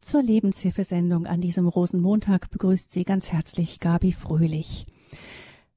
Zur 0.00 0.22
Lebenshilfesendung 0.22 1.26
an 1.26 1.40
diesem 1.40 1.66
Rosenmontag 1.66 2.50
begrüßt 2.50 2.92
Sie 2.92 3.04
ganz 3.04 3.32
herzlich 3.32 3.80
Gabi 3.80 4.12
Fröhlich. 4.12 4.86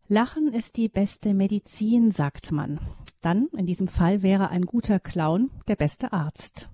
Lachen 0.08 0.54
ist 0.54 0.78
die 0.78 0.90
beste 0.90 1.34
Medizin, 1.34 2.12
sagt 2.12 2.52
man. 2.52 2.80
Dann, 3.22 3.48
in 3.58 3.66
diesem 3.66 3.88
Fall, 3.88 4.22
wäre 4.22 4.50
ein 4.50 4.66
guter 4.66 5.00
Clown 5.00 5.52
der 5.68 5.76
beste 5.76 6.14
Arzt. 6.14 6.70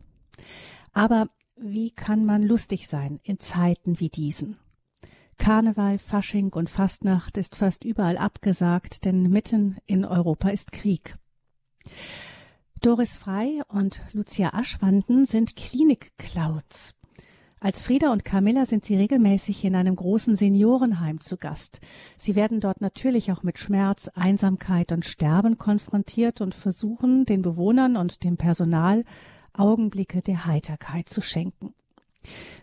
Aber 0.93 1.29
wie 1.55 1.91
kann 1.91 2.25
man 2.25 2.43
lustig 2.43 2.87
sein 2.87 3.19
in 3.23 3.39
Zeiten 3.39 3.99
wie 3.99 4.09
diesen? 4.09 4.57
Karneval, 5.37 5.97
Fasching 5.97 6.53
und 6.53 6.69
Fastnacht 6.69 7.37
ist 7.37 7.55
fast 7.55 7.83
überall 7.83 8.17
abgesagt, 8.17 9.05
denn 9.05 9.23
mitten 9.23 9.77
in 9.85 10.05
Europa 10.05 10.49
ist 10.49 10.71
Krieg. 10.71 11.17
Doris 12.81 13.15
Frei 13.15 13.61
und 13.67 14.01
Lucia 14.13 14.53
Aschwanden 14.53 15.25
sind 15.25 15.55
Klinik-Clouds. 15.55 16.95
Als 17.65 17.81
Frieda 17.81 18.11
und 18.11 18.23
Camilla 18.23 18.63
sind 18.67 18.85
sie 18.85 18.95
regelmäßig 18.95 19.65
in 19.65 19.75
einem 19.75 19.95
großen 19.95 20.35
Seniorenheim 20.35 21.19
zu 21.19 21.35
Gast. 21.35 21.81
Sie 22.15 22.35
werden 22.35 22.59
dort 22.59 22.79
natürlich 22.79 23.31
auch 23.31 23.41
mit 23.41 23.57
Schmerz, 23.57 24.07
Einsamkeit 24.13 24.91
und 24.91 25.03
Sterben 25.03 25.57
konfrontiert 25.57 26.41
und 26.41 26.53
versuchen, 26.53 27.25
den 27.25 27.41
Bewohnern 27.41 27.97
und 27.97 28.23
dem 28.23 28.37
Personal 28.37 29.03
Augenblicke 29.53 30.21
der 30.21 30.45
Heiterkeit 30.45 31.09
zu 31.09 31.23
schenken. 31.23 31.73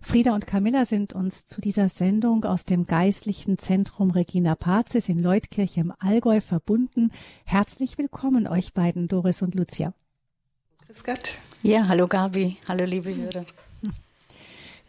Frieda 0.01 0.37
und 0.37 0.47
Camilla 0.47 0.85
sind 0.85 1.15
uns 1.15 1.47
zu 1.47 1.61
dieser 1.61 1.89
Sendung 1.89 2.45
aus 2.45 2.65
dem 2.65 2.87
geistlichen 2.87 3.59
Zentrum 3.59 4.13
Regina 4.13 4.55
Pazis 4.55 5.09
in 5.09 5.21
Leutkirch 5.21 5.79
im 5.79 5.93
Allgäu 5.99 6.41
verbunden. 6.41 7.11
Herzlich 7.45 7.99
willkommen 7.99 8.47
euch 8.47 8.73
beiden, 8.73 9.09
Doris 9.09 9.43
und 9.43 9.57
Lucia. 9.57 9.95
Grüß 10.87 11.03
Gott. 11.03 11.39
Ja, 11.65 11.89
hallo 11.89 12.07
Gabi, 12.07 12.59
hallo 12.69 12.85
liebe 12.85 13.13
Hörer. 13.13 13.45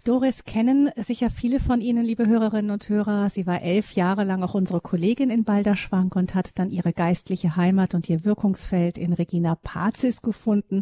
Doris 0.05 0.43
kennen 0.43 0.89
sicher 0.97 1.29
viele 1.29 1.61
von 1.61 1.79
Ihnen, 1.79 2.03
liebe 2.03 2.27
Hörerinnen 2.27 2.71
und 2.71 2.89
Hörer. 2.89 3.29
Sie 3.29 3.47
war 3.47 3.61
elf 3.61 3.93
Jahre 3.93 4.25
lang 4.25 4.43
auch 4.43 4.53
unsere 4.53 4.81
Kollegin 4.81 5.29
in 5.29 5.45
Balderschwank 5.45 6.17
und 6.17 6.35
hat 6.35 6.59
dann 6.59 6.71
ihre 6.71 6.91
geistliche 6.91 7.55
Heimat 7.55 7.95
und 7.95 8.09
ihr 8.09 8.25
Wirkungsfeld 8.25 8.97
in 8.97 9.13
Regina 9.13 9.55
Pazis 9.55 10.21
gefunden. 10.21 10.81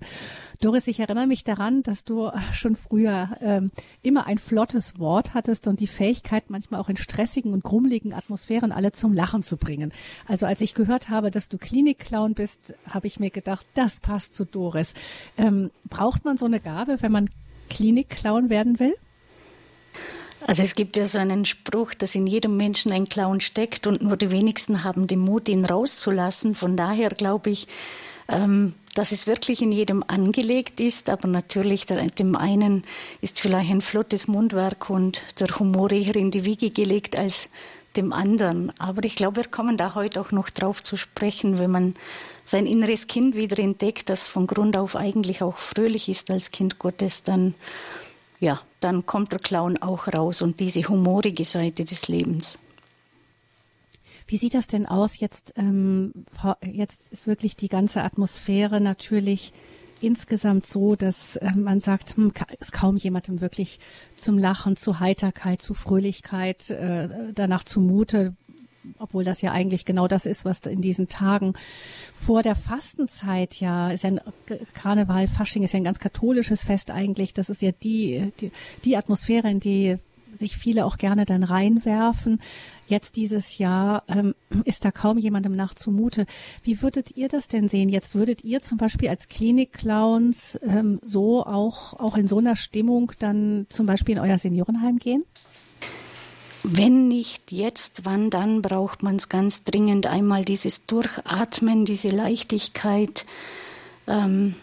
Doris, 0.60 0.88
ich 0.88 1.02
erinnere 1.02 1.28
mich 1.28 1.44
daran, 1.44 1.84
dass 1.84 2.04
du 2.04 2.32
schon 2.52 2.76
früher 2.76 3.30
ähm, 3.42 3.70
immer 4.02 4.26
ein 4.26 4.40
flottes 4.40 4.98
Wort 4.98 5.36
hattest 5.36 5.68
und 5.68 5.82
die 5.82 5.88
Fähigkeit, 5.88 6.50
manchmal 6.50 6.82
auch 6.82 6.90
in 6.90 6.98
stressigen 6.98 7.54
und 7.54 7.64
grummeligen 7.64 8.14
Atmosphären 8.14 8.72
alle 8.72 8.92
zum 8.92 9.14
Lachen 9.14 9.44
zu 9.44 9.56
bringen. 9.56 9.94
Also 10.28 10.48
als 10.48 10.62
ich 10.62 10.74
gehört 10.74 11.10
habe, 11.10 11.30
dass 11.30 11.48
du 11.48 11.60
Klinikclown 11.60 12.34
bist, 12.34 12.74
habe 12.90 13.06
ich 13.06 13.20
mir 13.20 13.30
gedacht, 13.30 13.68
das 13.76 14.00
passt 14.00 14.34
zu 14.34 14.46
Doris. 14.46 14.96
Ähm, 15.38 15.70
braucht 15.88 16.26
man 16.26 16.40
so 16.40 16.48
eine 16.48 16.60
Gabe, 16.60 17.04
wenn 17.04 17.12
man 17.12 17.30
Klinikclown 17.70 18.50
werden 18.50 18.80
will? 18.80 18.96
Also 20.48 20.64
es 20.64 20.74
gibt 20.74 20.98
ja 20.98 21.06
so 21.06 21.20
einen 21.20 21.46
Spruch, 21.46 21.94
dass 21.94 22.16
in 22.16 22.26
jedem 22.26 22.58
Menschen 22.58 22.92
ein 22.92 23.08
Clown 23.08 23.42
steckt 23.42 23.86
und 23.86 24.02
nur 24.02 24.18
die 24.18 24.32
wenigsten 24.32 24.84
haben 24.84 25.06
den 25.06 25.20
Mut, 25.20 25.48
ihn 25.48 25.66
rauszulassen. 25.66 26.56
Von 26.56 26.76
daher 26.76 27.10
glaube 27.10 27.52
ich, 27.52 27.68
ähm, 28.28 28.74
dass 28.96 29.12
es 29.12 29.28
wirklich 29.28 29.62
in 29.62 29.72
jedem 29.72 30.04
angelegt 30.06 30.80
ist, 30.80 31.10
aber 31.10 31.28
natürlich 31.28 31.86
der, 31.86 32.06
dem 32.08 32.36
einen 32.36 32.84
ist 33.22 33.40
vielleicht 33.40 33.72
ein 33.72 33.82
flottes 33.82 34.28
Mundwerk 34.28 34.90
und 34.90 35.24
der 35.40 35.48
Humor 35.60 35.92
eher 35.92 36.16
in 36.16 36.32
die 36.32 36.44
Wiege 36.44 36.72
gelegt 36.72 37.16
als 37.16 37.50
dem 37.96 38.12
anderen. 38.12 38.72
Aber 38.80 39.04
ich 39.04 39.16
glaube, 39.16 39.38
wir 39.38 39.48
kommen 39.48 39.78
da 39.78 39.96
heute 39.96 40.20
auch 40.22 40.32
noch 40.32 40.50
drauf 40.50 40.82
zu 40.82 40.98
sprechen, 40.98 41.60
wenn 41.60 41.72
man 41.72 41.96
sein 42.46 42.66
inneres 42.66 43.08
Kind 43.08 43.36
wieder 43.36 43.60
entdeckt, 43.60 44.10
das 44.10 44.26
von 44.26 44.48
Grund 44.48 44.76
auf 44.76 44.96
eigentlich 44.96 45.42
auch 45.42 45.58
fröhlich 45.58 46.10
ist 46.10 46.32
als 46.32 46.52
Kind 46.52 46.80
Gottes, 46.80 47.24
dann 47.24 47.54
ja, 48.42 48.60
dann 48.82 49.06
kommt 49.06 49.32
der 49.32 49.40
Clown 49.40 49.78
auch 49.82 50.08
raus 50.08 50.42
und 50.42 50.60
diese 50.60 50.82
humorige 50.90 51.46
Seite 51.46 51.86
des 51.86 52.10
Lebens. 52.10 52.60
Wie 54.28 54.38
sieht 54.38 54.56
das 54.56 54.68
denn 54.68 54.86
aus? 54.86 55.20
Jetzt, 55.20 55.54
ähm, 55.58 56.26
jetzt 56.66 57.14
ist 57.14 57.28
wirklich 57.28 57.56
die 57.56 57.70
ganze 57.70 58.04
Atmosphäre 58.04 58.82
natürlich 58.82 59.54
insgesamt 60.02 60.66
so, 60.66 60.96
dass 60.96 61.36
äh, 61.36 61.52
man 61.56 61.80
sagt, 61.80 62.18
hm, 62.18 62.34
ist 62.60 62.74
kaum 62.74 62.98
jemandem 62.98 63.42
wirklich 63.42 63.80
zum 64.16 64.40
Lachen, 64.40 64.76
zu 64.76 65.00
Heiterkeit, 65.00 65.62
zu 65.62 65.76
Fröhlichkeit 65.76 66.72
äh, 66.72 67.10
danach 67.36 67.64
zumute 67.64 68.36
obwohl 69.00 69.24
das 69.24 69.42
ja 69.42 69.52
eigentlich 69.52 69.86
genau 69.86 70.08
das 70.08 70.26
ist, 70.26 70.46
was 70.46 70.60
in 70.62 70.82
diesen 70.82 71.08
Tagen 71.08 71.54
vor 72.16 72.44
der 72.44 72.56
Fastenzeit 72.56 73.60
ja, 73.60 73.92
ist 73.92 74.04
ja 74.04 74.12
ein 74.12 74.22
Karneval, 74.74 75.28
Fasching 75.28 75.64
ist 75.64 75.74
ja 75.74 75.78
ein 75.78 75.84
ganz 75.84 76.00
katholisches 76.00 76.64
Fest 76.64 76.92
eigentlich. 76.92 77.34
Das 77.34 77.50
ist 77.50 77.62
ja 77.62 77.72
die, 77.72 78.28
die, 78.40 78.52
die 78.86 78.98
Atmosphäre, 78.98 79.50
in 79.50 79.60
die 79.60 79.98
sich 80.34 80.56
viele 80.56 80.86
auch 80.86 80.98
gerne 80.98 81.26
dann 81.26 81.44
reinwerfen. 81.44 82.40
Jetzt 82.88 83.16
dieses 83.16 83.58
Jahr 83.58 84.04
ähm, 84.08 84.36
ist 84.66 84.86
da 84.86 84.92
kaum 84.92 85.18
jemandem 85.18 85.56
nach 85.56 85.74
zumute. 85.74 86.26
Wie 86.64 86.82
würdet 86.82 87.18
ihr 87.18 87.28
das 87.28 87.48
denn 87.48 87.70
sehen? 87.70 87.90
Jetzt 87.90 88.16
würdet 88.16 88.44
ihr 88.44 88.62
zum 88.62 88.78
Beispiel 88.78 89.10
als 89.10 89.28
Klinikclowns 89.30 90.60
ähm, 90.64 91.00
so 91.02 91.46
auch, 91.46 92.00
auch 92.00 92.18
in 92.18 92.28
so 92.28 92.40
einer 92.40 92.56
Stimmung 92.56 93.12
dann 93.20 93.66
zum 93.70 93.86
Beispiel 93.86 94.16
in 94.16 94.22
euer 94.22 94.38
Seniorenheim 94.38 95.00
gehen? 95.00 95.24
Wenn 96.64 97.08
nicht 97.08 97.52
jetzt, 97.52 98.06
wann 98.06 98.30
dann 98.30 98.62
braucht 98.62 99.02
man 99.02 99.16
es 99.16 99.30
ganz 99.30 99.64
dringend 99.64 100.06
einmal 100.06 100.46
dieses 100.46 100.86
Durchatmen, 100.86 101.86
diese 101.86 102.10
Leichtigkeit. 102.10 103.26
Ähm, 104.08 104.56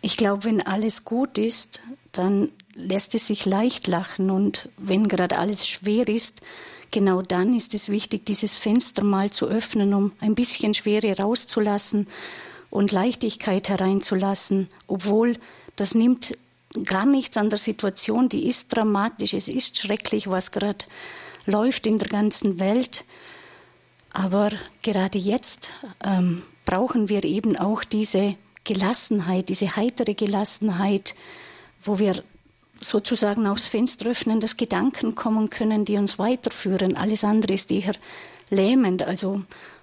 ich 0.00 0.16
glaube, 0.16 0.44
wenn 0.44 0.60
alles 0.60 1.04
gut 1.04 1.38
ist, 1.38 1.80
dann 2.12 2.50
lässt 2.74 3.14
es 3.14 3.26
sich 3.26 3.46
leicht 3.46 3.88
lachen. 3.88 4.30
Und 4.30 4.68
wenn 4.76 5.08
gerade 5.08 5.38
alles 5.38 5.66
schwer 5.66 6.08
ist, 6.08 6.40
genau 6.90 7.20
dann 7.20 7.54
ist 7.54 7.74
es 7.74 7.88
wichtig, 7.88 8.26
dieses 8.26 8.56
Fenster 8.56 9.02
mal 9.02 9.30
zu 9.30 9.46
öffnen, 9.46 9.92
um 9.92 10.12
ein 10.20 10.36
bisschen 10.36 10.74
Schwere 10.74 11.16
rauszulassen 11.16 12.06
und 12.70 12.92
Leichtigkeit 12.92 13.68
hereinzulassen, 13.68 14.68
obwohl 14.86 15.36
das 15.76 15.94
nimmt 15.94 16.36
gar 16.84 17.04
nichts 17.04 17.36
an 17.36 17.50
der 17.50 17.58
Situation, 17.58 18.28
die 18.28 18.46
ist 18.46 18.68
dramatisch, 18.68 19.34
es 19.34 19.48
ist 19.48 19.78
schrecklich, 19.78 20.30
was 20.30 20.52
gerade 20.52 20.84
läuft 21.50 21.86
in 21.86 21.98
der 21.98 22.08
ganzen 22.08 22.58
Welt. 22.60 23.04
Aber 24.12 24.50
gerade 24.82 25.18
jetzt 25.18 25.70
ähm, 26.04 26.42
brauchen 26.64 27.08
wir 27.08 27.24
eben 27.24 27.56
auch 27.56 27.84
diese 27.84 28.36
Gelassenheit, 28.64 29.48
diese 29.48 29.76
heitere 29.76 30.14
Gelassenheit, 30.14 31.14
wo 31.82 31.98
wir 31.98 32.22
sozusagen 32.80 33.46
aufs 33.46 33.66
Fenster 33.66 34.06
öffnen, 34.06 34.40
dass 34.40 34.56
Gedanken 34.56 35.14
kommen 35.14 35.50
können, 35.50 35.84
die 35.84 35.96
uns 35.96 36.18
weiterführen. 36.18 36.96
Alles 36.96 37.24
andere 37.24 37.52
ist 37.52 37.70
eher 37.70 37.94
lähmend. 38.48 39.02
Also 39.02 39.42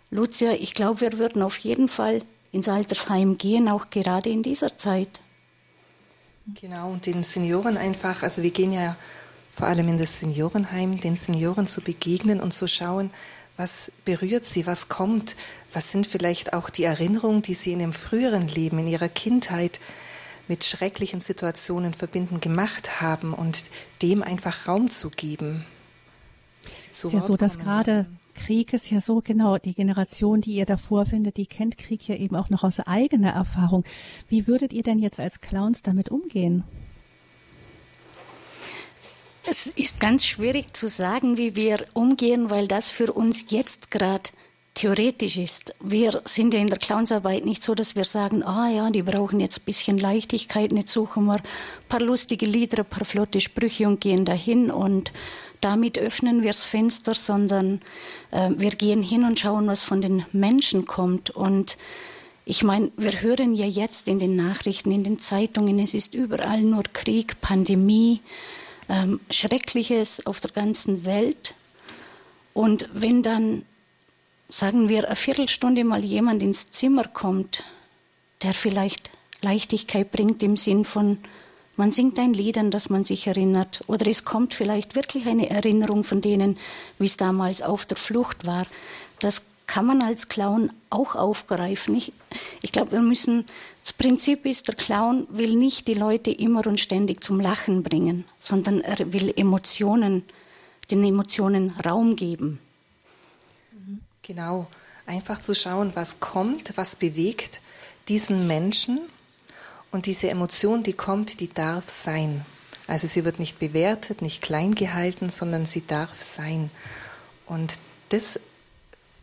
Lucia, 0.10 0.54
ich 0.54 0.74
glaube, 0.74 1.02
wir 1.02 1.20
würden 1.20 1.42
auf 1.44 1.58
jeden 1.58 1.88
Fall 1.88 2.22
ins 2.52 2.68
Altersheim 2.68 3.38
gehen, 3.38 3.70
auch 3.70 3.90
gerade 3.90 4.30
in 4.30 4.42
dieser 4.42 4.78
Zeit. 4.78 5.20
Genau, 6.60 6.92
und 6.92 7.06
den 7.06 7.24
Senioren 7.24 7.78
einfach, 7.78 8.24
also 8.24 8.42
wir 8.42 8.52
gehen 8.52 8.72
ja 8.72 8.96
vor 9.58 9.66
allem 9.66 9.88
in 9.88 9.98
das 9.98 10.20
Seniorenheim, 10.20 11.00
den 11.00 11.16
Senioren 11.16 11.66
zu 11.66 11.82
begegnen 11.82 12.42
und 12.42 12.54
zu 12.54 12.68
schauen, 12.68 13.10
was 13.58 13.92
berührt 14.06 14.46
sie, 14.46 14.68
was 14.68 14.88
kommt, 14.88 15.36
was 15.74 15.92
sind 15.92 16.06
vielleicht 16.06 16.54
auch 16.54 16.70
die 16.70 16.84
Erinnerungen, 16.84 17.42
die 17.42 17.56
sie 17.56 17.72
in 17.72 17.80
ihrem 17.80 17.94
früheren 17.94 18.48
Leben, 18.48 18.78
in 18.78 18.88
ihrer 18.88 19.10
Kindheit 19.10 19.80
mit 20.48 20.64
schrecklichen 20.64 21.22
Situationen 21.22 21.96
verbinden 21.96 22.40
gemacht 22.40 23.02
haben 23.02 23.34
und 23.34 23.64
dem 24.04 24.22
einfach 24.22 24.68
Raum 24.68 24.92
zu 24.92 25.10
geben. 25.10 25.66
Es 26.78 27.04
ist 27.04 27.14
ja 27.14 27.20
so, 27.20 27.36
dass 27.36 27.58
gerade 27.58 28.06
Krieg 28.36 28.74
ist 28.74 28.92
ja 28.92 29.02
so 29.02 29.22
genau, 29.22 29.58
die 29.58 29.74
Generation, 29.74 30.40
die 30.40 30.54
ihr 30.54 30.68
davor 30.68 31.08
findet, 31.08 31.38
die 31.38 31.48
kennt 31.48 31.80
Krieg 31.80 32.08
ja 32.08 32.14
eben 32.14 32.36
auch 32.36 32.52
noch 32.52 32.64
aus 32.64 32.80
eigener 32.82 33.32
Erfahrung. 33.32 33.86
Wie 34.30 34.46
würdet 34.46 34.72
ihr 34.72 34.84
denn 34.84 35.00
jetzt 35.00 35.20
als 35.20 35.42
Clowns 35.42 35.82
damit 35.82 36.10
umgehen? 36.10 36.64
Es 39.50 39.68
ist 39.68 40.02
ganz 40.02 40.26
schwierig 40.26 40.76
zu 40.76 40.90
sagen, 40.90 41.38
wie 41.38 41.56
wir 41.56 41.86
umgehen, 41.94 42.50
weil 42.50 42.68
das 42.68 42.90
für 42.90 43.14
uns 43.14 43.46
jetzt 43.48 43.92
gerade 43.92 44.30
theoretisch 44.74 45.38
ist. 45.38 45.74
Wir 45.80 46.22
sind 46.26 46.54
ja 46.54 46.60
in 46.60 46.68
der 46.68 46.78
Clownsarbeit 46.78 47.46
nicht 47.46 47.64
so, 47.64 47.74
dass 47.74 47.96
wir 47.96 48.04
sagen, 48.04 48.44
ah 48.44 48.70
ja, 48.70 48.90
die 48.90 49.04
brauchen 49.04 49.40
jetzt 49.40 49.62
ein 49.62 49.66
bisschen 49.66 50.00
Leichtigkeit, 50.00 50.74
jetzt 50.74 50.92
suchen 50.92 51.28
wir 51.28 51.38
ein 51.38 51.44
paar 51.88 52.02
lustige 52.02 52.46
Lieder, 52.46 52.80
ein 52.80 52.90
paar 52.90 53.06
flotte 53.06 53.40
Sprüche 53.40 53.88
und 53.88 54.02
gehen 54.02 54.26
dahin 54.26 54.70
und 54.70 55.14
damit 55.62 55.98
öffnen 55.98 56.42
wir 56.42 56.50
das 56.50 56.66
Fenster, 56.66 57.14
sondern 57.14 57.80
äh, 58.32 58.50
wir 58.52 58.72
gehen 58.72 59.02
hin 59.02 59.24
und 59.24 59.40
schauen, 59.40 59.66
was 59.68 59.82
von 59.82 60.02
den 60.02 60.26
Menschen 60.34 60.86
kommt. 60.86 61.30
Und 61.30 61.78
ich 62.44 62.64
meine, 62.64 62.92
wir 62.98 63.22
hören 63.22 63.54
ja 63.54 63.66
jetzt 63.66 64.10
in 64.10 64.20
den 64.20 64.36
Nachrichten, 64.36 64.92
in 64.92 65.06
den 65.06 65.22
Zeitungen, 65.22 65.80
es 65.80 65.94
ist 65.94 66.16
überall 66.16 66.64
nur 66.64 66.84
Krieg, 66.92 67.40
Pandemie 67.40 68.20
ähm, 68.90 69.20
Schreckliches 69.30 70.26
auf 70.26 70.40
der 70.40 70.52
ganzen 70.52 71.06
Welt. 71.06 71.56
Und 72.54 72.90
wenn 72.94 73.22
dann, 73.24 73.64
sagen 74.50 74.90
wir, 74.90 75.06
eine 75.06 75.16
Viertelstunde 75.16 75.84
mal 75.84 76.04
jemand 76.04 76.42
ins 76.42 76.72
Zimmer 76.72 77.04
kommt, 77.04 77.64
der 78.42 78.54
vielleicht 78.54 79.10
Leichtigkeit 79.42 80.12
bringt 80.12 80.42
im 80.44 80.58
Sinn 80.58 80.86
von 80.86 81.20
Man 81.76 81.92
singt 81.92 82.18
ein 82.18 82.34
Lied, 82.34 82.58
an 82.58 82.72
das 82.72 82.90
man 82.90 83.04
sich 83.04 83.28
erinnert. 83.28 83.84
Oder 83.86 84.08
es 84.08 84.26
kommt 84.26 84.56
vielleicht 84.56 84.96
wirklich 84.96 85.28
eine 85.28 85.50
Erinnerung 85.52 86.04
von 86.04 86.22
denen, 86.22 86.58
wie 86.98 87.06
es 87.06 87.18
damals 87.18 87.62
auf 87.62 87.86
der 87.86 87.98
Flucht 87.98 88.48
war. 88.48 88.66
Das 89.20 89.44
kann 89.68 89.86
man 89.86 90.02
als 90.02 90.28
Clown 90.28 90.72
auch 90.90 91.16
aufgreifen. 91.16 91.94
Ich, 91.94 92.14
ich 92.64 92.72
glaube, 92.72 92.94
wir 92.94 93.02
müssen, 93.02 93.46
das 93.88 93.94
Prinzip 93.94 94.46
ist, 94.46 94.68
der 94.68 94.76
Clown 94.76 95.28
will 95.30 95.56
nicht 95.56 95.88
die 95.88 95.94
Leute 95.94 96.30
immer 96.30 96.68
und 96.68 96.78
ständig 96.78 97.24
zum 97.24 97.40
Lachen 97.40 97.84
bringen, 97.84 98.26
sondern 98.38 98.82
er 98.82 99.14
will 99.14 99.32
Emotionen, 99.34 100.24
den 100.92 101.06
Emotionen 101.06 101.70
Raum 101.70 102.18
geben. 102.18 102.60
Genau, 104.24 104.68
einfach 105.06 105.40
zu 105.40 105.56
schauen, 105.56 105.92
was 105.94 106.20
kommt, 106.20 106.76
was 106.76 106.98
bewegt 106.98 107.62
diesen 108.10 108.46
Menschen 108.46 109.00
und 109.94 110.06
diese 110.06 110.30
Emotion, 110.30 110.84
die 110.84 110.92
kommt, 110.92 111.40
die 111.40 111.54
darf 111.54 111.90
sein. 111.90 112.44
Also 112.88 113.08
sie 113.08 113.24
wird 113.24 113.40
nicht 113.40 113.58
bewertet, 113.58 114.22
nicht 114.22 114.42
klein 114.42 114.76
gehalten, 114.76 115.30
sondern 115.30 115.66
sie 115.66 115.88
darf 115.88 116.22
sein. 116.22 116.72
Und 117.46 117.80
das 118.10 118.38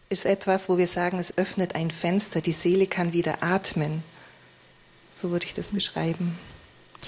ist 0.08 0.24
etwas, 0.24 0.70
wo 0.70 0.78
wir 0.78 0.88
sagen, 0.88 1.18
es 1.18 1.36
öffnet 1.36 1.74
ein 1.74 1.90
Fenster, 1.90 2.40
die 2.40 2.52
Seele 2.52 2.86
kann 2.86 3.12
wieder 3.12 3.42
atmen. 3.42 4.02
So 5.14 5.30
würde 5.30 5.46
ich 5.46 5.54
das 5.54 5.70
beschreiben. 5.70 6.36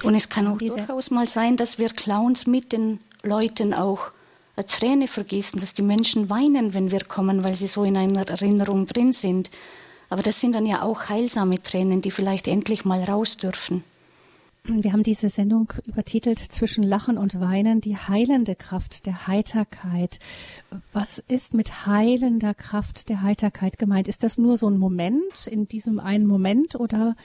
Und 0.04 0.14
es 0.14 0.28
kann 0.28 0.46
auch 0.46 0.58
durchaus 0.58 1.10
mal 1.10 1.26
sein, 1.26 1.56
dass 1.56 1.78
wir 1.80 1.88
Clowns 1.88 2.46
mit 2.46 2.70
den 2.70 3.00
Leuten 3.24 3.74
auch 3.74 4.12
eine 4.56 4.66
Träne 4.66 5.08
vergießen, 5.08 5.58
dass 5.58 5.74
die 5.74 5.82
Menschen 5.82 6.30
weinen, 6.30 6.72
wenn 6.72 6.92
wir 6.92 7.02
kommen, 7.02 7.42
weil 7.42 7.56
sie 7.56 7.66
so 7.66 7.82
in 7.82 7.96
einer 7.96 8.28
Erinnerung 8.28 8.86
drin 8.86 9.12
sind. 9.12 9.50
Aber 10.08 10.22
das 10.22 10.40
sind 10.40 10.54
dann 10.54 10.66
ja 10.66 10.82
auch 10.82 11.08
heilsame 11.08 11.60
Tränen, 11.60 12.00
die 12.00 12.12
vielleicht 12.12 12.46
endlich 12.46 12.84
mal 12.84 13.02
raus 13.02 13.38
dürfen. 13.38 13.82
Wir 14.68 14.92
haben 14.92 15.02
diese 15.02 15.28
Sendung 15.28 15.72
übertitelt 15.84 16.38
Zwischen 16.38 16.84
Lachen 16.84 17.18
und 17.18 17.40
Weinen, 17.40 17.80
die 17.80 17.96
heilende 17.96 18.54
Kraft 18.54 19.06
der 19.06 19.26
Heiterkeit. 19.26 20.20
Was 20.92 21.18
ist 21.18 21.54
mit 21.54 21.86
heilender 21.86 22.54
Kraft 22.54 23.08
der 23.08 23.22
Heiterkeit 23.22 23.78
gemeint? 23.78 24.06
Ist 24.06 24.22
das 24.22 24.38
nur 24.38 24.56
so 24.56 24.68
ein 24.68 24.78
Moment 24.78 25.48
in 25.48 25.66
diesem 25.66 25.98
einen 25.98 26.26
Moment 26.26 26.76
oder 26.76 27.16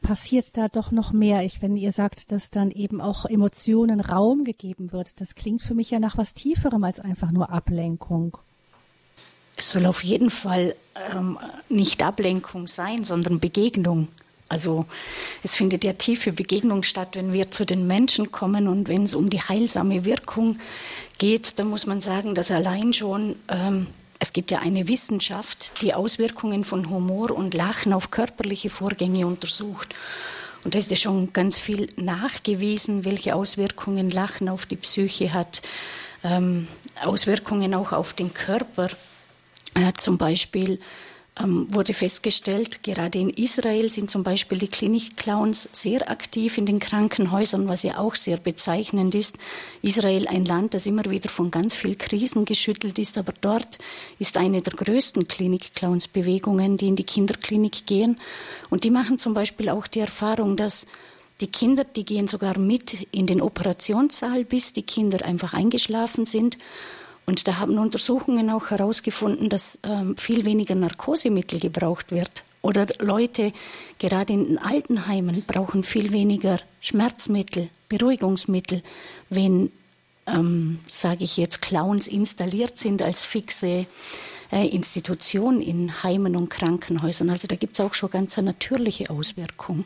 passiert 0.00 0.56
da 0.56 0.68
doch 0.68 0.90
noch 0.90 1.12
mehr? 1.12 1.42
Ich, 1.44 1.62
wenn 1.62 1.76
ihr 1.76 1.92
sagt, 1.92 2.32
dass 2.32 2.50
dann 2.50 2.70
eben 2.70 3.00
auch 3.00 3.24
Emotionen 3.24 4.00
Raum 4.00 4.44
gegeben 4.44 4.92
wird, 4.92 5.20
das 5.20 5.34
klingt 5.34 5.62
für 5.62 5.74
mich 5.74 5.90
ja 5.90 5.98
nach 5.98 6.16
was 6.16 6.34
Tieferem 6.34 6.84
als 6.84 7.00
einfach 7.00 7.30
nur 7.30 7.50
Ablenkung. 7.50 8.36
Es 9.56 9.70
soll 9.70 9.86
auf 9.86 10.02
jeden 10.02 10.30
Fall 10.30 10.74
ähm, 11.14 11.38
nicht 11.68 12.02
Ablenkung 12.02 12.66
sein, 12.66 13.04
sondern 13.04 13.40
Begegnung. 13.40 14.08
Also 14.48 14.84
es 15.42 15.52
findet 15.52 15.82
ja 15.82 15.94
tiefe 15.94 16.32
Begegnung 16.32 16.82
statt, 16.82 17.16
wenn 17.16 17.32
wir 17.32 17.50
zu 17.50 17.64
den 17.64 17.86
Menschen 17.86 18.32
kommen 18.32 18.68
und 18.68 18.88
wenn 18.88 19.04
es 19.04 19.14
um 19.14 19.30
die 19.30 19.40
heilsame 19.40 20.04
Wirkung 20.04 20.58
geht, 21.18 21.58
dann 21.58 21.68
muss 21.68 21.86
man 21.86 22.00
sagen, 22.02 22.34
dass 22.34 22.50
allein 22.50 22.92
schon 22.92 23.36
ähm, 23.48 23.86
es 24.22 24.32
gibt 24.32 24.52
ja 24.52 24.60
eine 24.60 24.86
Wissenschaft, 24.86 25.82
die 25.82 25.94
Auswirkungen 25.94 26.62
von 26.62 26.88
Humor 26.88 27.32
und 27.32 27.54
Lachen 27.54 27.92
auf 27.92 28.12
körperliche 28.12 28.70
Vorgänge 28.70 29.26
untersucht. 29.26 29.96
Und 30.62 30.76
da 30.76 30.78
ist 30.78 30.90
ja 30.90 30.96
schon 30.96 31.32
ganz 31.32 31.58
viel 31.58 31.92
nachgewiesen, 31.96 33.04
welche 33.04 33.34
Auswirkungen 33.34 34.10
Lachen 34.10 34.48
auf 34.48 34.64
die 34.64 34.76
Psyche 34.76 35.32
hat, 35.32 35.60
ähm, 36.22 36.68
Auswirkungen 37.04 37.74
auch 37.74 37.90
auf 37.90 38.12
den 38.12 38.32
Körper. 38.32 38.90
Äh, 39.74 39.92
zum 39.96 40.18
Beispiel 40.18 40.78
wurde 41.46 41.94
festgestellt, 41.94 42.82
gerade 42.82 43.18
in 43.18 43.30
Israel 43.30 43.90
sind 43.90 44.10
zum 44.10 44.22
Beispiel 44.22 44.58
die 44.58 44.68
Klinikclowns 44.68 45.68
sehr 45.72 46.10
aktiv 46.10 46.58
in 46.58 46.66
den 46.66 46.78
Krankenhäusern, 46.78 47.68
was 47.68 47.82
ja 47.82 47.98
auch 47.98 48.14
sehr 48.14 48.36
bezeichnend 48.36 49.14
ist. 49.14 49.38
Israel 49.82 50.28
ein 50.28 50.44
Land, 50.44 50.74
das 50.74 50.86
immer 50.86 51.04
wieder 51.06 51.28
von 51.28 51.50
ganz 51.50 51.74
vielen 51.74 51.98
Krisen 51.98 52.44
geschüttelt 52.44 52.98
ist, 52.98 53.18
aber 53.18 53.32
dort 53.40 53.78
ist 54.18 54.36
eine 54.36 54.62
der 54.62 54.72
größten 54.72 55.28
Klinikclowns-Bewegungen, 55.28 56.76
die 56.76 56.88
in 56.88 56.96
die 56.96 57.04
Kinderklinik 57.04 57.86
gehen. 57.86 58.18
Und 58.70 58.84
die 58.84 58.90
machen 58.90 59.18
zum 59.18 59.34
Beispiel 59.34 59.68
auch 59.68 59.86
die 59.86 60.00
Erfahrung, 60.00 60.56
dass 60.56 60.86
die 61.40 61.48
Kinder, 61.48 61.84
die 61.84 62.04
gehen 62.04 62.28
sogar 62.28 62.58
mit 62.58 63.06
in 63.10 63.26
den 63.26 63.40
Operationssaal, 63.40 64.44
bis 64.44 64.72
die 64.72 64.84
Kinder 64.84 65.24
einfach 65.24 65.54
eingeschlafen 65.54 66.24
sind. 66.24 66.56
Und 67.26 67.46
da 67.46 67.58
haben 67.58 67.78
Untersuchungen 67.78 68.50
auch 68.50 68.70
herausgefunden, 68.70 69.48
dass 69.48 69.78
ähm, 69.84 70.16
viel 70.16 70.44
weniger 70.44 70.74
Narkosemittel 70.74 71.60
gebraucht 71.60 72.10
wird. 72.10 72.42
Oder 72.62 72.86
Leute, 73.00 73.52
gerade 73.98 74.32
in 74.32 74.44
den 74.46 74.58
Altenheimen, 74.58 75.42
brauchen 75.42 75.82
viel 75.82 76.12
weniger 76.12 76.58
Schmerzmittel, 76.80 77.68
Beruhigungsmittel, 77.88 78.82
wenn, 79.30 79.72
ähm, 80.26 80.78
sage 80.86 81.24
ich 81.24 81.36
jetzt, 81.36 81.62
Clowns 81.62 82.06
installiert 82.06 82.78
sind 82.78 83.02
als 83.02 83.24
fixe 83.24 83.86
äh, 84.52 84.66
Institution 84.68 85.60
in 85.60 86.02
Heimen 86.02 86.36
und 86.36 86.50
Krankenhäusern. 86.50 87.30
Also 87.30 87.48
da 87.48 87.56
gibt 87.56 87.78
es 87.78 87.84
auch 87.84 87.94
schon 87.94 88.10
ganz 88.10 88.38
eine 88.38 88.48
natürliche 88.48 89.10
Auswirkung. 89.10 89.84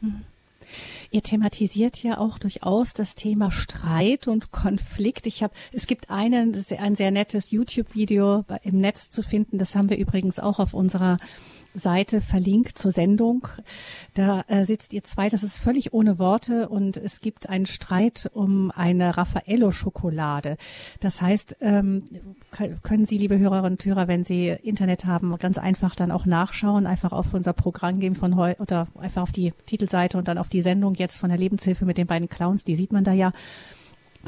Mhm. 0.00 0.22
Ihr 1.12 1.22
thematisiert 1.22 2.02
ja 2.02 2.18
auch 2.18 2.38
durchaus 2.38 2.94
das 2.94 3.16
Thema 3.16 3.50
Streit 3.50 4.28
und 4.28 4.52
Konflikt. 4.52 5.26
Ich 5.26 5.42
habe, 5.42 5.52
es 5.72 5.88
gibt 5.88 6.08
einen, 6.08 6.54
ein 6.78 6.94
sehr 6.94 7.10
nettes 7.10 7.50
YouTube-Video 7.50 8.44
im 8.62 8.80
Netz 8.80 9.10
zu 9.10 9.22
finden. 9.22 9.58
Das 9.58 9.74
haben 9.74 9.90
wir 9.90 9.98
übrigens 9.98 10.38
auch 10.38 10.60
auf 10.60 10.72
unserer 10.72 11.16
Seite 11.74 12.20
verlinkt 12.20 12.78
zur 12.78 12.92
Sendung. 12.92 13.48
Da 14.14 14.44
äh, 14.48 14.64
sitzt 14.64 14.92
ihr 14.92 15.04
zwei, 15.04 15.28
das 15.28 15.42
ist 15.42 15.58
völlig 15.58 15.92
ohne 15.92 16.18
Worte 16.18 16.68
und 16.68 16.96
es 16.96 17.20
gibt 17.20 17.48
einen 17.48 17.66
Streit 17.66 18.30
um 18.34 18.70
eine 18.70 19.16
Raffaello-Schokolade. 19.16 20.56
Das 21.00 21.22
heißt, 21.22 21.56
ähm, 21.60 22.08
können 22.82 23.04
Sie, 23.04 23.18
liebe 23.18 23.38
Hörerinnen 23.38 23.72
und 23.72 23.84
Hörer, 23.84 24.08
wenn 24.08 24.24
Sie 24.24 24.48
Internet 24.48 25.04
haben, 25.04 25.36
ganz 25.38 25.58
einfach 25.58 25.94
dann 25.94 26.10
auch 26.10 26.26
nachschauen, 26.26 26.86
einfach 26.86 27.12
auf 27.12 27.34
unser 27.34 27.52
Programm 27.52 28.00
gehen 28.00 28.14
von 28.14 28.36
heute 28.36 28.60
oder 28.60 28.88
einfach 28.98 29.22
auf 29.22 29.32
die 29.32 29.52
Titelseite 29.66 30.18
und 30.18 30.28
dann 30.28 30.38
auf 30.38 30.48
die 30.48 30.62
Sendung 30.62 30.94
jetzt 30.94 31.18
von 31.18 31.28
der 31.28 31.38
Lebenshilfe 31.38 31.84
mit 31.84 31.98
den 31.98 32.06
beiden 32.06 32.28
Clowns, 32.28 32.64
die 32.64 32.76
sieht 32.76 32.92
man 32.92 33.04
da 33.04 33.12
ja 33.12 33.32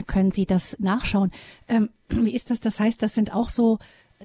können 0.07 0.31
Sie 0.31 0.47
das 0.47 0.79
nachschauen. 0.81 1.31
Ähm, 1.69 1.91
wie 2.09 2.35
ist 2.35 2.51
das? 2.51 2.61
Das 2.61 2.81
heißt, 2.81 3.03
das 3.03 3.15
sind 3.15 3.35
auch 3.35 3.49
so 3.49 3.79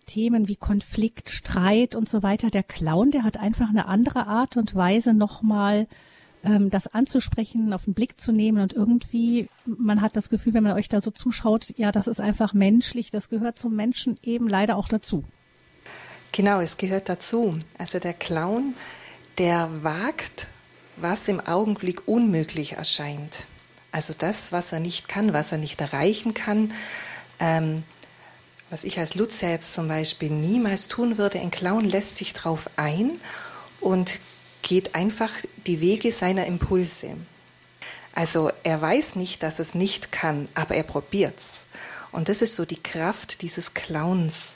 Themen 0.05 0.47
wie 0.47 0.55
Konflikt, 0.55 1.29
Streit 1.29 1.95
und 1.95 2.07
so 2.09 2.23
weiter. 2.23 2.49
Der 2.49 2.63
Clown, 2.63 3.11
der 3.11 3.23
hat 3.23 3.37
einfach 3.37 3.69
eine 3.69 3.87
andere 3.87 4.27
Art 4.27 4.57
und 4.57 4.75
Weise, 4.75 5.13
nochmal 5.13 5.87
ähm, 6.43 6.69
das 6.69 6.87
anzusprechen, 6.87 7.73
auf 7.73 7.85
den 7.85 7.93
Blick 7.93 8.19
zu 8.19 8.31
nehmen 8.31 8.61
und 8.61 8.73
irgendwie, 8.73 9.49
man 9.65 10.01
hat 10.01 10.15
das 10.15 10.29
Gefühl, 10.29 10.53
wenn 10.53 10.63
man 10.63 10.73
euch 10.73 10.89
da 10.89 11.01
so 11.01 11.11
zuschaut, 11.11 11.73
ja, 11.77 11.91
das 11.91 12.07
ist 12.07 12.21
einfach 12.21 12.53
menschlich, 12.53 13.11
das 13.11 13.29
gehört 13.29 13.57
zum 13.57 13.75
Menschen 13.75 14.17
eben 14.23 14.47
leider 14.47 14.77
auch 14.77 14.87
dazu. 14.87 15.23
Genau, 16.31 16.59
es 16.59 16.77
gehört 16.77 17.09
dazu. 17.09 17.57
Also 17.77 17.99
der 17.99 18.13
Clown, 18.13 18.75
der 19.37 19.69
wagt, 19.81 20.47
was 20.95 21.27
im 21.27 21.39
Augenblick 21.39 22.07
unmöglich 22.07 22.73
erscheint. 22.73 23.43
Also 23.91 24.13
das, 24.17 24.51
was 24.51 24.71
er 24.71 24.79
nicht 24.79 25.07
kann, 25.07 25.33
was 25.33 25.51
er 25.51 25.57
nicht 25.57 25.81
erreichen 25.81 26.33
kann, 26.33 26.71
ähm, 27.39 27.83
was 28.69 28.83
ich 28.83 28.99
als 28.99 29.15
Lutzer 29.15 29.49
jetzt 29.49 29.73
zum 29.73 29.87
Beispiel 29.87 30.29
niemals 30.29 30.87
tun 30.87 31.17
würde, 31.17 31.39
ein 31.39 31.51
Clown 31.51 31.85
lässt 31.85 32.15
sich 32.15 32.33
drauf 32.33 32.69
ein 32.75 33.19
und 33.79 34.19
geht 34.61 34.95
einfach 34.95 35.31
die 35.65 35.79
Wege 35.79 36.11
seiner 36.11 36.45
Impulse. 36.45 37.15
Also 38.13 38.51
er 38.63 38.81
weiß 38.81 39.15
nicht, 39.15 39.43
dass 39.43 39.59
es 39.59 39.75
nicht 39.75 40.11
kann, 40.11 40.49
aber 40.55 40.75
er 40.75 40.83
probiert's. 40.83 41.65
Und 42.11 42.29
das 42.29 42.41
ist 42.41 42.55
so 42.55 42.65
die 42.65 42.81
Kraft 42.81 43.41
dieses 43.41 43.73
Clowns, 43.73 44.55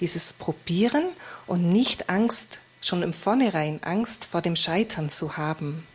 dieses 0.00 0.32
Probieren 0.32 1.04
und 1.46 1.68
nicht 1.70 2.08
Angst, 2.08 2.58
schon 2.80 3.02
im 3.02 3.12
Vornherein 3.12 3.82
Angst 3.82 4.24
vor 4.24 4.40
dem 4.40 4.56
Scheitern 4.56 5.10
zu 5.10 5.36
haben. 5.36 5.86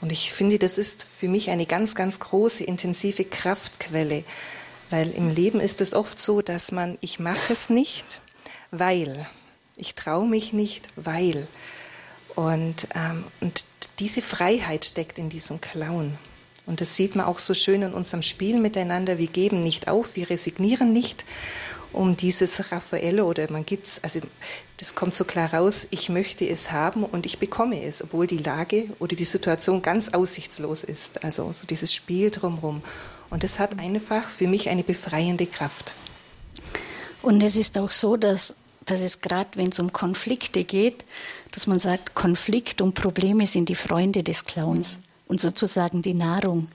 Und 0.00 0.12
ich 0.12 0.32
finde, 0.32 0.58
das 0.58 0.78
ist 0.78 1.04
für 1.04 1.28
mich 1.28 1.50
eine 1.50 1.66
ganz, 1.66 1.94
ganz 1.94 2.20
große, 2.20 2.64
intensive 2.64 3.24
Kraftquelle, 3.24 4.24
weil 4.92 5.10
im 5.10 5.34
Leben 5.34 5.58
ist 5.58 5.80
es 5.80 5.94
oft 5.94 6.20
so, 6.20 6.42
dass 6.42 6.70
man, 6.70 6.98
ich 7.00 7.18
mache 7.18 7.52
es 7.52 7.70
nicht, 7.70 8.20
weil, 8.70 9.26
ich 9.76 9.94
traue 9.94 10.28
mich 10.28 10.52
nicht, 10.52 10.88
weil. 10.96 11.48
Und, 12.34 12.88
ähm, 12.94 13.24
und 13.40 13.64
diese 13.98 14.22
Freiheit 14.22 14.84
steckt 14.84 15.18
in 15.18 15.28
diesem 15.28 15.60
Clown. 15.60 16.16
Und 16.66 16.80
das 16.80 16.94
sieht 16.94 17.16
man 17.16 17.26
auch 17.26 17.38
so 17.38 17.54
schön 17.54 17.82
in 17.82 17.94
unserem 17.94 18.22
Spiel 18.22 18.58
miteinander. 18.58 19.18
Wir 19.18 19.26
geben 19.26 19.62
nicht 19.62 19.88
auf, 19.88 20.14
wir 20.14 20.30
resignieren 20.30 20.92
nicht 20.92 21.24
um 21.92 22.16
dieses 22.16 22.72
Raffaello 22.72 23.26
oder 23.26 23.50
man 23.50 23.66
gibt 23.66 23.86
es, 23.86 24.02
also 24.02 24.20
das 24.78 24.94
kommt 24.94 25.14
so 25.14 25.24
klar 25.24 25.52
raus, 25.52 25.86
ich 25.90 26.08
möchte 26.08 26.48
es 26.48 26.72
haben 26.72 27.04
und 27.04 27.26
ich 27.26 27.38
bekomme 27.38 27.82
es, 27.82 28.02
obwohl 28.02 28.26
die 28.26 28.38
Lage 28.38 28.86
oder 28.98 29.14
die 29.14 29.24
Situation 29.24 29.82
ganz 29.82 30.08
aussichtslos 30.10 30.84
ist. 30.84 31.22
Also 31.24 31.52
so 31.52 31.66
dieses 31.66 31.92
Spiel 31.92 32.30
drumherum. 32.30 32.82
Und 33.32 33.42
das 33.42 33.58
hat 33.58 33.78
einfach 33.78 34.24
für 34.24 34.46
mich 34.46 34.68
eine 34.68 34.84
befreiende 34.84 35.46
Kraft. 35.46 35.94
Und 37.22 37.42
es 37.42 37.56
ist 37.56 37.78
auch 37.78 37.90
so, 37.90 38.18
dass, 38.18 38.54
dass 38.84 39.00
es 39.00 39.22
gerade, 39.22 39.48
wenn 39.54 39.70
es 39.70 39.80
um 39.80 39.90
Konflikte 39.90 40.64
geht, 40.64 41.06
dass 41.50 41.66
man 41.66 41.78
sagt, 41.78 42.14
Konflikt 42.14 42.82
und 42.82 42.92
Probleme 42.92 43.46
sind 43.46 43.70
die 43.70 43.74
Freunde 43.74 44.22
des 44.22 44.44
Clowns. 44.44 44.98
und 45.28 45.40
sozusagen 45.40 46.02
die 46.02 46.12
Nahrung. 46.12 46.68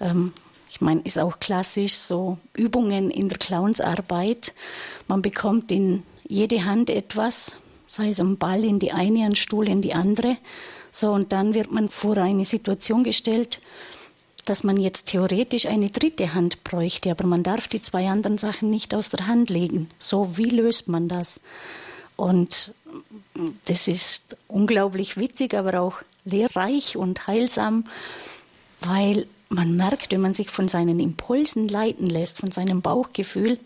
Ähm, 0.00 0.32
ich 0.70 0.80
meine, 0.80 1.02
ist 1.02 1.18
auch 1.18 1.38
klassisch 1.38 1.96
so 1.96 2.38
Übungen 2.54 3.10
in 3.10 3.28
der 3.28 3.36
Clownsarbeit. 3.36 4.54
Man 5.06 5.20
bekommt 5.20 5.70
in 5.70 6.02
jede 6.26 6.64
Hand 6.64 6.88
etwas, 6.88 7.58
sei 7.86 8.08
es 8.08 8.20
ein 8.20 8.38
Ball 8.38 8.64
in 8.64 8.78
die 8.78 8.92
eine, 8.92 9.26
ein 9.26 9.36
Stuhl 9.36 9.68
in 9.68 9.82
die 9.82 9.92
andere. 9.92 10.38
So, 10.90 11.12
und 11.12 11.34
dann 11.34 11.52
wird 11.52 11.70
man 11.72 11.90
vor 11.90 12.16
eine 12.16 12.46
Situation 12.46 13.04
gestellt, 13.04 13.60
dass 14.44 14.64
man 14.64 14.76
jetzt 14.76 15.06
theoretisch 15.06 15.66
eine 15.66 15.90
dritte 15.90 16.34
Hand 16.34 16.64
bräuchte, 16.64 17.10
aber 17.10 17.26
man 17.26 17.42
darf 17.42 17.68
die 17.68 17.80
zwei 17.80 18.08
anderen 18.08 18.38
Sachen 18.38 18.70
nicht 18.70 18.94
aus 18.94 19.08
der 19.08 19.26
Hand 19.26 19.50
legen. 19.50 19.90
So, 19.98 20.36
wie 20.36 20.50
löst 20.50 20.88
man 20.88 21.08
das? 21.08 21.40
Und 22.16 22.74
das 23.64 23.88
ist 23.88 24.36
unglaublich 24.48 25.16
witzig, 25.16 25.54
aber 25.54 25.80
auch 25.80 25.96
lehrreich 26.24 26.96
und 26.96 27.26
heilsam, 27.26 27.86
weil 28.80 29.26
man 29.48 29.76
merkt, 29.76 30.12
wenn 30.12 30.20
man 30.20 30.34
sich 30.34 30.50
von 30.50 30.68
seinen 30.68 31.00
Impulsen 31.00 31.68
leiten 31.68 32.06
lässt, 32.06 32.38
von 32.38 32.50
seinem 32.50 32.82
Bauchgefühl, 32.82 33.58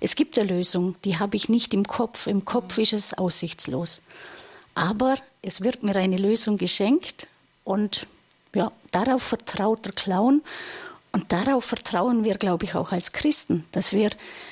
es 0.00 0.14
gibt 0.14 0.38
eine 0.38 0.48
Lösung, 0.48 0.94
die 1.04 1.18
habe 1.18 1.36
ich 1.36 1.48
nicht 1.48 1.74
im 1.74 1.86
Kopf. 1.86 2.26
Im 2.26 2.44
Kopf 2.44 2.78
ist 2.78 2.92
es 2.92 3.14
aussichtslos. 3.14 4.00
Aber 4.74 5.16
es 5.42 5.62
wird 5.62 5.82
mir 5.82 5.96
eine 5.96 6.18
Lösung 6.18 6.56
geschenkt 6.56 7.26
und 7.64 8.06
ja, 8.54 8.72
darauf 8.90 9.22
vertraut 9.22 9.84
der 9.84 9.92
Clown 9.92 10.42
und 11.12 11.32
darauf 11.32 11.64
vertrauen 11.64 12.24
wir, 12.24 12.34
glaube 12.36 12.64
ich, 12.64 12.74
auch 12.74 12.92
als 12.92 13.12
Christen, 13.12 13.64
dass 13.72 13.92
wir 13.92 14.10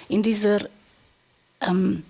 in 0.09 0.23
dieser, 0.23 0.69
ähm, 1.61 2.05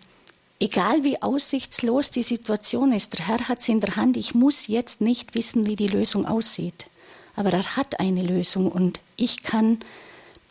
egal 0.60 1.04
wie 1.04 1.20
aussichtslos 1.20 2.10
die 2.10 2.22
Situation 2.22 2.92
ist, 2.92 3.18
der 3.18 3.26
Herr 3.26 3.48
hat 3.48 3.60
es 3.60 3.68
in 3.68 3.80
der 3.80 3.96
Hand, 3.96 4.16
ich 4.16 4.34
muss 4.34 4.66
jetzt 4.66 5.00
nicht 5.00 5.34
wissen, 5.34 5.66
wie 5.66 5.76
die 5.76 5.88
Lösung 5.88 6.26
aussieht. 6.26 6.86
Aber 7.34 7.52
er 7.52 7.76
hat 7.76 8.00
eine 8.00 8.22
Lösung 8.22 8.70
und 8.70 9.00
ich 9.16 9.42
kann 9.42 9.80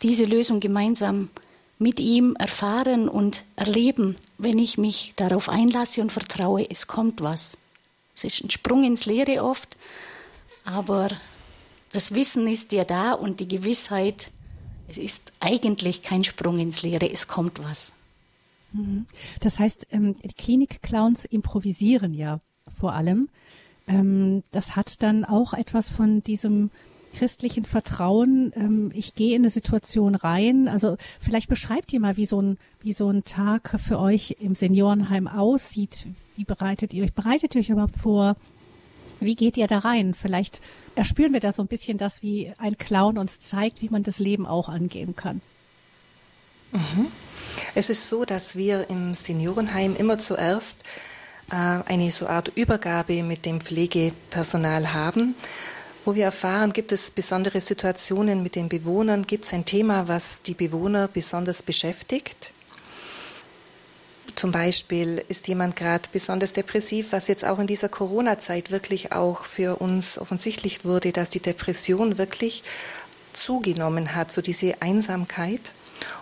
diese 0.02 0.24
Lösung 0.24 0.60
gemeinsam 0.60 1.30
mit 1.78 2.00
ihm 2.00 2.36
erfahren 2.36 3.08
und 3.08 3.44
erleben, 3.56 4.16
wenn 4.38 4.58
ich 4.58 4.78
mich 4.78 5.12
darauf 5.16 5.48
einlasse 5.48 6.00
und 6.00 6.12
vertraue, 6.12 6.68
es 6.70 6.86
kommt 6.86 7.20
was. 7.22 7.56
Es 8.14 8.24
ist 8.24 8.42
ein 8.42 8.50
Sprung 8.50 8.84
ins 8.84 9.04
Leere 9.04 9.44
oft, 9.44 9.76
aber 10.66 11.08
das 11.92 12.14
Wissen 12.14 12.46
ist 12.46 12.72
ja 12.72 12.84
da 12.84 13.12
und 13.12 13.40
die 13.40 13.48
Gewissheit, 13.48 14.30
es 14.88 14.98
ist 14.98 15.32
eigentlich 15.40 16.02
kein 16.02 16.24
Sprung 16.24 16.58
ins 16.58 16.82
Leere, 16.82 17.10
es 17.10 17.28
kommt 17.28 17.62
was. 17.62 17.94
Mhm. 18.72 19.06
Das 19.40 19.58
heißt, 19.58 19.86
ähm, 19.90 20.16
die 20.22 20.34
Klinik-Clowns 20.34 21.24
improvisieren 21.24 22.12
ja 22.12 22.40
vor 22.68 22.94
allem. 22.94 23.28
Ähm, 23.86 24.42
das 24.50 24.76
hat 24.76 25.02
dann 25.02 25.24
auch 25.24 25.54
etwas 25.54 25.90
von 25.90 26.22
diesem 26.22 26.70
christlichen 27.14 27.64
Vertrauen. 27.64 28.52
Ähm, 28.54 28.92
ich 28.94 29.14
gehe 29.14 29.34
in 29.34 29.42
eine 29.42 29.50
Situation 29.50 30.14
rein. 30.14 30.68
Also 30.68 30.96
vielleicht 31.20 31.48
beschreibt 31.48 31.92
ihr 31.92 32.00
mal, 32.00 32.16
wie 32.16 32.26
so 32.26 32.40
ein, 32.40 32.58
wie 32.80 32.92
so 32.92 33.08
ein 33.08 33.24
Tag 33.24 33.76
für 33.78 33.98
euch 33.98 34.36
im 34.40 34.54
Seniorenheim 34.54 35.28
aussieht. 35.28 36.06
Wie 36.36 36.44
bereitet 36.44 36.92
ihr 36.92 37.04
euch? 37.04 37.14
Bereitet 37.14 37.54
ihr 37.54 37.60
euch 37.60 37.70
überhaupt 37.70 37.96
vor? 37.96 38.36
Wie 39.20 39.36
geht 39.36 39.56
ihr 39.56 39.66
da 39.66 39.78
rein? 39.78 40.14
Vielleicht 40.14 40.60
erspüren 40.94 41.32
wir 41.32 41.40
da 41.40 41.52
so 41.52 41.62
ein 41.62 41.68
bisschen 41.68 41.98
das, 41.98 42.22
wie 42.22 42.52
ein 42.58 42.78
Clown 42.78 43.18
uns 43.18 43.40
zeigt, 43.40 43.82
wie 43.82 43.88
man 43.88 44.02
das 44.02 44.18
Leben 44.18 44.46
auch 44.46 44.68
angehen 44.68 45.16
kann. 45.16 45.40
Mhm. 46.72 47.06
Es 47.74 47.90
ist 47.90 48.08
so, 48.08 48.24
dass 48.24 48.56
wir 48.56 48.90
im 48.90 49.14
Seniorenheim 49.14 49.96
immer 49.96 50.18
zuerst 50.18 50.82
äh, 51.50 51.54
eine 51.54 52.10
so 52.10 52.26
Art 52.26 52.52
Übergabe 52.54 53.22
mit 53.22 53.46
dem 53.46 53.60
Pflegepersonal 53.60 54.92
haben 54.92 55.34
wo 56.06 56.14
wir 56.14 56.24
erfahren, 56.24 56.72
gibt 56.72 56.92
es 56.92 57.10
besondere 57.10 57.60
Situationen 57.60 58.44
mit 58.44 58.54
den 58.54 58.68
Bewohnern, 58.68 59.26
gibt 59.26 59.44
es 59.44 59.52
ein 59.52 59.64
Thema, 59.64 60.06
was 60.06 60.40
die 60.40 60.54
Bewohner 60.54 61.08
besonders 61.08 61.64
beschäftigt. 61.64 62.52
Zum 64.36 64.52
Beispiel 64.52 65.24
ist 65.28 65.48
jemand 65.48 65.76
gerade 65.76 66.10
besonders 66.12 66.52
depressiv, 66.52 67.12
was 67.12 67.26
jetzt 67.26 67.44
auch 67.44 67.58
in 67.58 67.66
dieser 67.66 67.88
Corona-Zeit 67.88 68.70
wirklich 68.70 69.12
auch 69.12 69.44
für 69.44 69.80
uns 69.80 70.18
offensichtlich 70.18 70.84
wurde, 70.84 71.10
dass 71.10 71.30
die 71.30 71.40
Depression 71.40 72.18
wirklich 72.18 72.62
zugenommen 73.32 74.14
hat, 74.14 74.30
so 74.30 74.42
diese 74.42 74.82
Einsamkeit. 74.82 75.72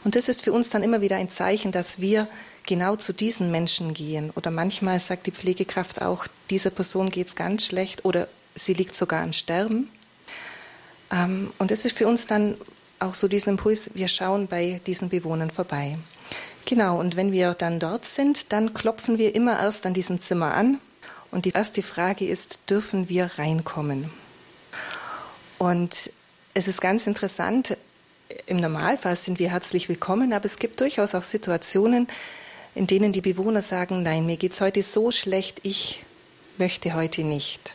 Und 0.05 0.15
das 0.15 0.29
ist 0.29 0.43
für 0.43 0.53
uns 0.53 0.71
dann 0.71 0.85
immer 0.85 1.01
wieder 1.01 1.17
ein 1.17 1.29
Zeichen, 1.29 1.73
dass 1.73 2.01
wir 2.01 2.29
genau 2.65 2.95
zu 2.95 3.13
diesen 3.13 3.51
Menschen 3.51 3.95
gehen. 3.95 4.31
Oder 4.37 4.53
manchmal 4.53 5.01
sagt 5.01 5.27
die 5.27 5.33
Pflegekraft 5.33 6.01
auch, 6.01 6.29
dieser 6.51 6.71
Person 6.71 7.11
geht 7.11 7.27
es 7.27 7.35
ganz 7.35 7.67
schlecht 7.67 8.05
oder 8.05 8.29
sie 8.55 8.75
liegt 8.75 8.95
sogar 8.95 9.25
im 9.25 9.33
Sterben. 9.33 9.91
Ähm, 11.11 11.53
und 11.59 11.73
es 11.73 11.85
ist 11.85 11.99
für 11.99 12.07
uns 12.07 12.29
dann 12.29 12.55
auch 13.01 13.17
so 13.17 13.27
diesen 13.27 13.51
Impuls, 13.51 13.91
wir 13.95 14.07
schauen 14.07 14.47
bei 14.47 14.81
diesen 14.87 15.09
Bewohnern 15.09 15.51
vorbei. 15.51 15.99
Genau, 16.67 16.99
und 16.99 17.17
wenn 17.17 17.31
wir 17.31 17.53
dann 17.53 17.79
dort 17.79 18.07
sind, 18.07 18.53
dann 18.53 18.73
klopfen 18.73 19.19
wir 19.19 19.35
immer 19.35 19.61
erst 19.61 19.85
an 19.85 19.93
diesem 19.93 20.21
Zimmer 20.21 20.55
an. 20.55 20.81
Und 21.31 21.45
die 21.45 21.51
erste 21.51 21.83
Frage 21.83 22.27
ist, 22.27 22.71
dürfen 22.71 23.09
wir 23.09 23.31
reinkommen? 23.37 24.11
Und 25.59 26.11
es 26.55 26.69
ist 26.69 26.81
ganz 26.81 27.07
interessant, 27.07 27.77
im 28.47 28.61
Normalfall 28.61 29.17
sind 29.17 29.39
wir 29.39 29.51
herzlich 29.51 29.89
willkommen, 29.89 30.33
aber 30.33 30.47
es 30.47 30.59
gibt 30.59 30.81
durchaus 30.81 31.15
auch 31.15 31.23
Situationen, 31.23 32.09
in 32.75 32.87
denen 32.87 33.13
die 33.13 33.21
Bewohner 33.21 33.63
sagen, 33.63 34.03
nein, 34.03 34.25
mir 34.25 34.37
geht 34.37 34.53
es 34.53 34.61
heute 34.61 34.83
so 34.83 35.11
schlecht, 35.11 35.61
ich 35.63 36.05
möchte 36.57 36.95
heute 36.95 37.25
nicht. 37.25 37.75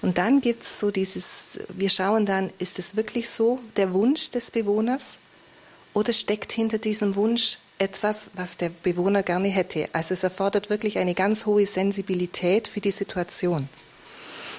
Und 0.00 0.18
dann 0.18 0.40
gibt 0.40 0.62
es 0.62 0.78
so 0.78 0.90
dieses, 0.90 1.58
wir 1.68 1.88
schauen 1.88 2.26
dann, 2.26 2.50
ist 2.58 2.78
es 2.78 2.96
wirklich 2.96 3.28
so 3.30 3.60
der 3.76 3.92
Wunsch 3.92 4.30
des 4.30 4.50
Bewohners 4.50 5.18
oder 5.94 6.12
steckt 6.12 6.52
hinter 6.52 6.78
diesem 6.78 7.14
Wunsch 7.14 7.58
etwas, 7.82 8.30
was 8.34 8.56
der 8.56 8.70
Bewohner 8.70 9.22
gerne 9.22 9.48
hätte? 9.48 9.88
Also 9.92 10.14
es 10.14 10.22
erfordert 10.22 10.70
wirklich 10.70 10.98
eine 10.98 11.14
ganz 11.14 11.46
hohe 11.46 11.66
Sensibilität 11.66 12.68
für 12.68 12.80
die 12.80 12.92
Situation, 12.92 13.68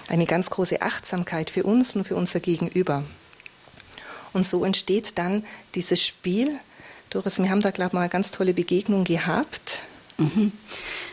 eine 0.10 0.26
ganz 0.26 0.50
große 0.50 0.82
Achtsamkeit 0.82 1.50
für 1.50 1.64
uns 1.64 1.96
und 1.96 2.04
für 2.04 2.18
unser 2.18 2.42
Gegenüber. 2.42 3.04
Und 4.34 4.46
so 4.46 4.66
entsteht 4.66 5.18
dann 5.18 5.46
dieses 5.74 6.04
Spiel. 6.06 6.60
Doris, 7.10 7.40
wir 7.40 7.50
haben 7.50 7.62
da, 7.62 7.72
glaube 7.72 7.90
ich, 7.90 7.94
mal 7.94 8.02
eine 8.02 8.10
ganz 8.10 8.32
tolle 8.32 8.54
Begegnung 8.54 9.06
gehabt. 9.06 9.84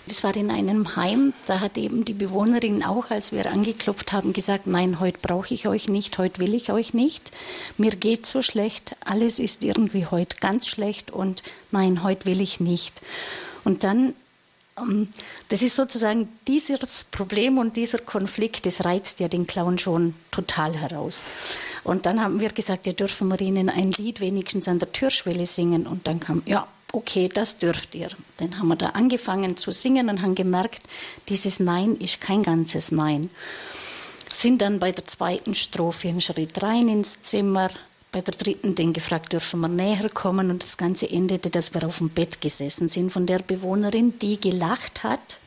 Das 0.06 0.24
war 0.24 0.34
in 0.34 0.50
einem 0.50 0.96
Heim, 0.96 1.32
da 1.46 1.60
hat 1.60 1.78
eben 1.78 2.04
die 2.04 2.14
Bewohnerin 2.14 2.82
auch, 2.82 3.10
als 3.10 3.32
wir 3.32 3.50
angeklopft 3.50 4.12
haben, 4.12 4.32
gesagt, 4.32 4.66
nein, 4.66 4.98
heute 4.98 5.18
brauche 5.22 5.54
ich 5.54 5.68
euch 5.68 5.88
nicht, 5.88 6.18
heute 6.18 6.40
will 6.40 6.54
ich 6.54 6.72
euch 6.72 6.94
nicht. 6.94 7.30
Mir 7.76 7.92
geht 7.92 8.26
so 8.26 8.42
schlecht, 8.42 8.96
alles 9.04 9.38
ist 9.38 9.62
irgendwie 9.62 10.06
heute 10.06 10.36
ganz 10.40 10.66
schlecht 10.66 11.10
und 11.10 11.42
nein, 11.70 12.02
heute 12.02 12.24
will 12.24 12.40
ich 12.40 12.60
nicht. 12.60 13.00
Und 13.64 13.84
dann 13.84 14.14
ähm, 14.80 15.08
das 15.48 15.62
ist 15.62 15.76
sozusagen 15.76 16.28
dieses 16.46 17.04
Problem 17.04 17.58
und 17.58 17.76
dieser 17.76 17.98
Konflikt, 17.98 18.66
das 18.66 18.84
reizt 18.84 19.20
ja 19.20 19.28
den 19.28 19.46
Clown 19.46 19.78
schon 19.78 20.14
total 20.30 20.76
heraus. 20.76 21.24
Und 21.84 22.06
dann 22.06 22.20
haben 22.20 22.40
wir 22.40 22.50
gesagt, 22.50 22.86
ja, 22.86 22.92
dürfen 22.92 23.28
wir 23.28 23.40
Ihnen 23.40 23.68
ein 23.68 23.92
Lied 23.92 24.20
wenigstens 24.20 24.68
an 24.68 24.78
der 24.78 24.92
Türschwelle 24.92 25.46
singen. 25.46 25.86
Und 25.86 26.06
dann 26.06 26.20
kam, 26.20 26.42
ja, 26.46 26.66
okay, 26.92 27.28
das 27.28 27.58
dürft 27.58 27.94
ihr. 27.94 28.08
Dann 28.38 28.58
haben 28.58 28.68
wir 28.68 28.76
da 28.76 28.90
angefangen 28.90 29.56
zu 29.56 29.72
singen 29.72 30.08
und 30.08 30.22
haben 30.22 30.34
gemerkt, 30.34 30.88
dieses 31.28 31.60
Nein 31.60 31.96
ist 31.96 32.20
kein 32.20 32.42
ganzes 32.42 32.92
Nein. 32.92 33.30
Sind 34.32 34.62
dann 34.62 34.78
bei 34.78 34.92
der 34.92 35.06
zweiten 35.06 35.54
Strophe 35.54 36.08
einen 36.08 36.20
Schritt 36.20 36.62
rein 36.62 36.88
ins 36.88 37.22
Zimmer, 37.22 37.70
bei 38.12 38.20
der 38.20 38.34
dritten 38.34 38.74
den 38.74 38.92
gefragt, 38.92 39.32
dürfen 39.32 39.60
wir 39.60 39.68
näher 39.68 40.08
kommen 40.08 40.50
und 40.50 40.62
das 40.62 40.76
Ganze 40.76 41.08
endete, 41.08 41.50
dass 41.50 41.74
wir 41.74 41.84
auf 41.84 41.98
dem 41.98 42.08
Bett 42.08 42.40
gesessen 42.40 42.88
sind 42.88 43.12
von 43.12 43.26
der 43.26 43.38
Bewohnerin, 43.38 44.18
die 44.18 44.40
gelacht 44.40 45.04
hat 45.04 45.38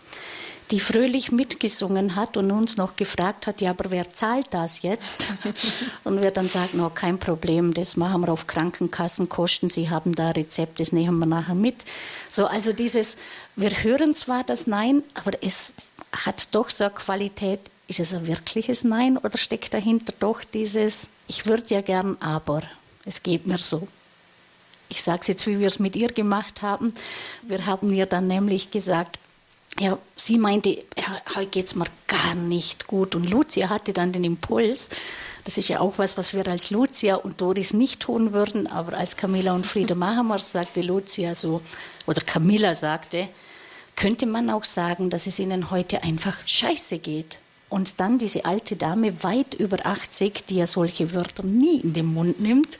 die 0.74 0.80
fröhlich 0.80 1.32
mitgesungen 1.32 2.15
hat 2.15 2.36
und 2.36 2.50
uns 2.50 2.77
noch 2.77 2.96
gefragt 2.96 3.46
hat, 3.46 3.62
ja, 3.62 3.70
aber 3.70 3.92
wer 3.92 4.12
zahlt 4.12 4.48
das 4.50 4.82
jetzt? 4.82 5.27
und 6.03 6.20
wir 6.24 6.32
dann 6.32 6.50
sagen, 6.50 6.80
no, 6.80 6.89
kein 6.89 7.20
Problem, 7.20 7.75
das 7.75 7.96
machen 7.96 8.22
wir 8.22 8.30
auf 8.30 8.48
Krankenkassenkosten, 8.48 9.70
Sie 9.70 9.92
haben 9.92 10.15
da 10.15 10.32
Rezept, 10.32 10.80
das 10.80 10.92
nehmen 10.92 11.20
wir 11.20 11.27
nachher 11.27 11.53
mit. 11.53 11.86
So, 12.32 12.48
also 12.48 12.74
dieses, 12.74 13.18
wir 13.56 13.70
hören 13.70 14.15
zwar 14.15 14.44
das 14.44 14.65
Nein, 14.65 15.03
aber 15.13 15.34
es 15.44 15.74
hat 16.12 16.56
doch 16.56 16.72
so 16.72 16.86
eine 16.86 16.94
Qualität, 16.96 17.60
ist 17.88 18.00
es 18.00 18.12
ein 18.12 18.25
wirkliches 18.25 18.84
Nein 18.84 19.20
oder 19.20 19.38
steckt 19.38 19.75
dahinter 19.75 20.12
doch 20.20 20.44
dieses, 20.44 21.06
ich 21.27 21.46
würde 21.46 21.65
ja 21.68 21.82
gern, 21.82 22.18
aber 22.20 22.63
es 23.06 23.22
geht 23.22 23.46
mir 23.46 23.60
so. 23.60 23.88
Ich 24.89 25.03
sage 25.03 25.20
es 25.22 25.27
jetzt, 25.27 25.46
wie 25.46 25.60
wir 25.60 25.68
es 25.68 25.77
mit 25.77 25.96
ihr 25.96 26.10
gemacht 26.10 26.63
haben. 26.63 26.94
Wir 27.44 27.68
haben 27.68 27.94
ihr 27.94 28.08
dann 28.08 28.25
nämlich 28.25 28.72
gesagt, 28.72 29.20
ja, 29.80 29.98
sie 30.15 30.38
meinte, 30.38 30.70
ja, 30.98 31.22
heute 31.36 31.48
geht 31.48 31.68
es 31.68 31.75
mir 31.75 31.86
gar 32.08 32.36
nicht 32.36 32.88
gut. 32.88 33.15
Und 33.15 33.30
Lucia 33.30 33.70
hatte 33.70 33.94
dann 33.94 34.12
den 34.12 34.24
Impuls, 34.24 34.89
das 35.46 35.58
ist 35.58 35.68
ja 35.68 35.80
auch 35.80 35.98
was, 35.98 36.18
was 36.18 36.34
wir 36.34 36.48
als 36.48 36.70
Lucia 36.70 37.15
und 37.15 37.42
Doris 37.42 37.74
nicht 37.74 38.00
tun 38.01 38.32
würden, 38.32 38.68
aber 38.68 38.98
als 38.98 39.18
Camilla 39.18 39.53
und 39.53 39.65
Frieda 39.65 39.94
Mahamers 39.94 40.51
sagte 40.51 40.82
Lucia 40.82 41.36
so, 41.36 41.62
oder 42.06 42.22
Camilla 42.22 42.74
sagte, 42.74 43.27
könnte 43.96 44.25
man 44.25 44.50
auch 44.50 44.63
sagen, 44.63 45.10
dass 45.10 45.27
es 45.27 45.39
ihnen 45.39 45.70
heute 45.70 46.03
einfach 46.03 46.38
scheiße 46.46 47.00
geht. 47.00 47.39
Und 47.70 48.00
dann 48.00 48.20
diese 48.20 48.46
alte 48.46 48.75
Dame, 48.75 49.24
weit 49.24 49.56
über 49.56 49.86
80, 49.86 50.46
die 50.46 50.56
ja 50.56 50.68
solche 50.68 51.13
Wörter 51.13 51.44
nie 51.44 51.80
in 51.80 51.94
den 51.94 52.06
Mund 52.06 52.39
nimmt, 52.39 52.77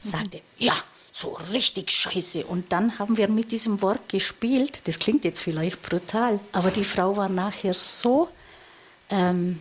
sagte, 0.00 0.40
ja, 0.58 0.74
so 1.12 1.38
richtig 1.52 1.90
scheiße. 1.90 2.46
Und 2.46 2.72
dann 2.72 2.98
haben 2.98 3.16
wir 3.18 3.28
mit 3.28 3.52
diesem 3.52 3.82
Wort 3.82 4.08
gespielt. 4.08 4.80
Das 4.84 4.98
klingt 4.98 5.24
jetzt 5.24 5.40
vielleicht 5.40 5.82
brutal, 5.82 6.40
aber 6.52 6.70
die 6.70 6.84
Frau 6.84 7.16
war 7.16 7.28
nachher 7.28 7.74
so, 7.74 8.28
ähm, 9.10 9.60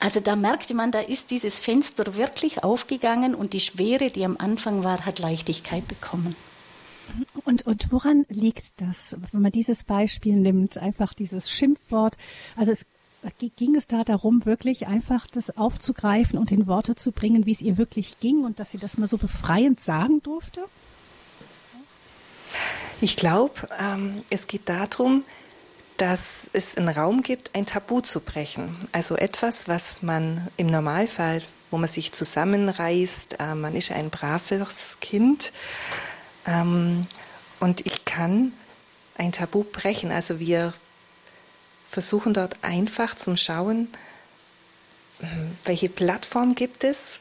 also 0.00 0.20
da 0.20 0.36
merkte 0.36 0.74
man, 0.74 0.92
da 0.92 1.00
ist 1.00 1.30
dieses 1.30 1.56
Fenster 1.56 2.14
wirklich 2.16 2.62
aufgegangen 2.62 3.34
und 3.34 3.52
die 3.52 3.60
Schwere, 3.60 4.10
die 4.10 4.24
am 4.24 4.36
Anfang 4.36 4.84
war, 4.84 5.04
hat 5.06 5.18
Leichtigkeit 5.18 5.86
bekommen. 5.88 6.36
Und, 7.44 7.66
und 7.66 7.90
woran 7.90 8.26
liegt 8.28 8.80
das, 8.80 9.16
wenn 9.32 9.40
man 9.40 9.52
dieses 9.52 9.84
Beispiel 9.84 10.36
nimmt, 10.36 10.78
einfach 10.78 11.14
dieses 11.14 11.50
Schimpfwort? 11.50 12.16
Also 12.54 12.72
es 12.72 12.86
ging 13.56 13.74
es 13.74 13.86
da 13.86 14.04
darum, 14.04 14.46
wirklich 14.46 14.86
einfach 14.86 15.26
das 15.26 15.56
aufzugreifen 15.56 16.38
und 16.38 16.52
in 16.52 16.66
Worte 16.66 16.94
zu 16.94 17.10
bringen, 17.10 17.46
wie 17.46 17.52
es 17.52 17.62
ihr 17.62 17.76
wirklich 17.76 18.20
ging 18.20 18.44
und 18.44 18.60
dass 18.60 18.70
sie 18.70 18.78
das 18.78 18.98
mal 18.98 19.06
so 19.06 19.16
befreiend 19.18 19.80
sagen 19.80 20.22
durfte? 20.22 20.64
Ich 23.00 23.16
glaube, 23.16 23.68
ähm, 23.80 24.22
es 24.30 24.46
geht 24.46 24.68
darum, 24.68 25.24
dass 25.98 26.48
es 26.52 26.76
einen 26.76 26.88
Raum 26.88 27.22
gibt, 27.22 27.54
ein 27.54 27.66
Tabu 27.66 28.00
zu 28.00 28.20
brechen. 28.20 28.76
Also 28.92 29.16
etwas, 29.16 29.68
was 29.68 30.02
man 30.02 30.48
im 30.56 30.68
Normalfall, 30.68 31.42
wo 31.70 31.78
man 31.78 31.88
sich 31.88 32.12
zusammenreißt, 32.12 33.40
äh, 33.40 33.54
man 33.54 33.74
ist 33.74 33.90
ein 33.90 34.10
braves 34.10 34.98
Kind 35.00 35.52
ähm, 36.46 37.06
und 37.60 37.84
ich 37.86 38.04
kann 38.04 38.52
ein 39.16 39.32
Tabu 39.32 39.64
brechen. 39.64 40.12
Also 40.12 40.38
wir 40.38 40.72
versuchen 41.90 42.34
dort 42.34 42.56
einfach 42.62 43.16
zu 43.16 43.36
schauen, 43.36 43.88
welche 45.64 45.88
Plattform 45.88 46.54
gibt 46.54 46.84
es, 46.84 47.18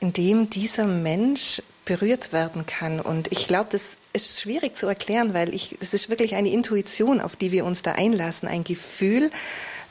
in 0.00 0.12
dem 0.12 0.48
dieser 0.48 0.86
Mensch 0.86 1.62
berührt 1.90 2.32
werden 2.32 2.66
kann. 2.66 3.00
Und 3.00 3.32
ich 3.32 3.48
glaube, 3.48 3.70
das 3.72 3.98
ist 4.12 4.40
schwierig 4.40 4.76
zu 4.76 4.86
erklären, 4.86 5.34
weil 5.34 5.52
ich, 5.52 5.76
es 5.80 5.92
ist 5.92 6.08
wirklich 6.08 6.36
eine 6.36 6.48
Intuition, 6.48 7.20
auf 7.20 7.34
die 7.34 7.50
wir 7.50 7.64
uns 7.64 7.82
da 7.82 7.92
einlassen, 7.92 8.48
ein 8.48 8.62
Gefühl, 8.62 9.32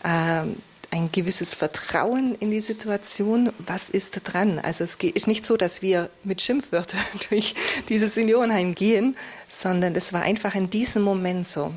äh, 0.06 0.44
ein 0.92 1.12
gewisses 1.12 1.54
Vertrauen 1.54 2.36
in 2.36 2.52
die 2.52 2.62
Situation. 2.62 3.52
Was 3.58 3.90
ist 3.90 4.16
da 4.16 4.22
dran? 4.24 4.60
Also 4.60 4.86
es 4.86 4.96
ist 4.96 5.28
nicht 5.28 5.46
so, 5.46 5.58
dass 5.58 5.82
wir 5.82 6.10
mit 6.24 6.42
Schimpfwörtern 6.42 7.02
durch 7.30 7.54
dieses 7.90 8.14
Seniorenheim 8.14 8.76
gehen, 8.76 9.18
sondern 9.50 9.94
es 9.94 10.14
war 10.14 10.22
einfach 10.22 10.56
in 10.56 10.70
diesem 10.70 11.04
Moment 11.04 11.50
so. 11.50 11.74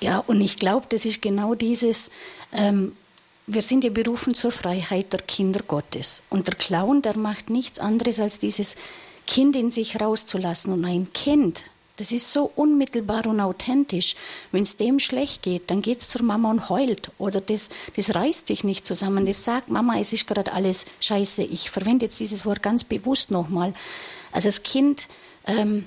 Ja, 0.00 0.18
und 0.18 0.42
ich 0.42 0.56
glaube, 0.58 0.84
das 0.90 1.06
ist 1.06 1.22
genau 1.22 1.54
dieses, 1.54 2.10
ähm, 2.52 2.92
wir 3.46 3.62
sind 3.62 3.84
ja 3.84 3.90
berufen 3.90 4.34
zur 4.34 4.52
Freiheit 4.52 5.14
der 5.14 5.20
Kinder 5.20 5.60
Gottes. 5.66 6.20
Und 6.28 6.46
der 6.46 6.56
Clown, 6.56 7.00
der 7.00 7.16
macht 7.16 7.48
nichts 7.48 7.78
anderes 7.78 8.20
als 8.20 8.38
dieses 8.38 8.76
Kind 9.26 9.56
in 9.56 9.70
sich 9.70 10.00
rauszulassen. 10.00 10.72
Und 10.72 10.84
ein 10.84 11.12
Kind, 11.12 11.64
das 11.96 12.12
ist 12.12 12.32
so 12.32 12.50
unmittelbar 12.54 13.26
und 13.26 13.40
authentisch. 13.40 14.14
Wenn 14.52 14.62
es 14.62 14.76
dem 14.76 14.98
schlecht 14.98 15.42
geht, 15.42 15.70
dann 15.70 15.82
geht 15.82 16.00
es 16.00 16.08
zur 16.08 16.22
Mama 16.22 16.50
und 16.50 16.68
heult. 16.68 17.10
Oder 17.18 17.40
das, 17.40 17.70
das 17.96 18.14
reißt 18.14 18.46
sich 18.46 18.64
nicht 18.64 18.86
zusammen. 18.86 19.26
Das 19.26 19.44
sagt, 19.44 19.68
Mama, 19.68 19.98
es 19.98 20.12
ist 20.12 20.26
gerade 20.26 20.52
alles 20.52 20.86
scheiße. 21.00 21.42
Ich 21.42 21.70
verwende 21.70 22.06
jetzt 22.06 22.20
dieses 22.20 22.44
Wort 22.44 22.62
ganz 22.62 22.84
bewusst 22.84 23.30
nochmal. 23.30 23.74
Also 24.32 24.48
das 24.48 24.62
Kind 24.62 25.08
ähm, 25.46 25.86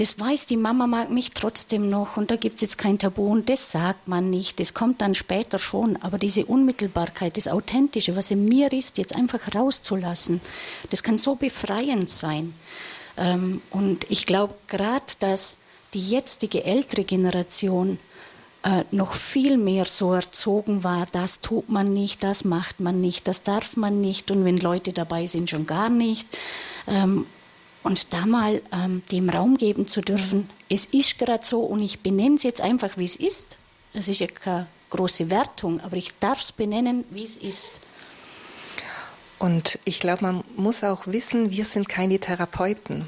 das 0.00 0.18
weiß 0.18 0.46
die 0.46 0.56
Mama 0.56 0.86
mag 0.86 1.10
mich 1.10 1.32
trotzdem 1.32 1.90
noch 1.90 2.16
und 2.16 2.30
da 2.30 2.36
gibt 2.36 2.56
es 2.56 2.62
jetzt 2.62 2.78
kein 2.78 2.98
Tabu 2.98 3.30
und 3.30 3.50
das 3.50 3.70
sagt 3.70 4.08
man 4.08 4.30
nicht, 4.30 4.58
das 4.58 4.72
kommt 4.72 5.02
dann 5.02 5.14
später 5.14 5.58
schon, 5.58 5.98
aber 6.00 6.16
diese 6.16 6.46
Unmittelbarkeit, 6.46 7.36
das 7.36 7.46
Authentische, 7.46 8.16
was 8.16 8.30
in 8.30 8.46
mir 8.46 8.72
ist, 8.72 8.96
jetzt 8.96 9.14
einfach 9.14 9.54
rauszulassen, 9.54 10.40
das 10.88 11.02
kann 11.02 11.18
so 11.18 11.34
befreiend 11.34 12.08
sein. 12.08 12.54
Ähm, 13.18 13.60
und 13.68 14.10
ich 14.10 14.24
glaube 14.24 14.54
gerade, 14.68 15.04
dass 15.18 15.58
die 15.92 16.00
jetzige 16.00 16.64
ältere 16.64 17.04
Generation 17.04 17.98
äh, 18.62 18.84
noch 18.92 19.12
viel 19.12 19.58
mehr 19.58 19.84
so 19.84 20.14
erzogen 20.14 20.82
war, 20.82 21.04
das 21.12 21.42
tut 21.42 21.68
man 21.68 21.92
nicht, 21.92 22.24
das 22.24 22.44
macht 22.44 22.80
man 22.80 23.02
nicht, 23.02 23.28
das 23.28 23.42
darf 23.42 23.76
man 23.76 24.00
nicht 24.00 24.30
und 24.30 24.46
wenn 24.46 24.56
Leute 24.56 24.94
dabei 24.94 25.26
sind, 25.26 25.50
schon 25.50 25.66
gar 25.66 25.90
nicht. 25.90 26.26
Ähm, 26.86 27.26
und 27.82 28.12
da 28.12 28.26
mal 28.26 28.62
ähm, 28.72 29.02
dem 29.10 29.30
Raum 29.30 29.56
geben 29.56 29.88
zu 29.88 30.00
dürfen, 30.00 30.50
es 30.68 30.86
ist 30.86 31.18
gerade 31.18 31.44
so 31.44 31.60
und 31.60 31.82
ich 31.82 32.00
benenne 32.00 32.36
es 32.36 32.42
jetzt 32.42 32.60
einfach, 32.60 32.96
wie 32.96 33.04
es 33.04 33.16
ist. 33.16 33.56
Es 33.92 34.08
ist 34.08 34.20
ja 34.20 34.26
keine 34.26 34.66
große 34.90 35.30
Wertung, 35.30 35.80
aber 35.80 35.96
ich 35.96 36.18
darf 36.18 36.40
es 36.40 36.52
benennen, 36.52 37.04
wie 37.10 37.24
es 37.24 37.36
ist. 37.36 37.70
Und 39.38 39.78
ich 39.84 40.00
glaube, 40.00 40.22
man 40.22 40.44
muss 40.56 40.84
auch 40.84 41.06
wissen, 41.06 41.50
wir 41.50 41.64
sind 41.64 41.88
keine 41.88 42.18
Therapeuten. 42.18 43.06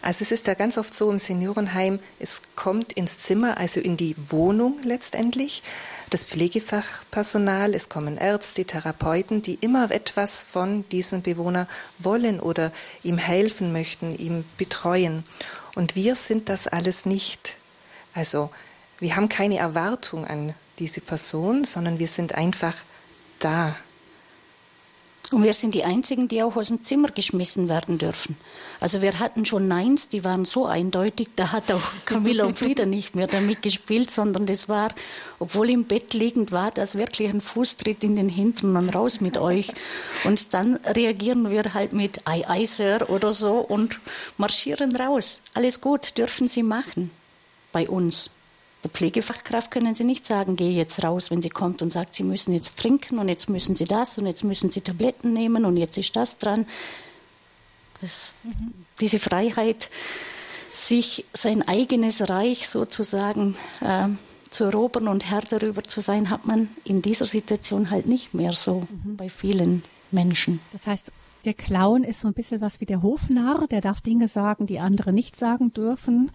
Also 0.00 0.22
es 0.22 0.30
ist 0.30 0.46
ja 0.46 0.54
ganz 0.54 0.78
oft 0.78 0.94
so 0.94 1.10
im 1.10 1.18
Seniorenheim, 1.18 1.98
es 2.18 2.40
kommt 2.54 2.92
ins 2.92 3.18
Zimmer, 3.18 3.58
also 3.58 3.80
in 3.80 3.96
die 3.96 4.14
Wohnung 4.28 4.78
letztendlich, 4.84 5.62
das 6.10 6.24
Pflegefachpersonal, 6.24 7.74
es 7.74 7.88
kommen 7.88 8.16
Ärzte, 8.16 8.64
Therapeuten, 8.64 9.42
die 9.42 9.58
immer 9.60 9.90
etwas 9.90 10.42
von 10.42 10.88
diesem 10.90 11.22
Bewohner 11.22 11.68
wollen 11.98 12.40
oder 12.40 12.72
ihm 13.02 13.18
helfen 13.18 13.72
möchten, 13.72 14.16
ihm 14.16 14.44
betreuen. 14.56 15.24
Und 15.74 15.96
wir 15.96 16.14
sind 16.14 16.48
das 16.48 16.66
alles 16.66 17.04
nicht. 17.04 17.56
Also 18.14 18.50
wir 18.98 19.16
haben 19.16 19.28
keine 19.28 19.58
Erwartung 19.58 20.26
an 20.26 20.54
diese 20.78 21.00
Person, 21.00 21.64
sondern 21.64 21.98
wir 21.98 22.08
sind 22.08 22.34
einfach 22.34 22.74
da. 23.38 23.76
Und 25.30 25.42
wir 25.42 25.52
sind 25.52 25.74
die 25.74 25.84
Einzigen, 25.84 26.26
die 26.26 26.42
auch 26.42 26.56
aus 26.56 26.68
dem 26.68 26.82
Zimmer 26.82 27.08
geschmissen 27.08 27.68
werden 27.68 27.98
dürfen. 27.98 28.36
Also 28.80 29.02
wir 29.02 29.18
hatten 29.18 29.44
schon 29.44 29.68
Neins, 29.68 30.08
die 30.08 30.24
waren 30.24 30.46
so 30.46 30.64
eindeutig, 30.64 31.28
da 31.36 31.52
hat 31.52 31.70
auch 31.70 31.82
Camilla 32.06 32.44
und 32.46 32.58
Frieda 32.58 32.86
nicht 32.86 33.14
mehr 33.14 33.26
damit 33.26 33.60
gespielt, 33.60 34.10
sondern 34.10 34.46
das 34.46 34.70
war, 34.70 34.94
obwohl 35.38 35.68
im 35.68 35.84
Bett 35.84 36.14
liegend 36.14 36.50
war, 36.50 36.70
das 36.70 36.96
wirklich 36.96 37.28
ein 37.28 37.42
Fußtritt 37.42 38.04
in 38.04 38.16
den 38.16 38.30
Hintern 38.30 38.74
und 38.74 38.88
raus 38.88 39.20
mit 39.20 39.36
euch. 39.36 39.74
Und 40.24 40.54
dann 40.54 40.76
reagieren 40.76 41.50
wir 41.50 41.74
halt 41.74 41.92
mit 41.92 42.26
Ei, 42.26 42.48
Ei, 42.48 42.64
Sir 42.64 43.10
oder 43.10 43.30
so 43.30 43.58
und 43.58 44.00
marschieren 44.38 44.96
raus. 44.96 45.42
Alles 45.52 45.82
gut, 45.82 46.16
dürfen 46.16 46.48
Sie 46.48 46.62
machen 46.62 47.10
bei 47.70 47.86
uns. 47.86 48.30
Der 48.84 48.90
Pflegefachkraft 48.90 49.70
können 49.70 49.94
Sie 49.94 50.04
nicht 50.04 50.24
sagen, 50.24 50.54
geh 50.54 50.70
jetzt 50.70 51.02
raus, 51.02 51.30
wenn 51.30 51.42
sie 51.42 51.48
kommt 51.48 51.82
und 51.82 51.92
sagt, 51.92 52.14
Sie 52.14 52.22
müssen 52.22 52.52
jetzt 52.52 52.78
trinken 52.78 53.18
und 53.18 53.28
jetzt 53.28 53.48
müssen 53.48 53.74
Sie 53.74 53.86
das 53.86 54.18
und 54.18 54.26
jetzt 54.26 54.44
müssen 54.44 54.70
Sie 54.70 54.80
Tabletten 54.80 55.32
nehmen 55.32 55.64
und 55.64 55.76
jetzt 55.76 55.96
ist 55.98 56.14
das 56.14 56.38
dran. 56.38 56.66
Das, 58.00 58.36
mhm. 58.44 58.74
Diese 59.00 59.18
Freiheit, 59.18 59.90
sich 60.72 61.24
sein 61.32 61.66
eigenes 61.66 62.28
Reich 62.28 62.68
sozusagen 62.68 63.56
äh, 63.80 64.08
zu 64.50 64.64
erobern 64.64 65.08
und 65.08 65.28
Herr 65.28 65.42
darüber 65.42 65.82
zu 65.82 66.00
sein, 66.00 66.30
hat 66.30 66.46
man 66.46 66.68
in 66.84 67.02
dieser 67.02 67.26
Situation 67.26 67.90
halt 67.90 68.06
nicht 68.06 68.32
mehr 68.32 68.52
so 68.52 68.86
mhm. 69.04 69.16
bei 69.16 69.28
vielen 69.28 69.82
Menschen. 70.12 70.60
Das 70.72 70.86
heißt, 70.86 71.12
der 71.44 71.54
Clown 71.54 72.04
ist 72.04 72.20
so 72.20 72.28
ein 72.28 72.34
bisschen 72.34 72.60
was 72.60 72.80
wie 72.80 72.86
der 72.86 73.02
Hofnarr, 73.02 73.66
der 73.68 73.80
darf 73.80 74.00
Dinge 74.00 74.28
sagen, 74.28 74.66
die 74.66 74.80
andere 74.80 75.12
nicht 75.12 75.36
sagen 75.36 75.72
dürfen. 75.72 76.30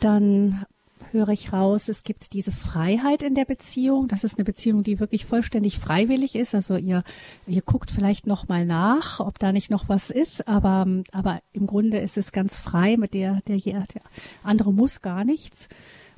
Dann 0.00 0.64
höre 1.12 1.28
ich 1.28 1.52
raus, 1.52 1.88
es 1.88 2.02
gibt 2.02 2.32
diese 2.32 2.52
Freiheit 2.52 3.22
in 3.22 3.34
der 3.34 3.44
Beziehung. 3.44 4.08
Das 4.08 4.24
ist 4.24 4.38
eine 4.38 4.44
Beziehung, 4.44 4.82
die 4.82 5.00
wirklich 5.00 5.26
vollständig 5.26 5.78
freiwillig 5.78 6.34
ist. 6.34 6.54
Also 6.54 6.76
ihr, 6.76 7.02
ihr 7.46 7.62
guckt 7.62 7.90
vielleicht 7.90 8.26
noch 8.26 8.48
mal 8.48 8.64
nach, 8.64 9.20
ob 9.20 9.38
da 9.38 9.52
nicht 9.52 9.70
noch 9.70 9.88
was 9.88 10.10
ist, 10.10 10.48
aber, 10.48 10.86
aber 11.12 11.40
im 11.52 11.66
Grunde 11.66 11.98
ist 11.98 12.16
es 12.16 12.32
ganz 12.32 12.56
frei, 12.56 12.96
mit 12.96 13.14
der, 13.14 13.40
der, 13.46 13.58
der 13.58 14.02
andere 14.42 14.72
muss 14.72 15.02
gar 15.02 15.24
nichts. 15.24 15.68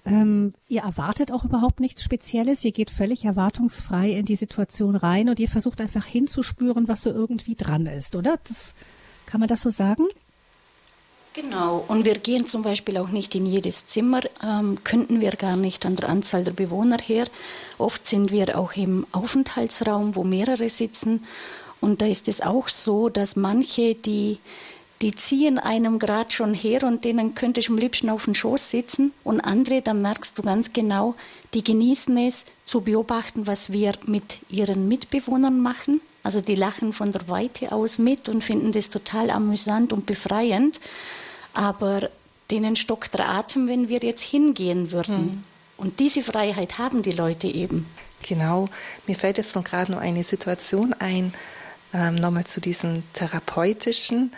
Ähm, 0.05 0.53
ihr 0.69 0.83
erwartet 0.83 1.31
auch 1.33 1.45
überhaupt 1.45 1.81
nichts 1.81 2.03
Spezielles. 2.03 2.65
Ihr 2.65 2.73
geht 2.73 2.91
völlig 2.91 3.25
erwartungsfrei 3.25 4.11
in 4.11 4.25
die 4.25 4.37
Situation 4.37 4.97
rein 4.97 5.29
und 5.29 5.39
ihr 5.39 5.49
versucht 5.49 5.81
einfach 5.81 6.05
hinzuspüren, 6.05 6.89
was 6.89 7.03
so 7.03 7.11
irgendwie 7.11 7.55
dran 7.55 7.87
ist, 7.87 8.17
oder? 8.17 8.39
Das, 8.45 8.75
kann 9.33 9.41
man 9.41 9.49
das 9.49 9.63
so 9.63 9.71
sagen? 9.71 10.05
Genau, 11.35 11.83
und 11.89 12.05
wir 12.05 12.19
gehen 12.19 12.47
zum 12.47 12.61
Beispiel 12.61 12.99
auch 12.99 13.09
nicht 13.09 13.35
in 13.35 13.47
jedes 13.47 13.87
Zimmer, 13.87 14.21
ähm, 14.45 14.77
könnten 14.85 15.23
wir 15.23 15.31
gar 15.31 15.57
nicht 15.57 15.87
an 15.87 15.97
der 15.97 16.11
Anzahl 16.11 16.45
der 16.45 16.53
Bewohner 16.53 16.99
her. 16.99 17.27
Oft 17.79 18.07
sind 18.07 18.33
wir 18.33 18.59
auch 18.59 18.75
im 18.75 19.07
Aufenthaltsraum, 19.13 20.15
wo 20.15 20.25
mehrere 20.25 20.69
sitzen. 20.69 21.27
Und 21.81 22.03
da 22.03 22.07
ist 22.07 22.29
es 22.29 22.43
auch 22.43 22.69
so, 22.69 23.09
dass 23.09 23.35
manche, 23.35 23.95
die, 23.95 24.41
die 25.01 25.15
ziehen 25.15 25.59
einem 25.59 25.99
gerade 25.99 26.31
schon 26.31 26.53
her 26.53 26.83
und 26.83 27.07
denen 27.07 27.35
könnte 27.35 27.61
ich 27.61 27.71
am 27.71 27.79
liebsten 27.79 28.11
auf 28.11 28.27
den 28.27 28.35
Schoß 28.35 28.71
sitzen. 28.71 29.13
Und 29.25 29.41
andere, 29.41 29.81
da 29.81 29.95
merkst 29.95 30.37
du 30.37 30.43
ganz 30.43 30.75
genau, 30.75 31.15
die 31.55 31.65
genießen 31.65 32.15
es 32.19 32.45
zu 32.67 32.83
beobachten, 32.83 33.47
was 33.47 33.73
wir 33.73 33.95
mit 34.05 34.37
ihren 34.51 34.87
Mitbewohnern 34.87 35.61
machen. 35.61 36.03
Also 36.25 36.43
die 36.43 36.57
lachen 36.57 36.93
von 36.93 37.11
der 37.11 37.27
Weite 37.27 37.73
aus 37.73 37.97
mit 37.97 38.29
und 38.29 38.45
finden 38.45 38.71
das 38.71 38.91
total 38.91 39.31
amüsant 39.31 39.95
und 39.95 40.05
befreiend 40.05 40.79
aber 41.55 42.11
denen 42.51 42.77
stockt 42.77 43.15
der 43.15 43.29
Atem, 43.29 43.69
wenn 43.69 43.89
wir 43.89 44.01
jetzt 44.01 44.23
hingehen 44.23 44.93
würden. 44.93 45.17
Mhm. 45.17 45.45
Und 45.77 46.01
diese 46.01 46.23
Freiheit 46.23 46.79
haben 46.79 47.03
die 47.03 47.13
Leute 47.13 47.49
eben. 47.49 47.87
Genau, 48.23 48.69
mir 49.07 49.17
fällt 49.17 49.39
jetzt 49.39 49.57
noch 49.57 49.65
gerade 49.65 49.91
noch 49.91 49.99
eine 49.99 50.23
Situation 50.23 50.95
ein, 50.99 51.35
ähm, 51.93 52.15
nochmal 52.17 52.45
zu 52.45 52.61
diesem 52.61 53.03
therapeutischen 53.15 54.33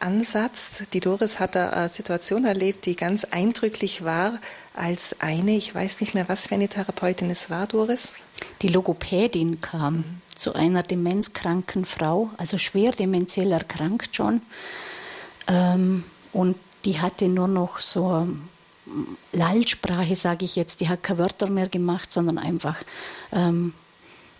Ansatz. 0.00 0.82
Die 0.92 1.00
Doris 1.00 1.38
hat 1.38 1.54
da 1.54 1.70
eine 1.70 1.88
Situation 1.88 2.44
erlebt, 2.44 2.86
die 2.86 2.96
ganz 2.96 3.24
eindrücklich 3.24 4.04
war, 4.04 4.40
als 4.74 5.16
eine, 5.20 5.56
ich 5.56 5.74
weiß 5.74 6.00
nicht 6.00 6.14
mehr, 6.14 6.28
was 6.28 6.48
für 6.48 6.54
eine 6.54 6.68
Therapeutin 6.68 7.30
es 7.30 7.50
war, 7.50 7.66
Doris. 7.66 8.14
Die 8.62 8.68
Logopädin 8.68 9.60
kam 9.60 9.94
mhm. 9.94 10.04
zu 10.34 10.54
einer 10.54 10.82
demenzkranken 10.82 11.84
Frau, 11.84 12.30
also 12.38 12.58
schwer 12.58 12.92
dementiell 12.92 13.52
erkrankt 13.52 14.16
schon. 14.16 14.42
Ähm, 15.46 16.04
und 16.32 16.56
die 16.84 17.00
hatte 17.00 17.28
nur 17.28 17.48
noch 17.48 17.80
so 17.80 18.26
Lallsprache, 19.32 20.16
sage 20.16 20.44
ich 20.44 20.56
jetzt. 20.56 20.80
Die 20.80 20.88
hat 20.88 21.02
keine 21.02 21.18
Wörter 21.18 21.48
mehr 21.48 21.68
gemacht, 21.68 22.12
sondern 22.12 22.38
einfach 22.38 22.76
ähm, 23.32 23.74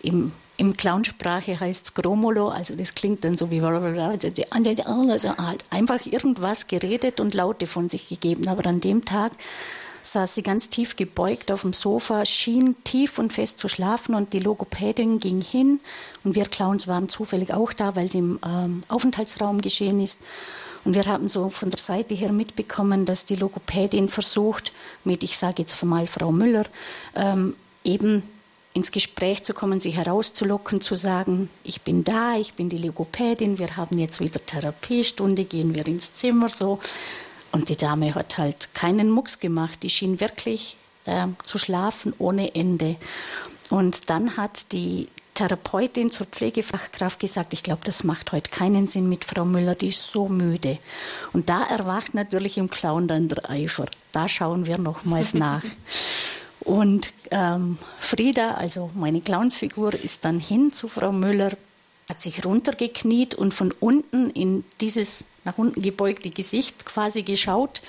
im 0.01 0.31
im 0.59 0.75
Clownsprache 0.75 1.57
heißt 1.57 1.85
es 1.85 1.93
Gromolo, 1.93 2.49
also 2.49 2.75
das 2.75 2.93
klingt 2.93 3.23
dann 3.23 3.37
so 3.37 3.49
wie 3.49 3.61
also 3.61 5.37
halt 5.37 5.63
einfach 5.69 6.05
irgendwas 6.05 6.67
geredet 6.67 7.21
und 7.21 7.33
Laute 7.33 7.65
von 7.65 7.87
sich 7.87 8.09
gegeben. 8.09 8.49
Aber 8.49 8.67
an 8.67 8.81
dem 8.81 9.05
Tag 9.05 9.31
saß 10.01 10.35
sie 10.35 10.43
ganz 10.43 10.67
tief 10.69 10.97
gebeugt 10.97 11.49
auf 11.49 11.61
dem 11.61 11.71
Sofa, 11.71 12.25
schien 12.25 12.75
tief 12.83 13.19
und 13.19 13.31
fest 13.31 13.57
zu 13.57 13.69
schlafen 13.69 14.13
und 14.15 14.33
die 14.33 14.39
Logopädin 14.39 15.19
ging 15.19 15.39
hin 15.39 15.79
und 16.25 16.35
wir 16.35 16.43
Clowns 16.43 16.87
waren 16.89 17.07
zufällig 17.07 17.53
auch 17.53 17.71
da, 17.71 17.95
weil 17.95 18.09
sie 18.11 18.17
im 18.17 18.39
ähm, 18.45 18.83
Aufenthaltsraum 18.89 19.61
geschehen 19.61 20.01
ist. 20.01 20.19
Und 20.85 20.95
wir 20.95 21.05
haben 21.05 21.29
so 21.29 21.49
von 21.49 21.69
der 21.69 21.79
Seite 21.79 22.15
her 22.15 22.31
mitbekommen, 22.31 23.05
dass 23.05 23.25
die 23.25 23.35
Logopädin 23.35 24.07
versucht, 24.07 24.71
mit, 25.03 25.23
ich 25.23 25.37
sage 25.37 25.61
jetzt 25.63 25.83
mal 25.83 26.07
Frau 26.07 26.31
Müller, 26.31 26.65
ähm, 27.15 27.55
eben 27.83 28.23
ins 28.73 28.91
Gespräch 28.91 29.43
zu 29.43 29.53
kommen, 29.53 29.81
sie 29.81 29.91
herauszulocken, 29.91 30.81
zu 30.81 30.95
sagen, 30.95 31.49
ich 31.63 31.81
bin 31.81 32.03
da, 32.03 32.37
ich 32.37 32.53
bin 32.53 32.69
die 32.69 32.77
Logopädin, 32.77 33.59
wir 33.59 33.77
haben 33.77 33.97
jetzt 33.97 34.19
wieder 34.19 34.45
Therapiestunde, 34.45 35.43
gehen 35.43 35.75
wir 35.75 35.87
ins 35.87 36.13
Zimmer 36.13 36.49
so. 36.49 36.79
Und 37.51 37.69
die 37.69 37.75
Dame 37.75 38.13
hat 38.13 38.37
halt 38.37 38.73
keinen 38.75 39.09
Mucks 39.09 39.39
gemacht, 39.39 39.81
die 39.81 39.89
schien 39.89 40.19
wirklich 40.19 40.77
äh, 41.05 41.27
zu 41.43 41.57
schlafen 41.57 42.13
ohne 42.19 42.53
Ende. 42.53 42.95
Und 43.69 44.09
dann 44.09 44.37
hat 44.37 44.71
die 44.71 45.07
Therapeutin 45.39 46.11
zur 46.11 46.25
Pflegefachkraft 46.27 47.19
gesagt, 47.19 47.53
ich 47.53 47.63
glaube, 47.63 47.81
das 47.85 48.03
macht 48.03 48.31
heute 48.33 48.49
keinen 48.49 48.87
Sinn 48.87 49.07
mit 49.07 49.23
Frau 49.23 49.45
Müller, 49.45 49.75
die 49.75 49.87
ist 49.87 50.11
so 50.11 50.27
müde. 50.27 50.79
Und 51.31 51.49
da 51.49 51.63
erwacht 51.63 52.13
natürlich 52.13 52.57
im 52.57 52.69
Clown 52.69 53.07
dann 53.07 53.29
der 53.29 53.49
Eifer. 53.49 53.85
Da 54.11 54.27
schauen 54.27 54.65
wir 54.65 54.77
nochmals 54.77 55.33
nach. 55.33 55.63
Und 56.59 57.09
ähm, 57.31 57.77
Frieda, 57.99 58.55
also 58.55 58.91
meine 58.95 59.21
Clownsfigur, 59.21 59.93
ist 59.93 60.25
dann 60.25 60.39
hin 60.41 60.73
zu 60.73 60.89
Frau 60.89 61.13
Müller, 61.13 61.51
hat 62.09 62.21
sich 62.21 62.43
runtergekniet 62.43 63.33
und 63.35 63.53
von 63.53 63.73
unten 63.79 64.31
in 64.31 64.65
dieses 64.81 65.25
nach 65.45 65.57
unten 65.57 65.81
gebeugte 65.81 66.31
Gesicht 66.31 66.85
quasi 66.85 67.21
geschaut 67.23 67.81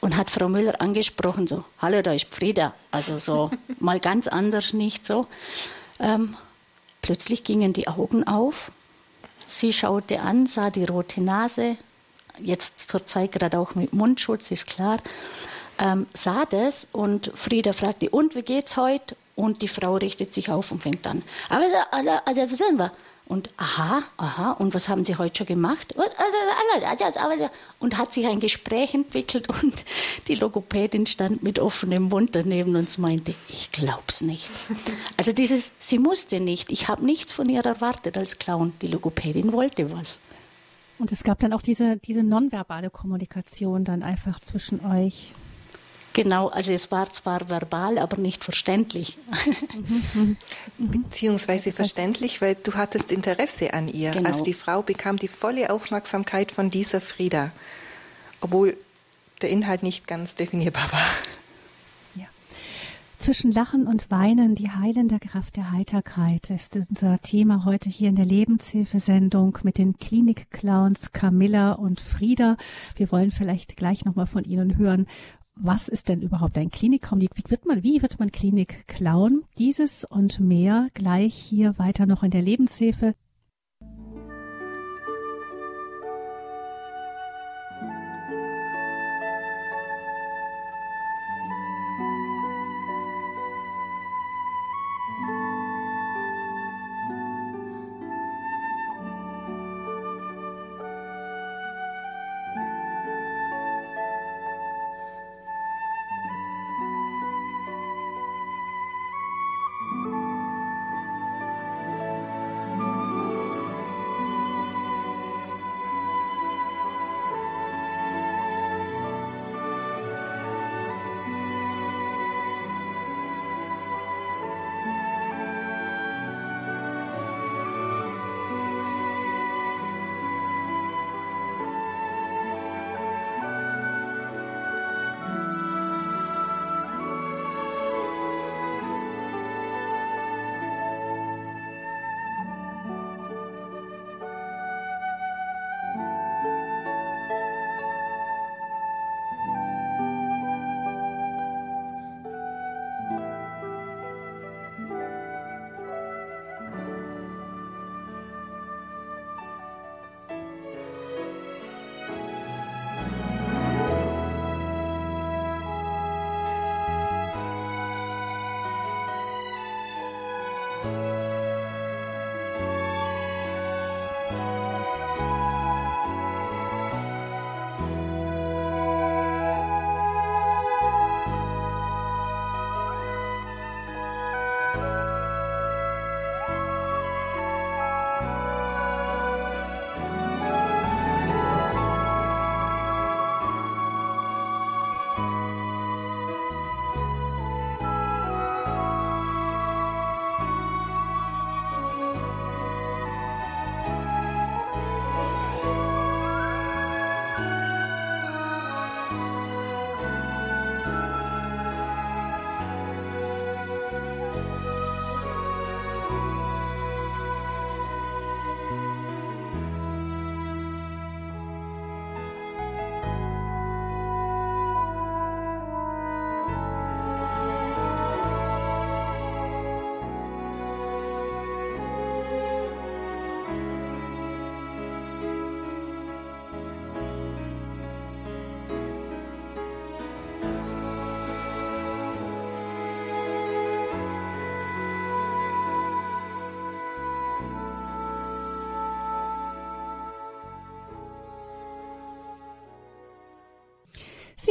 und 0.00 0.16
hat 0.16 0.30
Frau 0.30 0.48
Müller 0.48 0.80
angesprochen, 0.80 1.46
so, 1.46 1.64
hallo, 1.80 2.02
da 2.02 2.12
ist 2.12 2.32
Frieda. 2.32 2.74
Also 2.90 3.18
so 3.18 3.50
mal 3.78 4.00
ganz 4.00 4.28
anders, 4.28 4.72
nicht 4.72 5.06
so. 5.06 5.26
Ähm, 5.98 6.36
plötzlich 7.02 7.44
gingen 7.44 7.72
die 7.72 7.88
Augen 7.88 8.26
auf. 8.26 8.70
Sie 9.46 9.72
schaute 9.72 10.20
an, 10.20 10.46
sah 10.46 10.70
die 10.70 10.84
rote 10.84 11.20
Nase, 11.22 11.76
jetzt 12.38 12.88
zur 12.88 13.04
Zeit 13.06 13.32
gerade 13.32 13.58
auch 13.58 13.74
mit 13.74 13.92
Mundschutz, 13.92 14.50
ist 14.50 14.66
klar 14.66 14.98
ähm, 15.80 16.06
sah 16.12 16.44
das 16.44 16.86
und 16.92 17.32
Frieda 17.34 17.72
fragte, 17.72 18.10
und 18.10 18.34
wie 18.34 18.42
geht's 18.42 18.76
heute? 18.76 19.16
Und 19.34 19.62
die 19.62 19.68
Frau 19.68 19.96
richtet 19.96 20.34
sich 20.34 20.50
auf 20.50 20.70
und 20.70 20.82
fängt 20.82 21.06
an. 21.06 21.22
Aber 21.48 21.64
also, 21.90 22.10
also, 22.26 22.40
was 22.42 22.58
sind 22.58 22.78
wir? 22.78 22.92
Und 23.30 23.48
aha, 23.58 24.02
aha, 24.16 24.50
und 24.54 24.74
was 24.74 24.88
haben 24.88 25.04
Sie 25.04 25.14
heute 25.14 25.38
schon 25.38 25.46
gemacht? 25.46 25.94
Und 27.78 27.96
hat 27.96 28.12
sich 28.12 28.26
ein 28.26 28.40
Gespräch 28.40 28.92
entwickelt 28.92 29.48
und 29.62 29.84
die 30.26 30.34
Logopädin 30.34 31.06
stand 31.06 31.40
mit 31.40 31.60
offenem 31.60 32.08
Mund 32.08 32.34
daneben 32.34 32.74
und 32.74 32.98
meinte, 32.98 33.32
ich 33.48 33.70
glaub's 33.70 34.20
nicht. 34.20 34.50
Also 35.16 35.30
dieses, 35.30 35.70
sie 35.78 36.00
musste 36.00 36.40
nicht, 36.40 36.72
ich 36.72 36.88
habe 36.88 37.04
nichts 37.04 37.30
von 37.30 37.48
ihr 37.48 37.64
erwartet 37.64 38.18
als 38.18 38.40
Clown. 38.40 38.72
Die 38.82 38.88
Logopädin 38.88 39.52
wollte 39.52 39.96
was. 39.96 40.18
Und 40.98 41.12
es 41.12 41.22
gab 41.22 41.38
dann 41.38 41.52
auch 41.52 41.62
diese, 41.62 41.98
diese 41.98 42.24
nonverbale 42.24 42.90
Kommunikation 42.90 43.84
dann 43.84 44.02
einfach 44.02 44.40
zwischen 44.40 44.84
euch. 44.84 45.34
Genau, 46.12 46.48
also 46.48 46.72
es 46.72 46.90
war 46.90 47.08
zwar 47.10 47.48
verbal, 47.48 47.98
aber 47.98 48.16
nicht 48.16 48.42
verständlich. 48.42 49.16
Beziehungsweise 50.78 51.70
verständlich, 51.72 52.40
weil 52.40 52.56
du 52.56 52.74
hattest 52.74 53.12
Interesse 53.12 53.72
an 53.74 53.86
ihr. 53.86 54.10
Genau. 54.10 54.28
Also 54.28 54.42
die 54.42 54.54
Frau 54.54 54.82
bekam 54.82 55.18
die 55.18 55.28
volle 55.28 55.70
Aufmerksamkeit 55.70 56.50
von 56.50 56.68
dieser 56.68 57.00
Frieda, 57.00 57.52
obwohl 58.40 58.76
der 59.40 59.50
Inhalt 59.50 59.82
nicht 59.82 60.08
ganz 60.08 60.34
definierbar 60.34 60.90
war. 60.92 61.06
Ja. 62.16 62.26
Zwischen 63.20 63.52
Lachen 63.52 63.86
und 63.86 64.10
Weinen, 64.10 64.56
die 64.56 64.70
heilende 64.70 65.20
Kraft 65.20 65.56
der 65.56 65.70
Heiterkeit 65.70 66.50
ist 66.50 66.76
unser 66.76 67.20
Thema 67.20 67.64
heute 67.64 67.88
hier 67.88 68.08
in 68.08 68.16
der 68.16 68.24
Lebenshilfesendung 68.24 69.58
mit 69.62 69.78
den 69.78 69.96
Klinikclowns 69.96 71.12
Camilla 71.12 71.72
und 71.72 72.00
Frieda. 72.00 72.56
Wir 72.96 73.12
wollen 73.12 73.30
vielleicht 73.30 73.76
gleich 73.76 74.04
nochmal 74.04 74.26
von 74.26 74.42
Ihnen 74.42 74.76
hören, 74.76 75.06
was 75.62 75.88
ist 75.88 76.08
denn 76.08 76.22
überhaupt 76.22 76.58
ein 76.58 76.70
Klinikclown? 76.70 77.20
Wie 77.20 77.28
wird 77.48 77.66
man, 77.66 77.82
wie 77.82 78.02
wird 78.02 78.18
man 78.18 78.32
Klinikclown? 78.32 79.44
Dieses 79.58 80.04
und 80.04 80.40
mehr 80.40 80.88
gleich 80.94 81.34
hier 81.34 81.78
weiter 81.78 82.06
noch 82.06 82.22
in 82.22 82.30
der 82.30 82.42
Lebenshilfe. 82.42 83.14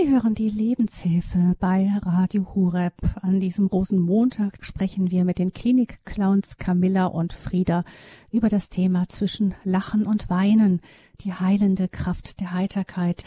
Sie 0.01 0.09
hören 0.09 0.33
die 0.33 0.49
Lebenshilfe 0.49 1.55
bei 1.59 1.91
Radio 2.03 2.53
Hureb. 2.53 2.93
An 3.21 3.39
diesem 3.39 3.67
Rosenmontag 3.67 4.57
sprechen 4.61 5.11
wir 5.11 5.25
mit 5.25 5.39
den 5.39 5.51
Klinikclowns 5.51 6.57
Camilla 6.57 7.07
und 7.07 7.33
Frieda 7.33 7.83
über 8.31 8.49
das 8.49 8.69
Thema 8.69 9.09
zwischen 9.09 9.55
Lachen 9.63 10.05
und 10.05 10.29
Weinen, 10.29 10.81
die 11.21 11.33
heilende 11.33 11.87
Kraft 11.87 12.39
der 12.39 12.53
Heiterkeit. 12.53 13.23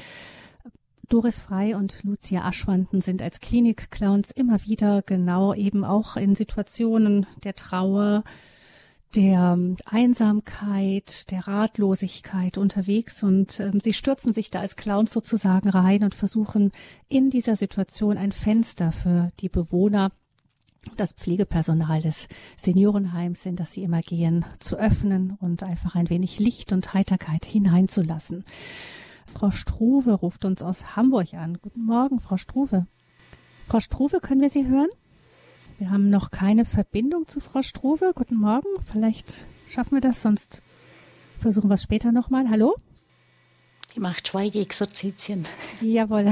Doris 1.08 1.38
Frei 1.38 1.76
und 1.76 2.04
Lucia 2.04 2.42
Aschwanden 2.42 3.00
sind 3.00 3.20
als 3.20 3.40
Klinikclowns 3.40 4.30
immer 4.30 4.62
wieder 4.62 5.02
genau 5.02 5.52
eben 5.52 5.84
auch 5.84 6.16
in 6.16 6.34
Situationen 6.34 7.26
der 7.44 7.54
Trauer, 7.54 8.24
der 9.14 9.58
Einsamkeit, 9.84 11.30
der 11.30 11.46
Ratlosigkeit 11.46 12.56
unterwegs 12.56 13.22
und 13.22 13.60
ähm, 13.60 13.80
sie 13.80 13.92
stürzen 13.92 14.32
sich 14.32 14.50
da 14.50 14.60
als 14.60 14.76
Clowns 14.76 15.12
sozusagen 15.12 15.68
rein 15.68 16.02
und 16.04 16.14
versuchen 16.14 16.72
in 17.08 17.30
dieser 17.30 17.56
Situation 17.56 18.16
ein 18.16 18.32
Fenster 18.32 18.92
für 18.92 19.28
die 19.40 19.48
Bewohner, 19.48 20.12
das 20.96 21.12
Pflegepersonal 21.12 22.00
des 22.00 22.28
Seniorenheims, 22.56 23.46
in 23.46 23.56
das 23.56 23.72
sie 23.72 23.82
immer 23.82 24.00
gehen, 24.00 24.44
zu 24.58 24.76
öffnen 24.76 25.36
und 25.40 25.62
einfach 25.62 25.94
ein 25.94 26.10
wenig 26.10 26.38
Licht 26.38 26.72
und 26.72 26.92
Heiterkeit 26.94 27.44
hineinzulassen. 27.44 28.44
Frau 29.26 29.50
Struve 29.50 30.14
ruft 30.14 30.44
uns 30.44 30.62
aus 30.62 30.96
Hamburg 30.96 31.34
an. 31.34 31.58
Guten 31.62 31.84
Morgen, 31.84 32.18
Frau 32.18 32.36
Struve. 32.36 32.86
Frau 33.66 33.80
Struve, 33.80 34.20
können 34.20 34.40
wir 34.40 34.50
Sie 34.50 34.66
hören? 34.66 34.88
Wir 35.82 35.90
haben 35.90 36.10
noch 36.10 36.30
keine 36.30 36.64
Verbindung 36.64 37.26
zu 37.26 37.40
Frau 37.40 37.60
Struve. 37.60 38.12
Guten 38.14 38.36
Morgen. 38.36 38.68
Vielleicht 38.88 39.46
schaffen 39.68 39.96
wir 39.96 40.00
das, 40.00 40.22
sonst 40.22 40.62
versuchen 41.40 41.68
wir 41.68 41.74
es 41.74 41.82
später 41.82 42.12
nochmal. 42.12 42.48
Hallo? 42.48 42.76
Die 43.92 43.98
macht 43.98 44.28
Schweigeexerzitien. 44.28 45.44
Jawohl. 45.80 46.26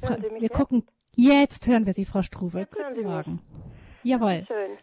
wir 0.00 0.40
jetzt? 0.40 0.54
gucken. 0.54 0.86
Jetzt 1.16 1.68
hören 1.68 1.84
wir 1.84 1.92
Sie, 1.92 2.06
Frau 2.06 2.22
Struve. 2.22 2.60
Jetzt 2.60 2.74
Guten 2.74 3.06
Morgen. 3.06 3.42
Jawohl. 4.04 4.46
Schön. 4.46 4.78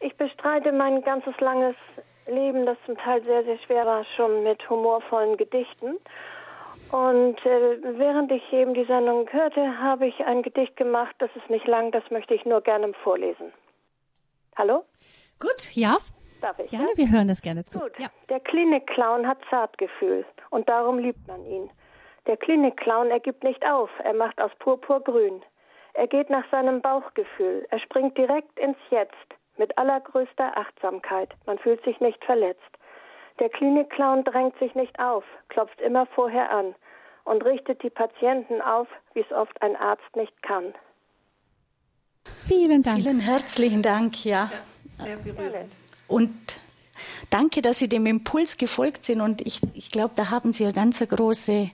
Ich 0.00 0.14
bestreite 0.18 0.72
mein 0.72 1.00
ganzes 1.00 1.32
langes 1.40 1.76
Leben, 2.26 2.66
das 2.66 2.76
zum 2.84 2.98
Teil 2.98 3.24
sehr, 3.24 3.42
sehr 3.44 3.58
schwer 3.60 3.86
war, 3.86 4.04
schon 4.16 4.42
mit 4.42 4.68
humorvollen 4.68 5.38
Gedichten. 5.38 5.96
Und 6.92 7.44
äh, 7.44 7.98
während 7.98 8.30
ich 8.30 8.52
eben 8.52 8.74
die 8.74 8.84
Sendung 8.84 9.28
hörte, 9.30 9.78
habe 9.78 10.06
ich 10.06 10.24
ein 10.24 10.42
Gedicht 10.42 10.76
gemacht. 10.76 11.14
Das 11.18 11.30
ist 11.34 11.50
nicht 11.50 11.66
lang, 11.66 11.90
das 11.90 12.04
möchte 12.10 12.34
ich 12.34 12.44
nur 12.44 12.60
gerne 12.60 12.92
vorlesen. 13.02 13.52
Hallo? 14.56 14.84
Gut, 15.40 15.74
ja. 15.74 15.96
Darf 16.40 16.58
ich? 16.58 16.70
Gerne, 16.70 16.86
ja? 16.90 16.96
wir 16.96 17.10
hören 17.10 17.28
das 17.28 17.42
gerne 17.42 17.64
zu. 17.64 17.80
Gut. 17.80 17.92
Ja. 17.98 18.08
Der 18.28 18.40
Klinikclown 18.40 19.26
hat 19.26 19.38
Zartgefühl 19.50 20.24
und 20.50 20.68
darum 20.68 20.98
liebt 20.98 21.26
man 21.26 21.44
ihn. 21.44 21.70
Der 22.26 22.36
Klinikclown, 22.36 23.10
er 23.10 23.20
gibt 23.20 23.44
nicht 23.44 23.64
auf, 23.66 23.90
er 24.02 24.14
macht 24.14 24.40
aus 24.40 24.50
Purpur 24.58 25.00
grün. 25.00 25.42
Er 25.94 26.06
geht 26.06 26.28
nach 26.28 26.44
seinem 26.50 26.82
Bauchgefühl, 26.82 27.66
er 27.70 27.78
springt 27.78 28.18
direkt 28.18 28.58
ins 28.58 28.76
Jetzt 28.90 29.14
mit 29.56 29.76
allergrößter 29.78 30.56
Achtsamkeit. 30.56 31.32
Man 31.46 31.58
fühlt 31.58 31.82
sich 31.84 32.00
nicht 32.00 32.22
verletzt. 32.24 32.60
Der 33.38 33.48
Klinikclown 33.50 34.24
drängt 34.24 34.58
sich 34.58 34.74
nicht 34.74 34.98
auf, 34.98 35.24
klopft 35.48 35.80
immer 35.80 36.06
vorher 36.06 36.50
an 36.50 36.74
und 37.24 37.44
richtet 37.44 37.82
die 37.82 37.90
Patienten 37.90 38.62
auf, 38.62 38.88
wie 39.14 39.20
es 39.20 39.32
oft 39.32 39.60
ein 39.60 39.76
Arzt 39.76 40.16
nicht 40.16 40.42
kann. 40.42 40.74
Vielen 42.38 42.82
Dank. 42.82 42.98
Vielen 42.98 43.20
herzlichen 43.20 43.82
Dank, 43.82 44.24
ja. 44.24 44.50
ja 44.50 44.58
sehr 44.88 45.16
berührend. 45.16 45.74
Und 46.08 46.56
danke, 47.30 47.62
dass 47.62 47.78
Sie 47.78 47.88
dem 47.88 48.06
Impuls 48.06 48.56
gefolgt 48.56 49.04
sind. 49.04 49.20
Und 49.20 49.40
ich, 49.40 49.60
ich 49.74 49.90
glaube, 49.90 50.12
da 50.16 50.30
haben 50.30 50.52
Sie 50.52 50.64
eine 50.64 50.72
ganz 50.72 51.00
große 51.00 51.70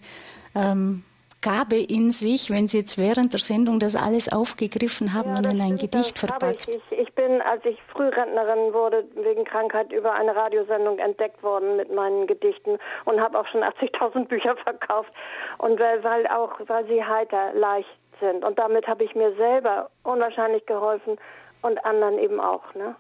ähm, 0.55 1.05
Gabe 1.43 1.77
in 1.77 2.11
sich, 2.11 2.51
wenn 2.51 2.69
Sie 2.69 2.79
jetzt 2.79 2.97
während 2.97 3.33
der 3.33 3.41
Sendung 3.41 3.79
das 3.79 3.97
alles 3.97 4.33
aufgegriffen 4.33 5.13
haben 5.13 5.31
ja, 5.31 5.39
und 5.39 5.45
in 5.45 5.61
ein 5.61 5.77
Gedicht 5.77 6.19
verpackt. 6.19 6.69
Ich. 6.69 6.99
ich. 6.99 7.13
bin, 7.15 7.43
als 7.43 7.63
ich 7.65 7.79
Frührentnerin 7.93 8.73
wurde, 8.73 9.05
wegen 9.15 9.45
Krankheit 9.45 9.93
über 9.93 10.15
eine 10.15 10.35
Radiosendung 10.35 10.99
entdeckt 10.99 11.43
worden 11.43 11.77
mit 11.77 11.93
meinen 11.95 12.27
Gedichten 12.27 12.79
und 13.05 13.21
habe 13.21 13.39
auch 13.39 13.47
schon 13.49 13.63
80.000 13.63 14.27
Bücher 14.27 14.57
verkauft. 14.57 15.13
Und 15.59 15.79
weil, 15.79 16.03
weil 16.03 16.27
auch, 16.29 16.59
weil 16.67 16.87
sie 16.87 17.05
heiter, 17.05 17.53
leicht 17.55 17.89
sind. 18.21 18.45
Und 18.45 18.59
damit 18.59 18.87
habe 18.87 19.05
ich 19.05 19.15
mir 19.15 19.35
selber 19.37 19.91
unwahrscheinlich 20.05 20.65
geholfen 20.67 21.19
und 21.61 21.85
anderen 21.85 22.19
eben 22.19 22.41
auch. 22.41 22.75
Ne? 22.75 22.95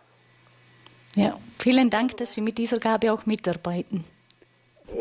Ja, 1.14 1.34
vielen 1.58 1.90
Dank, 1.90 2.16
dass 2.16 2.34
Sie 2.34 2.40
mit 2.40 2.58
dieser 2.58 2.78
Gabe 2.78 3.12
auch 3.12 3.26
mitarbeiten. 3.26 4.04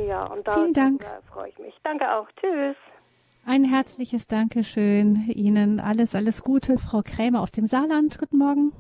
Ja, 0.07 0.25
und 0.25 0.47
da, 0.47 0.53
Vielen 0.53 0.73
Dank. 0.73 1.05
freue 1.31 1.49
ich 1.49 1.59
mich. 1.59 1.75
Danke 1.83 2.09
auch. 2.13 2.27
Tschüss. 2.39 2.75
Ein 3.45 3.63
herzliches 3.63 4.27
Dankeschön 4.27 5.27
Ihnen. 5.29 5.79
Alles, 5.79 6.13
alles 6.13 6.43
Gute. 6.43 6.77
Frau 6.77 7.01
Krämer 7.03 7.41
aus 7.41 7.51
dem 7.51 7.65
Saarland. 7.65 8.19
Guten 8.19 8.37
Morgen. 8.37 8.71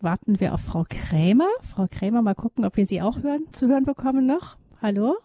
Warten 0.00 0.38
wir 0.40 0.54
auf 0.54 0.60
Frau 0.60 0.84
Krämer. 0.88 1.48
Frau 1.62 1.86
Krämer, 1.90 2.22
mal 2.22 2.34
gucken, 2.34 2.64
ob 2.64 2.76
wir 2.76 2.86
Sie 2.86 3.02
auch 3.02 3.22
hören, 3.22 3.44
zu 3.52 3.68
hören 3.68 3.84
bekommen 3.84 4.24
noch. 4.24 4.56
Hallo? 4.80 5.16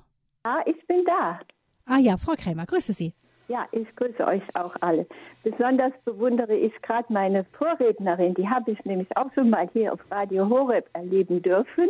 Ah, 0.44 0.62
ich 0.66 0.86
bin 0.88 1.04
da. 1.06 1.40
Ah 1.86 2.00
ja, 2.00 2.18
Frau 2.18 2.34
Krämer, 2.36 2.66
grüße 2.66 2.94
Sie. 2.94 3.14
Ja, 3.48 3.68
ich 3.72 3.88
grüße 3.96 4.26
euch 4.26 4.42
auch 4.56 4.76
alle. 4.82 5.06
Besonders 5.44 5.94
bewundere 6.04 6.56
ich 6.56 6.74
gerade 6.82 7.14
meine 7.14 7.46
Vorrednerin, 7.58 8.34
die 8.34 8.50
habe 8.50 8.72
ich 8.72 8.84
nämlich 8.86 9.16
auch 9.16 9.32
schon 9.36 9.52
mal 9.52 9.70
hier 9.72 9.94
auf 9.94 10.00
Radio 10.10 10.50
Horeb 10.50 10.90
erleben 10.94 11.44
dürfen. 11.44 11.88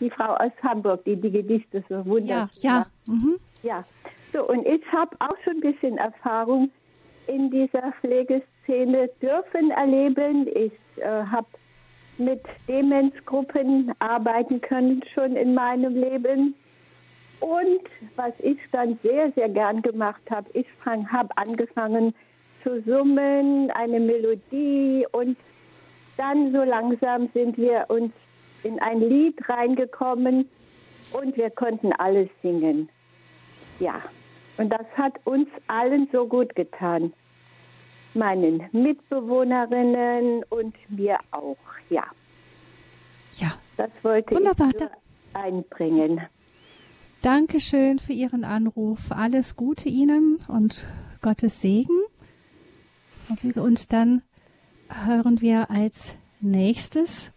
Die 0.00 0.10
Frau 0.10 0.34
aus 0.34 0.50
Hamburg, 0.62 1.04
die 1.04 1.14
die 1.14 1.30
Gedichte 1.30 1.84
so 1.88 2.04
wunderbar. 2.04 2.50
Ja, 2.54 2.86
ja. 3.06 3.12
Mhm. 3.12 3.38
Ja, 3.62 3.84
so, 4.32 4.48
und 4.48 4.66
ich 4.66 4.82
habe 4.90 5.14
auch 5.20 5.36
schon 5.44 5.54
ein 5.54 5.60
bisschen 5.60 5.98
Erfahrung 5.98 6.70
in 7.26 7.50
dieser 7.50 7.92
Pflegeszene 8.00 9.10
dürfen 9.20 9.70
erleben. 9.70 10.48
Ich 10.48 10.72
äh, 10.96 11.06
habe 11.06 11.46
mit 12.18 12.42
Demenzgruppen 12.68 13.92
arbeiten 13.98 14.60
können 14.60 15.02
schon 15.14 15.36
in 15.36 15.54
meinem 15.54 15.94
Leben. 15.94 16.54
Und 17.40 17.82
was 18.16 18.32
ich 18.38 18.58
dann 18.70 18.98
sehr, 19.02 19.32
sehr 19.32 19.48
gern 19.48 19.82
gemacht 19.82 20.22
habe, 20.30 20.48
ich 20.54 20.66
habe 20.84 21.36
angefangen 21.36 22.14
zu 22.62 22.80
summen, 22.82 23.70
eine 23.72 23.98
Melodie 23.98 25.04
und 25.10 25.36
dann 26.16 26.52
so 26.52 26.62
langsam 26.62 27.28
sind 27.34 27.56
wir 27.56 27.86
uns 27.88 28.12
in 28.62 28.80
ein 28.80 29.00
Lied 29.00 29.36
reingekommen 29.48 30.48
und 31.12 31.36
wir 31.36 31.50
konnten 31.50 31.92
alles 31.92 32.28
singen. 32.42 32.88
Ja, 33.80 34.00
und 34.56 34.70
das 34.70 34.86
hat 34.96 35.14
uns 35.24 35.48
allen 35.66 36.08
so 36.12 36.26
gut 36.26 36.54
getan. 36.54 37.12
Meinen 38.14 38.64
Mitbewohnerinnen 38.72 40.44
und 40.50 40.74
mir 40.90 41.18
auch, 41.30 41.56
ja. 41.88 42.04
Ja. 43.38 43.54
Das 43.76 43.90
wollte 44.02 44.34
Wunderbar. 44.34 44.70
ich 44.76 44.86
einbringen. 45.34 46.20
Dankeschön 47.22 47.98
für 47.98 48.12
Ihren 48.12 48.44
Anruf. 48.44 49.10
Alles 49.10 49.56
Gute 49.56 49.88
Ihnen 49.88 50.38
und 50.48 50.86
Gottes 51.22 51.60
Segen. 51.60 52.02
Und 53.54 53.92
dann 53.92 54.22
hören 55.06 55.40
wir 55.40 55.70
als 55.70 56.16
nächstes 56.40 57.32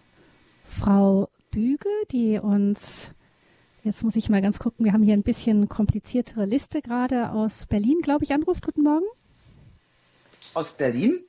Frau 0.63 1.29
Büge, 1.51 1.89
die 2.11 2.39
uns 2.39 3.13
Jetzt 3.85 4.03
muss 4.03 4.15
ich 4.15 4.29
mal 4.29 4.41
ganz 4.41 4.57
gucken. 4.57 4.83
Wir 4.83 4.93
haben 4.93 5.03
hier 5.03 5.13
ein 5.13 5.21
bisschen 5.21 5.69
kompliziertere 5.69 6.45
Liste 6.45 6.81
gerade 6.81 7.29
aus 7.29 7.67
Berlin, 7.67 7.99
glaube 8.01 8.23
ich, 8.23 8.33
anruft. 8.33 8.65
Guten 8.65 8.81
Morgen. 8.81 9.05
Aus 10.55 10.75
Berlin. 10.75 11.23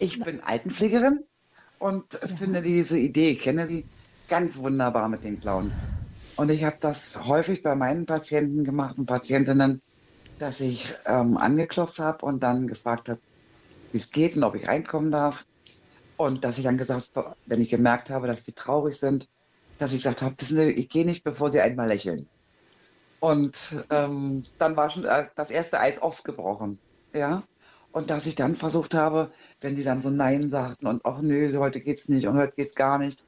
Ich 0.00 0.18
bin 0.18 0.40
Altenpflegerin 0.40 1.20
und 1.78 2.14
ja. 2.14 2.26
finde 2.26 2.62
diese 2.62 2.98
Idee, 2.98 3.30
ich 3.30 3.38
kenne 3.38 3.68
die 3.68 3.84
ganz 4.26 4.56
wunderbar 4.56 5.08
mit 5.08 5.22
den 5.22 5.40
Clowns. 5.40 5.72
Und 6.34 6.50
ich 6.50 6.64
habe 6.64 6.76
das 6.80 7.24
häufig 7.24 7.62
bei 7.62 7.76
meinen 7.76 8.04
Patienten 8.04 8.64
gemacht 8.64 8.98
und 8.98 9.06
Patientinnen, 9.06 9.80
dass 10.40 10.60
ich 10.60 10.92
ähm, 11.04 11.36
angeklopft 11.36 12.00
habe 12.00 12.26
und 12.26 12.42
dann 12.42 12.66
gefragt 12.66 13.08
habe, 13.08 13.20
wie 13.92 13.98
es 13.98 14.10
geht 14.10 14.36
und 14.36 14.42
ob 14.42 14.56
ich 14.56 14.66
reinkommen 14.66 15.12
darf. 15.12 15.46
Und 16.16 16.42
dass 16.42 16.58
ich 16.58 16.64
dann 16.64 16.78
gesagt 16.78 17.10
habe, 17.14 17.36
wenn 17.46 17.60
ich 17.60 17.70
gemerkt 17.70 18.10
habe, 18.10 18.26
dass 18.26 18.44
sie 18.44 18.54
traurig 18.54 18.96
sind, 18.96 19.28
dass 19.78 19.92
ich 19.92 19.98
gesagt 19.98 20.22
habe, 20.22 20.34
wissen 20.38 20.56
Sie, 20.56 20.70
ich 20.70 20.88
gehe 20.88 21.04
nicht, 21.04 21.24
bevor 21.24 21.50
Sie 21.50 21.60
einmal 21.60 21.88
lächeln. 21.88 22.28
Und 23.20 23.58
ähm, 23.90 24.42
dann 24.58 24.76
war 24.76 24.90
schon 24.90 25.04
äh, 25.04 25.26
das 25.36 25.50
erste 25.50 25.80
Eis 25.80 26.00
ausgebrochen. 26.00 26.78
Ja. 27.14 27.42
Und 27.92 28.10
dass 28.10 28.26
ich 28.26 28.34
dann 28.34 28.56
versucht 28.56 28.94
habe, 28.94 29.28
wenn 29.60 29.74
die 29.74 29.84
dann 29.84 30.02
so 30.02 30.10
Nein 30.10 30.50
sagten 30.50 30.86
und 30.86 31.04
ach 31.04 31.22
nö, 31.22 31.50
heute 31.58 31.80
geht's 31.80 32.08
nicht 32.08 32.26
und 32.26 32.36
heute 32.36 32.54
geht's 32.54 32.74
gar 32.74 32.98
nicht, 32.98 33.24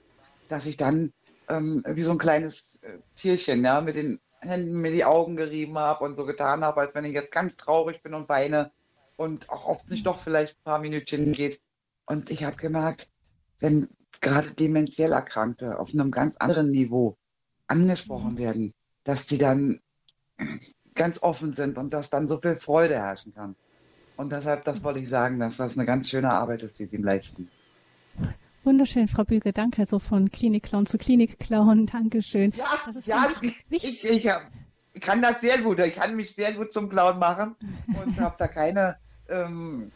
dass 0.49 0.67
ich 0.67 0.77
dann 0.77 1.13
ähm, 1.49 1.83
wie 1.87 2.03
so 2.03 2.13
ein 2.13 2.19
kleines 2.19 2.79
äh, 2.83 2.99
Tierchen, 3.15 3.65
ja, 3.65 3.81
mit 3.81 3.97
den 3.97 4.21
Händen 4.41 4.81
mir 4.81 4.93
die 4.93 5.05
Augen 5.05 5.37
gerieben 5.37 5.79
habe 5.79 6.05
und 6.05 6.17
so 6.17 6.27
getan 6.27 6.63
habe, 6.63 6.81
als 6.81 6.95
wenn 6.95 7.05
ich 7.05 7.13
jetzt 7.13 7.33
ganz 7.33 7.57
traurig 7.57 8.03
bin 8.03 8.15
und 8.15 8.29
weine 8.29 8.71
und 9.17 9.49
auch 9.51 9.67
ob 9.67 9.79
es 9.79 9.89
nicht 9.89 10.07
doch 10.07 10.23
vielleicht 10.23 10.57
ein 10.57 10.65
paar 10.65 10.79
Minütchen 10.79 11.33
geht. 11.33 11.61
Und 12.07 12.31
ich 12.31 12.45
habe 12.45 12.57
gemerkt, 12.57 13.09
wenn 13.59 13.89
gerade 14.21 14.51
dementiell 14.53 15.13
Erkrankte 15.13 15.79
auf 15.79 15.91
einem 15.93 16.11
ganz 16.11 16.37
anderen 16.37 16.71
Niveau 16.71 17.17
angesprochen 17.67 18.35
mhm. 18.35 18.39
werden, 18.39 18.75
dass 19.05 19.27
die 19.27 19.39
dann 19.39 19.81
ganz 20.95 21.23
offen 21.23 21.55
sind 21.55 21.79
und 21.79 21.93
dass 21.93 22.11
dann 22.11 22.29
so 22.29 22.39
viel 22.39 22.57
Freude 22.57 22.97
herrschen 22.97 23.35
kann. 23.35 23.57
Und 24.17 24.33
deshalb, 24.33 24.65
das 24.65 24.83
wollte 24.83 24.99
ich 24.99 25.09
sagen, 25.09 25.39
dass 25.39 25.57
das 25.57 25.75
eine 25.75 25.87
ganz 25.87 26.11
schöne 26.11 26.31
Arbeit 26.31 26.63
ist, 26.65 26.79
die 26.79 26.87
sie 26.87 26.97
leisten. 26.97 27.49
Wunderschön, 28.65 29.07
Frau 29.07 29.25
Büge, 29.25 29.53
danke. 29.53 29.87
So 29.87 29.99
von 30.01 30.31
Klinikclown 30.31 30.87
zu 30.87 30.99
Klinikclown, 30.99 31.87
Dankeschön. 31.87 32.53
Ja, 32.57 32.67
ja 33.05 33.27
ich, 33.41 33.65
ich, 33.71 34.05
ich, 34.05 34.27
ich, 34.27 35.01
kann 35.01 35.23
das 35.23 35.41
sehr 35.41 35.59
gut. 35.59 35.79
Ich 35.79 35.95
kann 35.95 36.17
mich 36.17 36.35
sehr 36.35 36.53
gut 36.53 36.73
zum 36.73 36.89
Clown 36.89 37.19
machen 37.19 37.55
und 38.03 38.19
habe 38.21 38.35
da 38.37 38.49
keine 38.49 38.97
ähm, 39.29 39.93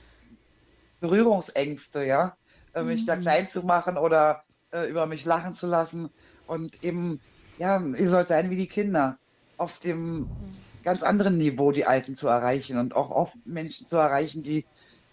Berührungsängste, 1.01 2.05
ja, 2.07 2.37
äh, 2.75 2.83
mich 2.83 3.03
mhm. 3.03 3.07
da 3.07 3.17
klein 3.17 3.51
zu 3.51 3.63
machen 3.63 3.97
oder 3.97 4.45
äh, 4.73 4.89
über 4.89 5.07
mich 5.07 5.25
lachen 5.25 5.55
zu 5.55 5.67
lassen. 5.67 6.11
Und 6.47 6.85
eben, 6.85 7.21
ja, 7.59 7.81
ihr 7.81 8.11
sollt 8.11 8.29
sein 8.29 8.51
wie 8.51 8.57
die 8.57 8.67
Kinder, 8.67 9.19
auf 9.57 9.79
dem 9.79 10.29
ganz 10.83 11.03
anderen 11.03 11.39
Niveau 11.39 11.71
die 11.71 11.87
Alten 11.87 12.17
zu 12.17 12.29
erreichen 12.29 12.79
und 12.79 12.97
auch 12.97 13.11
oft 13.11 13.35
Menschen 13.45 13.87
zu 13.87 13.97
erreichen, 13.97 14.43
die 14.43 14.65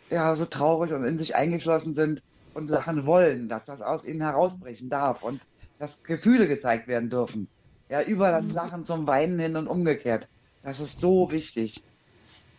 ja 0.09 0.35
so 0.35 0.45
traurig 0.45 0.91
und 0.91 1.03
in 1.03 1.19
sich 1.19 1.35
eingeschlossen 1.35 1.93
sind 1.93 2.23
und 2.53 2.67
Sachen 2.67 3.05
wollen, 3.05 3.47
dass 3.47 3.65
das 3.65 3.81
aus 3.81 4.05
ihnen 4.05 4.21
herausbrechen 4.21 4.89
darf 4.89 5.23
und 5.23 5.39
dass 5.77 6.03
Gefühle 6.03 6.47
gezeigt 6.47 6.87
werden 6.87 7.09
dürfen. 7.09 7.47
Ja, 7.89 8.01
über 8.01 8.31
das 8.31 8.47
mhm. 8.47 8.53
Lachen 8.53 8.85
zum 8.85 9.07
Weinen 9.07 9.39
hin 9.39 9.55
und 9.55 9.67
umgekehrt. 9.67 10.27
Das 10.63 10.79
ist 10.79 10.99
so 10.99 11.31
wichtig. 11.31 11.83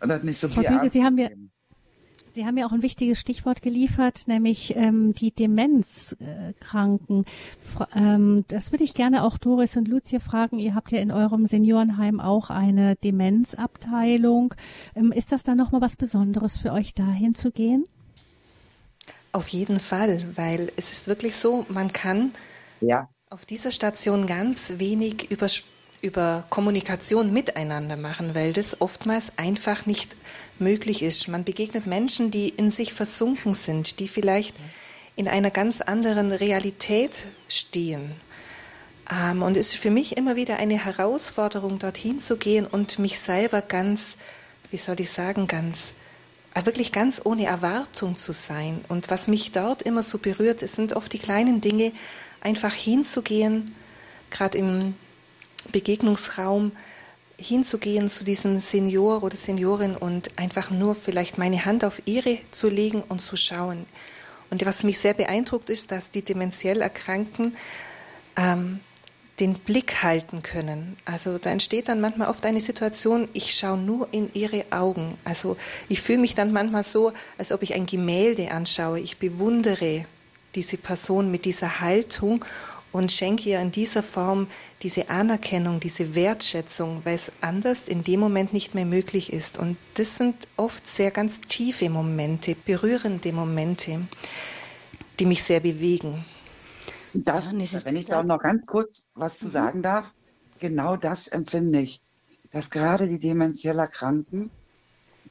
Und 0.01 0.09
das 0.09 0.23
nicht 0.23 0.39
so 0.39 0.49
Frau 0.49 0.61
Büge, 0.61 0.89
Sie 0.89 1.03
haben 1.03 1.15
mir, 1.15 1.31
Sie 2.33 2.45
haben 2.45 2.57
ja 2.57 2.65
auch 2.65 2.71
ein 2.71 2.81
wichtiges 2.81 3.19
Stichwort 3.19 3.61
geliefert, 3.61 4.27
nämlich 4.27 4.75
ähm, 4.75 5.13
die 5.13 5.31
Demenzkranken. 5.31 7.25
Ähm, 7.93 8.45
das 8.47 8.71
würde 8.71 8.83
ich 8.83 8.93
gerne 8.93 9.23
auch 9.23 9.37
Doris 9.37 9.75
und 9.75 9.87
Lucia 9.87 10.19
fragen. 10.19 10.57
Ihr 10.59 10.73
habt 10.73 10.91
ja 10.91 10.99
in 10.99 11.11
eurem 11.11 11.45
Seniorenheim 11.45 12.19
auch 12.21 12.49
eine 12.49 12.95
Demenzabteilung. 12.95 14.53
Ähm, 14.95 15.11
ist 15.11 15.31
das 15.31 15.43
dann 15.43 15.57
nochmal 15.57 15.81
was 15.81 15.97
Besonderes 15.97 16.57
für 16.57 16.71
euch, 16.71 16.93
dahin 16.93 17.35
zu 17.35 17.51
gehen? 17.51 17.85
Auf 19.33 19.47
jeden 19.49 19.79
Fall, 19.79 20.23
weil 20.35 20.71
es 20.75 20.91
ist 20.91 21.07
wirklich 21.07 21.35
so, 21.35 21.65
man 21.69 21.91
kann 21.91 22.31
ja. 22.81 23.09
auf 23.29 23.45
dieser 23.45 23.71
Station 23.71 24.25
ganz 24.25 24.73
wenig 24.77 25.31
über, 25.31 25.47
über 26.01 26.45
Kommunikation 26.49 27.33
miteinander 27.33 27.97
machen, 27.97 28.35
weil 28.35 28.53
das 28.53 28.81
oftmals 28.81 29.37
einfach 29.37 29.85
nicht 29.85 30.15
möglich 30.61 31.01
ist. 31.01 31.27
Man 31.27 31.43
begegnet 31.43 31.87
Menschen, 31.87 32.31
die 32.31 32.49
in 32.49 32.71
sich 32.71 32.93
versunken 32.93 33.53
sind, 33.53 33.99
die 33.99 34.07
vielleicht 34.07 34.55
in 35.15 35.27
einer 35.27 35.51
ganz 35.51 35.81
anderen 35.81 36.31
Realität 36.31 37.23
stehen. 37.47 38.11
Ähm, 39.11 39.41
und 39.41 39.57
es 39.57 39.73
ist 39.73 39.79
für 39.79 39.91
mich 39.91 40.17
immer 40.17 40.35
wieder 40.35 40.57
eine 40.57 40.83
Herausforderung, 40.83 41.79
dorthin 41.79 42.21
zu 42.21 42.37
gehen 42.37 42.65
und 42.65 42.99
mich 42.99 43.19
selber 43.19 43.61
ganz, 43.61 44.17
wie 44.69 44.77
soll 44.77 44.99
ich 44.99 45.11
sagen, 45.11 45.47
ganz 45.47 45.93
äh, 46.53 46.65
wirklich 46.65 46.91
ganz 46.91 47.21
ohne 47.23 47.45
Erwartung 47.45 48.17
zu 48.17 48.31
sein. 48.33 48.83
Und 48.87 49.09
was 49.09 49.27
mich 49.27 49.51
dort 49.51 49.81
immer 49.81 50.03
so 50.03 50.17
berührt, 50.17 50.61
es 50.61 50.73
sind 50.73 50.93
oft 50.93 51.11
die 51.11 51.19
kleinen 51.19 51.61
Dinge, 51.61 51.91
einfach 52.41 52.73
hinzugehen, 52.73 53.75
gerade 54.29 54.57
im 54.57 54.95
Begegnungsraum, 55.71 56.71
hinzugehen 57.37 58.09
zu 58.09 58.23
diesem 58.23 58.59
Senior 58.59 59.23
oder 59.23 59.35
Seniorin 59.35 59.95
und 59.95 60.37
einfach 60.37 60.69
nur 60.69 60.95
vielleicht 60.95 61.37
meine 61.37 61.65
Hand 61.65 61.83
auf 61.83 62.01
ihre 62.05 62.37
zu 62.51 62.69
legen 62.69 63.03
und 63.07 63.21
zu 63.21 63.35
schauen. 63.35 63.85
Und 64.49 64.65
was 64.65 64.83
mich 64.83 64.99
sehr 64.99 65.13
beeindruckt 65.13 65.69
ist, 65.69 65.91
dass 65.91 66.11
die 66.11 66.21
dementiell 66.21 66.81
Erkrankten 66.81 67.55
ähm, 68.35 68.81
den 69.39 69.55
Blick 69.55 70.03
halten 70.03 70.43
können. 70.43 70.97
Also 71.05 71.37
da 71.39 71.49
entsteht 71.49 71.89
dann 71.89 71.99
manchmal 71.99 72.29
oft 72.29 72.45
eine 72.45 72.61
Situation, 72.61 73.27
ich 73.33 73.55
schaue 73.55 73.77
nur 73.77 74.07
in 74.11 74.29
ihre 74.33 74.65
Augen. 74.69 75.17
Also 75.25 75.57
ich 75.89 76.01
fühle 76.01 76.19
mich 76.19 76.35
dann 76.35 76.51
manchmal 76.51 76.83
so, 76.83 77.11
als 77.37 77.51
ob 77.51 77.63
ich 77.63 77.73
ein 77.73 77.87
Gemälde 77.87 78.51
anschaue. 78.51 78.99
Ich 78.99 79.17
bewundere 79.17 80.05
diese 80.53 80.77
Person 80.77 81.31
mit 81.31 81.45
dieser 81.45 81.79
Haltung 81.79 82.45
und 82.91 83.11
schenke 83.11 83.49
ihr 83.49 83.59
in 83.59 83.71
dieser 83.71 84.03
Form 84.03 84.47
diese 84.81 85.09
Anerkennung, 85.09 85.79
diese 85.79 86.15
Wertschätzung, 86.15 87.01
weil 87.03 87.15
es 87.15 87.31
anders 87.41 87.87
in 87.87 88.03
dem 88.03 88.19
Moment 88.19 88.53
nicht 88.53 88.75
mehr 88.75 88.85
möglich 88.85 89.31
ist. 89.31 89.57
Und 89.57 89.77
das 89.95 90.17
sind 90.17 90.35
oft 90.57 90.87
sehr 90.87 91.11
ganz 91.11 91.41
tiefe 91.41 91.89
Momente, 91.89 92.55
berührende 92.55 93.31
Momente, 93.31 94.01
die 95.19 95.25
mich 95.25 95.43
sehr 95.43 95.59
bewegen. 95.59 96.25
Das, 97.13 97.53
wenn 97.53 97.95
ich 97.95 98.05
da 98.05 98.23
noch 98.23 98.39
ganz 98.39 98.65
kurz 98.65 99.07
was 99.15 99.37
zu 99.37 99.47
mhm. 99.47 99.51
sagen 99.51 99.83
darf, 99.83 100.13
genau 100.59 100.95
das 100.95 101.27
empfinde 101.27 101.81
ich, 101.81 102.01
dass 102.51 102.69
gerade 102.69 103.07
die 103.07 103.19
demenziell 103.19 103.79
Erkrankten 103.79 104.49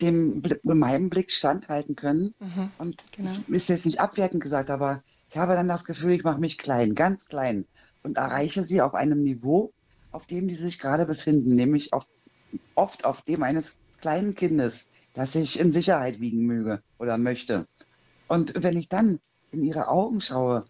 dem 0.02 0.42
meinem 0.62 1.10
Blick 1.10 1.32
standhalten 1.32 1.96
können. 1.96 2.34
Mhm, 2.38 2.70
und 2.78 3.02
genau. 3.12 3.30
ist 3.48 3.68
jetzt 3.68 3.86
nicht 3.86 4.00
abwertend 4.00 4.42
gesagt, 4.42 4.70
aber 4.70 5.02
ich 5.30 5.36
habe 5.36 5.54
dann 5.54 5.68
das 5.68 5.84
Gefühl, 5.84 6.12
ich 6.12 6.24
mache 6.24 6.40
mich 6.40 6.58
klein, 6.58 6.94
ganz 6.94 7.26
klein 7.26 7.66
und 8.02 8.16
erreiche 8.16 8.64
sie 8.64 8.80
auf 8.80 8.94
einem 8.94 9.22
Niveau, 9.22 9.72
auf 10.12 10.26
dem 10.26 10.48
die 10.48 10.56
sich 10.56 10.78
gerade 10.78 11.06
befinden, 11.06 11.54
nämlich 11.54 11.92
auf, 11.92 12.08
oft 12.74 13.04
auf 13.04 13.22
dem 13.22 13.42
eines 13.42 13.78
kleinen 14.00 14.34
Kindes, 14.34 14.88
das 15.14 15.32
sich 15.32 15.58
in 15.58 15.72
Sicherheit 15.72 16.20
wiegen 16.20 16.46
möge 16.46 16.82
oder 16.98 17.18
möchte. 17.18 17.66
Und 18.28 18.62
wenn 18.62 18.76
ich 18.76 18.88
dann 18.88 19.18
in 19.50 19.62
ihre 19.62 19.88
Augen 19.88 20.20
schaue, 20.20 20.64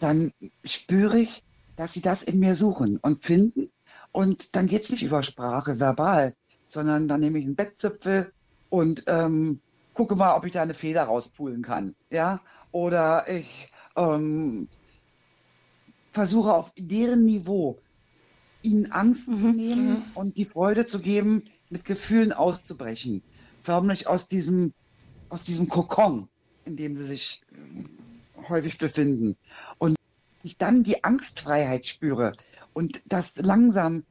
dann 0.00 0.32
spüre 0.64 1.18
ich, 1.18 1.42
dass 1.76 1.94
sie 1.94 2.02
das 2.02 2.22
in 2.22 2.38
mir 2.38 2.56
suchen 2.56 2.98
und 2.98 3.24
finden. 3.24 3.70
Und 4.12 4.54
dann 4.56 4.66
geht 4.66 4.82
es 4.82 4.90
nicht 4.90 5.02
über 5.02 5.22
Sprache 5.22 5.80
verbal, 5.80 6.34
sondern 6.68 7.08
dann 7.08 7.20
nehme 7.20 7.38
ich 7.38 7.44
einen 7.44 7.56
Bettzipfel 7.56 8.32
und 8.70 9.04
ähm, 9.06 9.60
gucke 9.94 10.16
mal, 10.16 10.36
ob 10.36 10.44
ich 10.44 10.52
da 10.52 10.62
eine 10.62 10.74
Feder 10.74 11.04
rauspulen 11.04 11.62
kann. 11.62 11.94
Ja? 12.10 12.40
Oder 12.70 13.24
ich 13.28 13.70
ähm, 13.96 14.68
versuche 16.12 16.52
auf 16.52 16.70
deren 16.78 17.24
Niveau 17.24 17.78
ihnen 18.62 18.92
Angst 18.92 19.28
mhm. 19.28 19.40
zu 19.40 19.46
nehmen 19.48 19.88
mhm. 19.88 20.02
und 20.14 20.36
die 20.36 20.44
Freude 20.44 20.86
zu 20.86 21.00
geben, 21.00 21.44
mit 21.70 21.84
Gefühlen 21.84 22.32
auszubrechen. 22.32 23.22
Förmlich 23.62 24.06
aus 24.06 24.28
diesem, 24.28 24.72
aus 25.28 25.44
diesem 25.44 25.68
Kokon, 25.68 26.28
in 26.64 26.76
dem 26.76 26.96
sie 26.96 27.04
sich 27.04 27.42
häufig 28.48 28.78
befinden. 28.78 29.36
Und 29.78 29.96
ich 30.42 30.56
dann 30.56 30.82
die 30.82 31.04
Angstfreiheit 31.04 31.86
spüre 31.86 32.32
und 32.72 33.00
dass 33.06 33.36
langsam 33.36 34.04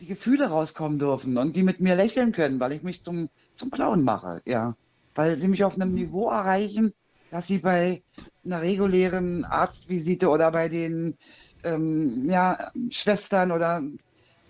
die 0.00 0.06
Gefühle 0.06 0.48
rauskommen 0.48 0.98
dürfen 0.98 1.36
und 1.38 1.54
die 1.54 1.62
mit 1.62 1.80
mir 1.80 1.94
lächeln 1.94 2.32
können, 2.32 2.58
weil 2.60 2.72
ich 2.72 2.82
mich 2.82 3.02
zum, 3.02 3.28
zum 3.56 3.70
Clown 3.70 4.02
mache, 4.02 4.42
ja. 4.44 4.76
Weil 5.14 5.40
sie 5.40 5.48
mich 5.48 5.64
auf 5.64 5.74
einem 5.74 5.94
Niveau 5.94 6.28
erreichen, 6.28 6.92
dass 7.30 7.46
sie 7.46 7.58
bei 7.58 8.02
einer 8.44 8.62
regulären 8.62 9.44
Arztvisite 9.44 10.28
oder 10.28 10.50
bei 10.50 10.68
den 10.68 11.16
ähm, 11.64 12.28
ja, 12.28 12.70
Schwestern 12.90 13.52
oder 13.52 13.82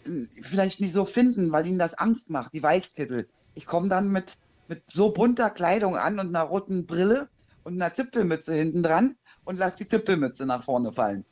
äh, 0.07 0.27
vielleicht 0.43 0.81
nicht 0.81 0.95
so 0.95 1.05
finden, 1.07 1.53
weil 1.53 1.67
ihnen 1.67 1.79
das 1.79 1.95
Angst 1.95 2.31
macht, 2.31 2.53
die 2.53 2.63
Weißkittel. 2.63 3.29
Ich 3.55 3.67
komme 3.67 3.89
dann 3.89 4.11
mit, 4.11 4.27
mit 4.69 4.83
so 4.93 5.13
bunter 5.13 5.51
Kleidung 5.51 5.97
an 5.97 6.19
und 6.19 6.35
einer 6.35 6.45
roten 6.45 6.87
Brille 6.87 7.29
und 7.63 7.81
einer 7.81 7.95
Zipfelmütze 7.95 8.55
hinten 8.55 8.83
dran 8.83 9.17
und 9.45 9.59
lass 9.59 9.77
die 9.77 9.85
Tippelmütze 9.85 10.47
nach 10.47 10.65
vorne 10.65 10.93
fallen. 10.93 11.25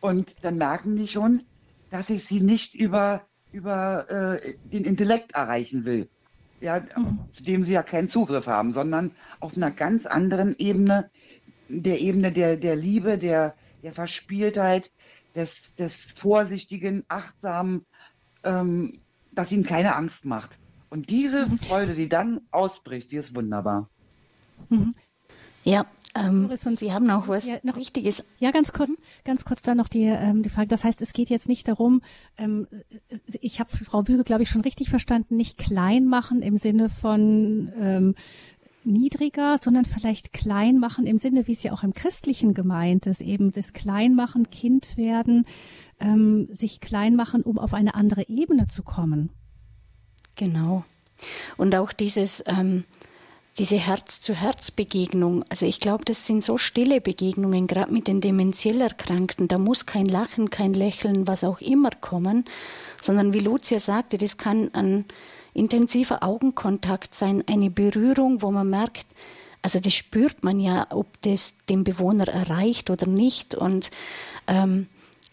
Und 0.00 0.32
dann 0.42 0.56
merken 0.56 0.96
die 0.96 1.08
schon, 1.08 1.44
dass 1.90 2.10
ich 2.10 2.24
sie 2.24 2.40
nicht 2.40 2.74
über, 2.74 3.22
über 3.52 4.06
äh, 4.08 4.40
den 4.72 4.84
Intellekt 4.84 5.32
erreichen 5.32 5.84
will, 5.84 6.08
ja, 6.60 6.80
mhm. 6.96 7.20
zu 7.32 7.42
dem 7.42 7.62
sie 7.62 7.72
ja 7.72 7.82
keinen 7.82 8.10
Zugriff 8.10 8.46
haben, 8.46 8.72
sondern 8.72 9.12
auf 9.40 9.56
einer 9.56 9.70
ganz 9.70 10.06
anderen 10.06 10.54
Ebene, 10.58 11.10
der 11.68 12.00
Ebene 12.00 12.32
der, 12.32 12.56
der 12.56 12.76
Liebe, 12.76 13.18
der, 13.18 13.54
der 13.82 13.92
Verspieltheit, 13.92 14.90
des, 15.34 15.74
des 15.76 15.92
vorsichtigen, 16.18 17.04
achtsamen, 17.08 17.84
ähm, 18.44 18.90
dass 19.32 19.52
ihnen 19.52 19.64
keine 19.64 19.94
Angst 19.94 20.24
macht. 20.24 20.58
Und 20.88 21.10
diese 21.10 21.46
mhm. 21.46 21.58
Freude, 21.58 21.94
die 21.94 22.08
dann 22.08 22.40
ausbricht, 22.50 23.12
die 23.12 23.16
ist 23.16 23.34
wunderbar. 23.34 23.88
Mhm. 24.68 24.94
Ja, 25.64 25.86
ähm, 26.14 26.50
Sie 26.76 26.92
haben 26.92 27.08
auch 27.10 27.28
was 27.28 27.46
ja, 27.46 27.58
noch, 27.62 27.76
Wichtiges. 27.76 28.24
Ja, 28.38 28.50
ganz 28.50 28.72
kurz, 28.72 28.90
ganz 29.24 29.44
kurz 29.44 29.62
da 29.62 29.74
noch 29.74 29.88
die, 29.88 30.04
ähm, 30.04 30.42
die 30.42 30.48
Frage. 30.48 30.68
Das 30.68 30.82
heißt, 30.84 31.00
es 31.02 31.12
geht 31.12 31.30
jetzt 31.30 31.48
nicht 31.48 31.68
darum, 31.68 32.02
ähm, 32.36 32.66
ich 33.40 33.60
habe 33.60 33.70
Frau 33.70 34.02
Büge, 34.02 34.24
glaube 34.24 34.42
ich, 34.42 34.48
schon 34.48 34.62
richtig 34.62 34.90
verstanden, 34.90 35.36
nicht 35.36 35.56
klein 35.58 36.06
machen 36.06 36.42
im 36.42 36.56
Sinne 36.56 36.88
von 36.88 37.72
ähm, 37.78 38.14
niedriger, 38.82 39.58
sondern 39.58 39.84
vielleicht 39.84 40.32
klein 40.32 40.78
machen 40.78 41.06
im 41.06 41.18
Sinne, 41.18 41.46
wie 41.46 41.52
es 41.52 41.62
ja 41.62 41.72
auch 41.72 41.84
im 41.84 41.94
Christlichen 41.94 42.54
gemeint 42.54 43.06
ist, 43.06 43.20
eben 43.20 43.52
das 43.52 43.72
Kleinmachen, 43.72 44.50
Kind 44.50 44.96
werden, 44.96 45.46
ähm, 46.00 46.48
sich 46.50 46.80
klein 46.80 47.14
machen, 47.14 47.42
um 47.42 47.58
auf 47.58 47.74
eine 47.74 47.94
andere 47.94 48.28
Ebene 48.28 48.66
zu 48.66 48.82
kommen. 48.82 49.30
Genau. 50.34 50.84
Und 51.56 51.74
auch 51.74 51.92
dieses 51.92 52.42
ähm, 52.46 52.84
diese 53.58 53.76
Herz-zu-Herz-Begegnung, 53.76 55.44
also 55.48 55.66
ich 55.66 55.80
glaube, 55.80 56.04
das 56.04 56.26
sind 56.26 56.42
so 56.42 56.56
stille 56.56 57.00
Begegnungen, 57.00 57.66
gerade 57.66 57.92
mit 57.92 58.06
den 58.08 58.20
demenziell 58.20 58.80
Erkrankten. 58.80 59.48
Da 59.48 59.58
muss 59.58 59.86
kein 59.86 60.06
Lachen, 60.06 60.50
kein 60.50 60.72
Lächeln, 60.72 61.26
was 61.26 61.44
auch 61.44 61.60
immer 61.60 61.90
kommen, 61.90 62.44
sondern 63.00 63.32
wie 63.32 63.40
Lucia 63.40 63.78
sagte, 63.78 64.18
das 64.18 64.38
kann 64.38 64.70
an, 64.72 65.04
intensiver 65.52 66.22
Augenkontakt 66.22 67.14
sein, 67.14 67.44
eine 67.46 67.70
Berührung, 67.70 68.42
wo 68.42 68.50
man 68.50 68.70
merkt, 68.70 69.06
also 69.62 69.78
das 69.78 69.92
spürt 69.92 70.42
man 70.42 70.58
ja, 70.58 70.86
ob 70.90 71.20
das 71.22 71.54
den 71.68 71.84
Bewohner 71.84 72.28
erreicht 72.28 72.88
oder 72.88 73.06
nicht. 73.06 73.54
Und 73.54 73.90
ähm, 74.46 74.86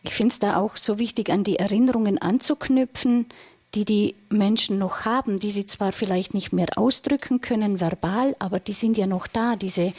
ich 0.04 0.14
finde 0.14 0.34
es 0.34 0.40
da 0.40 0.58
auch 0.58 0.76
so 0.76 1.00
wichtig, 1.00 1.30
an 1.30 1.44
die 1.44 1.58
Erinnerungen 1.58 2.18
anzuknüpfen, 2.18 3.28
die 3.76 3.86
die 3.86 4.16
Menschen 4.30 4.78
noch 4.78 5.06
haben, 5.06 5.40
die 5.40 5.52
sie 5.52 5.66
zwar 5.66 5.92
vielleicht 5.92 6.34
nicht 6.34 6.54
mehr 6.54 6.68
ausdrücken 6.76 7.42
können 7.42 7.80
verbal, 7.80 8.36
aber 8.40 8.60
die 8.60 8.74
sind 8.74 8.98
ja 8.98 9.08
noch 9.08 9.28
da, 9.28 9.56
diese 9.56 9.94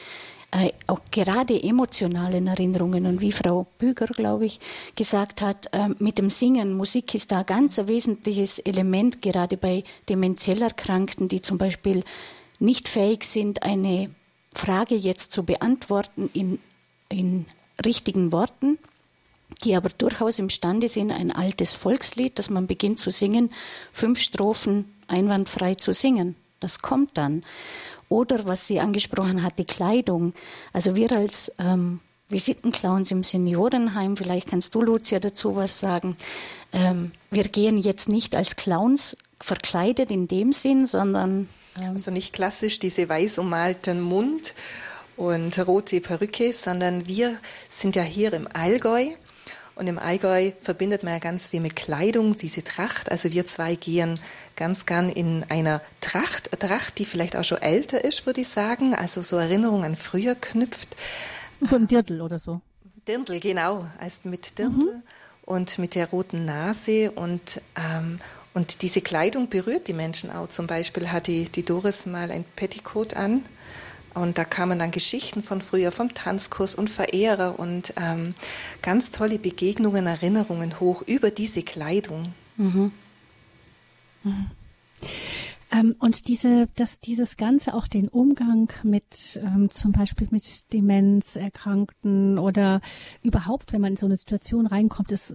äh, 0.51 0.73
auch 0.87 1.01
gerade 1.11 1.63
emotionalen 1.63 2.47
Erinnerungen. 2.47 3.05
Und 3.05 3.21
wie 3.21 3.33
Frau 3.33 3.67
Büger, 3.79 4.07
glaube 4.07 4.47
ich, 4.47 4.61
gesagt 4.97 5.43
hat, 5.43 5.69
äh, 5.73 5.89
mit 5.99 6.19
dem 6.19 6.31
Singen, 6.31 6.75
Musik 6.75 7.15
ist 7.15 7.31
da 7.33 7.43
ganz 7.43 7.79
ein 7.79 7.89
wesentliches 7.89 8.59
Element, 8.59 9.21
gerade 9.21 9.59
bei 9.59 9.85
demenziell 10.09 10.63
Erkrankten, 10.63 11.29
die 11.29 11.43
zum 11.43 11.59
Beispiel 11.59 12.03
nicht 12.59 12.89
fähig 12.89 13.25
sind, 13.25 13.63
eine 13.63 14.11
Frage 14.53 14.95
jetzt 14.95 15.33
zu 15.33 15.43
beantworten 15.43 16.31
in, 16.33 16.59
in 17.11 17.45
richtigen 17.85 18.33
Worten 18.33 18.79
die 19.65 19.75
aber 19.75 19.89
durchaus 19.91 20.39
imstande 20.39 20.89
sind, 20.89 21.11
ein 21.11 21.33
altes 21.33 21.75
Volkslied, 21.75 22.39
das 22.39 22.51
man 22.51 22.67
beginnt 22.67 22.99
zu 22.99 23.11
singen, 23.11 23.51
fünf 23.93 24.21
Strophen 24.21 24.95
einwandfrei 25.09 25.75
zu 25.75 25.93
singen. 25.93 26.37
Das 26.61 26.83
kommt 26.83 27.17
dann. 27.17 27.45
Oder 28.09 28.47
was 28.47 28.67
sie 28.67 28.81
angesprochen 28.81 29.43
hat, 29.43 29.59
die 29.59 29.65
Kleidung. 29.65 30.33
Also 30.73 30.95
wir 30.95 31.13
als 31.13 31.53
ähm, 31.59 32.01
Visitenclowns 32.29 33.11
im 33.11 33.23
Seniorenheim, 33.23 34.17
vielleicht 34.17 34.49
kannst 34.49 34.75
du, 34.75 34.83
Lucia, 34.83 35.21
dazu 35.21 35.57
was 35.57 35.81
sagen. 35.81 36.17
Ähm, 36.73 37.13
wir 37.31 37.45
gehen 37.45 37.79
jetzt 37.79 38.09
nicht 38.09 38.35
als 38.37 38.57
Clowns 38.57 39.17
verkleidet 39.41 40.11
in 40.11 40.29
dem 40.29 40.53
Sinn, 40.53 40.87
sondern. 40.87 41.49
Ähm 41.81 41.95
also 41.95 42.11
nicht 42.11 42.33
klassisch 42.33 42.79
diese 42.79 43.09
weiß 43.09 43.39
ummalten 43.39 44.01
Mund 44.01 44.55
und 45.17 45.59
rote 45.67 46.01
Perücke, 46.01 46.53
sondern 46.53 47.07
wir 47.07 47.39
sind 47.69 47.97
ja 47.97 48.03
hier 48.03 48.33
im 48.33 48.49
Allgäu 48.53 49.11
und 49.79 49.87
im 49.87 49.99
Allgäu 49.99 50.51
verbindet 50.61 51.05
man 51.05 51.13
ja 51.13 51.19
ganz 51.21 51.47
viel 51.47 51.61
mit 51.61 51.77
Kleidung, 51.77 52.37
diese 52.37 52.65
Tracht. 52.65 53.11
Also 53.13 53.33
wir 53.33 53.47
zwei 53.47 53.77
gehen 53.77 54.19
ganz 54.57 54.87
gern 54.87 55.09
in 55.09 55.45
einer 55.49 55.81
Tracht, 56.01 56.51
Tracht, 56.59 56.99
die 56.99 57.05
vielleicht 57.05 57.37
auch 57.37 57.45
schon 57.45 57.63
älter 57.63 58.05
ist, 58.05 58.27
würde 58.27 58.41
ich 58.41 58.49
sagen. 58.49 58.95
Also 58.95 59.23
so 59.23 59.37
Erinnerungen 59.37 59.85
an 59.85 59.97
früher 59.97 60.35
knüpft. 60.35 60.97
So 61.61 61.77
ein 61.77 61.87
Dirndl 61.87 62.21
oder 62.21 62.41
so. 62.41 62.61
Dirndl, 63.07 63.39
genau. 63.39 63.87
Also 63.99 64.29
mit 64.29 64.59
Dirndl 64.59 64.95
mhm. 64.95 65.03
und 65.45 65.79
mit 65.79 65.95
der 65.95 66.09
roten 66.11 66.45
Nase 66.45 67.13
und, 67.13 67.63
ähm, 67.77 68.19
und 68.55 68.83
diese 68.83 69.01
Kleidung 69.01 69.49
berührt 69.49 69.87
die 69.87 69.93
Menschen 69.93 70.33
auch. 70.33 70.49
Zum 70.49 70.67
Beispiel 70.67 71.13
hat 71.13 71.29
die, 71.29 71.45
die 71.45 71.65
Doris 71.65 72.05
mal 72.07 72.33
ein 72.33 72.45
Petticoat 72.57 73.15
an 73.15 73.45
und 74.21 74.39
da 74.39 74.45
kamen 74.45 74.79
dann 74.79 74.91
Geschichten 74.91 75.43
von 75.43 75.61
früher, 75.61 75.93
vom 75.93 76.15
Tanzkurs 76.15 76.75
und 76.75 76.91
Verehrer 76.91 77.59
und 77.59 77.95
ähm, 77.97 78.35
ganz 78.83 79.11
tolle 79.11 79.39
Begegnungen, 79.39 80.07
Erinnerungen 80.07 80.81
hoch 80.81 81.03
über 81.03 81.31
diese 81.31 81.63
Kleidung. 81.63 82.35
Mhm. 82.57 82.93
Mhm. 84.25 84.51
Ähm, 85.71 85.95
und 85.99 86.29
diese, 86.29 86.67
dass 86.77 86.99
dieses 87.01 87.37
Ganze 87.37 87.75
auch 87.75 87.87
den 87.87 88.09
Umgang 88.09 88.73
mit 88.83 89.39
ähm, 89.43 89.71
zum 89.71 89.93
Beispiel 89.93 90.29
mit 90.31 90.73
Demenzerkrankten 90.73 92.39
oder 92.39 92.81
überhaupt, 93.23 93.73
wenn 93.73 93.83
man 93.83 93.93
in 93.93 93.97
so 93.97 94.07
eine 94.07 94.17
Situation 94.17 94.67
reinkommt, 94.67 95.13
ist, 95.13 95.35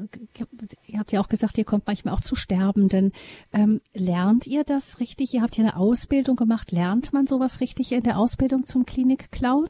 ihr 0.87 0.99
habt 0.99 1.11
ja 1.11 1.21
auch 1.21 1.29
gesagt, 1.29 1.57
ihr 1.57 1.65
kommt 1.65 1.85
manchmal 1.85 2.13
auch 2.15 2.21
zu 2.21 2.35
Sterbenden. 2.35 3.11
Ähm, 3.53 3.81
lernt 3.93 4.47
ihr 4.47 4.63
das 4.63 4.99
richtig? 4.99 5.33
Ihr 5.33 5.43
habt 5.43 5.57
ja 5.57 5.63
eine 5.63 5.77
Ausbildung 5.77 6.35
gemacht. 6.35 6.71
Lernt 6.71 7.13
man 7.13 7.27
sowas 7.27 7.59
richtig 7.59 7.91
in 7.91 8.03
der 8.03 8.17
Ausbildung 8.17 8.65
zum 8.65 8.85
Klinik-Clown? 8.85 9.69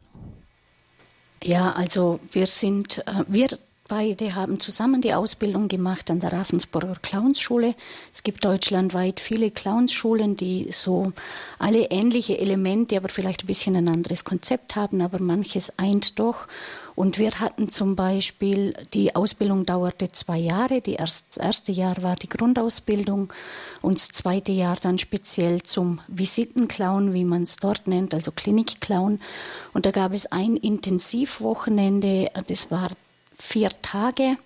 Ja, 1.43 1.74
also 1.74 2.22
wir 2.32 2.47
sind, 2.47 3.05
äh, 3.05 3.26
wir 3.28 3.49
Beide 3.90 4.34
haben 4.34 4.62
zusammen 4.62 5.02
die 5.02 5.14
Ausbildung 5.14 5.68
gemacht 5.68 6.10
an 6.10 6.22
der 6.22 6.32
Ravensburger 6.32 6.96
Clownsschule. 7.02 7.76
Es 8.14 8.24
gibt 8.24 8.46
deutschlandweit 8.46 9.20
viele 9.20 9.52
Clownsschulen, 9.52 10.38
die 10.38 10.70
so 10.72 11.12
alle 11.60 11.92
ähnliche 11.92 12.40
Elemente, 12.40 12.96
aber 12.96 13.10
vielleicht 13.10 13.44
ein 13.44 13.48
bisschen 13.48 13.76
ein 13.76 13.90
anderes 13.90 14.24
Konzept 14.24 14.78
haben, 14.78 15.02
aber 15.02 15.20
manches 15.20 15.78
eint 15.78 16.18
doch. 16.18 16.48
Und 16.96 17.18
wir 17.18 17.32
hatten 17.42 17.70
zum 17.70 17.98
Beispiel, 17.98 18.74
die 18.94 19.16
Ausbildung 19.16 19.66
dauerte 19.66 20.14
zwei 20.14 20.38
Jahre. 20.38 20.80
Die 20.80 20.94
erst, 20.94 21.36
das 21.36 21.44
erste 21.46 21.74
Jahr 21.74 22.02
war 22.02 22.16
die 22.16 22.30
Grundausbildung 22.30 23.34
und 23.82 24.00
das 24.00 24.10
zweite 24.10 24.54
Jahr 24.54 24.78
dann 24.80 24.98
speziell 24.98 25.62
zum 25.62 26.00
Visitenclown, 26.08 27.14
wie 27.14 27.26
man 27.26 27.44
es 27.44 27.58
dort 27.58 27.88
nennt, 27.88 28.14
also 28.14 28.32
Klinikclown. 28.32 29.20
Und 29.74 29.86
da 29.86 29.92
gab 29.92 30.14
es 30.14 30.32
ein 30.32 30.56
Intensivwochenende, 30.56 32.32
das 32.48 32.72
war 32.72 32.88
vier 33.38 33.70
Tage, 33.82 34.38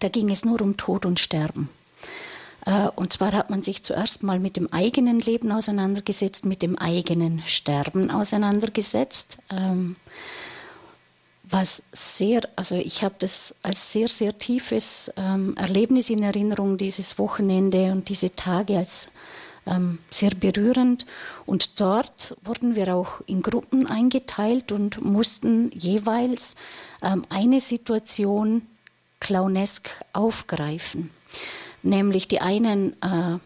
da 0.00 0.08
ging 0.08 0.30
es 0.30 0.44
nur 0.44 0.60
um 0.60 0.76
Tod 0.76 1.06
und 1.06 1.20
Sterben. 1.20 1.68
Äh, 2.64 2.88
und 2.96 3.12
zwar 3.12 3.32
hat 3.32 3.48
man 3.48 3.62
sich 3.62 3.82
zuerst 3.82 4.22
mal 4.22 4.38
mit 4.38 4.56
dem 4.56 4.72
eigenen 4.72 5.20
Leben 5.20 5.52
auseinandergesetzt, 5.52 6.44
mit 6.44 6.62
dem 6.62 6.76
eigenen 6.76 7.42
Sterben 7.46 8.10
auseinandergesetzt. 8.10 9.38
Ähm, 9.50 9.96
was 11.48 11.84
sehr, 11.92 12.40
also 12.56 12.74
ich 12.74 13.04
habe 13.04 13.14
das 13.20 13.54
als 13.62 13.92
sehr, 13.92 14.08
sehr 14.08 14.36
tiefes 14.36 15.12
ähm, 15.16 15.54
Erlebnis 15.56 16.10
in 16.10 16.22
Erinnerung, 16.22 16.76
dieses 16.76 17.18
Wochenende 17.20 17.92
und 17.92 18.08
diese 18.08 18.34
Tage 18.34 18.76
als 18.76 19.08
ähm, 19.66 19.98
sehr 20.10 20.30
berührend. 20.30 21.06
Und 21.44 21.80
dort 21.80 22.36
wurden 22.44 22.74
wir 22.74 22.94
auch 22.94 23.20
in 23.26 23.42
Gruppen 23.42 23.86
eingeteilt 23.86 24.72
und 24.72 25.04
mussten 25.04 25.70
jeweils 25.72 26.56
ähm, 27.02 27.24
eine 27.28 27.60
Situation 27.60 28.62
clownesk 29.20 29.90
aufgreifen. 30.12 31.10
Nämlich 31.82 32.28
die 32.28 32.40
einen 32.40 32.94
äh, 33.02 33.38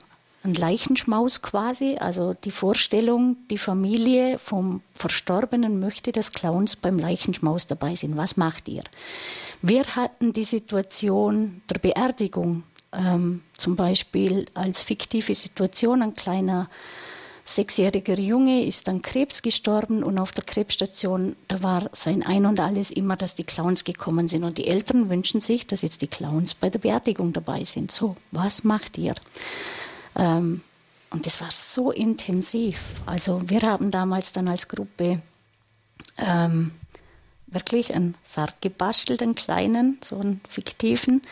ein 0.43 0.55
Leichenschmaus 0.55 1.43
quasi, 1.43 1.97
also 1.99 2.35
die 2.35 2.51
Vorstellung, 2.51 3.37
die 3.51 3.59
Familie 3.59 4.39
vom 4.39 4.81
Verstorbenen 4.95 5.81
möchte, 5.81 6.13
dass 6.13 6.33
Clowns 6.33 6.77
beim 6.77 6.99
Leichenschmaus 6.99 7.67
dabei 7.67 7.95
sind. 7.95 8.17
Was 8.17 8.37
macht 8.37 8.69
ihr? 8.69 8.83
Wir 9.61 9.85
hatten 9.97 10.33
die 10.33 10.45
Situation 10.45 11.61
der 11.69 11.79
Beerdigung 11.79 12.63
ähm, 12.93 13.43
zum 13.57 13.77
Beispiel 13.77 14.47
als 14.55 14.83
fiktive 14.83 15.35
Situation 15.35 16.03
ein 16.03 16.15
kleiner 16.15 16.69
sechsjähriger 17.45 18.19
Junge 18.19 18.65
ist 18.65 18.89
an 18.89 19.03
Krebs 19.03 19.43
gestorben 19.43 20.05
und 20.05 20.19
auf 20.19 20.33
der 20.33 20.45
Krebsstation, 20.45 21.35
da 21.49 21.63
war 21.63 21.91
sein 21.93 22.25
Ein 22.25 22.47
und 22.47 22.61
Alles 22.61 22.91
immer, 22.91 23.17
dass 23.17 23.35
die 23.35 23.45
Clowns 23.45 23.85
gekommen 23.85 24.29
sind. 24.29 24.45
Und 24.45 24.59
die 24.59 24.69
Eltern 24.69 25.11
wünschen 25.11 25.41
sich, 25.41 25.67
dass 25.67 25.83
jetzt 25.83 26.03
die 26.03 26.07
Clowns 26.07 26.55
bei 26.55 26.71
der 26.71 26.79
Beerdigung 26.79 27.33
dabei 27.33 27.65
sind. 27.65 27.91
So, 27.91 28.17
was 28.31 28.63
macht 28.63 28.99
ihr? 28.99 29.15
Ähm, 30.17 30.63
und 31.11 31.27
das 31.27 31.41
war 31.41 31.51
so 31.51 31.91
intensiv. 31.91 32.81
Also 33.05 33.43
wir 33.49 33.63
haben 33.63 33.91
damals 33.91 34.33
dann 34.33 34.47
als 34.47 34.69
Gruppe 34.69 35.21
ähm, 36.19 36.71
wirklich 37.49 37.93
einen 37.93 38.15
Sarg 38.23 38.61
gebastelt, 38.61 39.23
einen 39.23 39.35
kleinen, 39.35 39.99
so 40.03 40.21
einen 40.21 40.41
fiktiven 40.49 41.23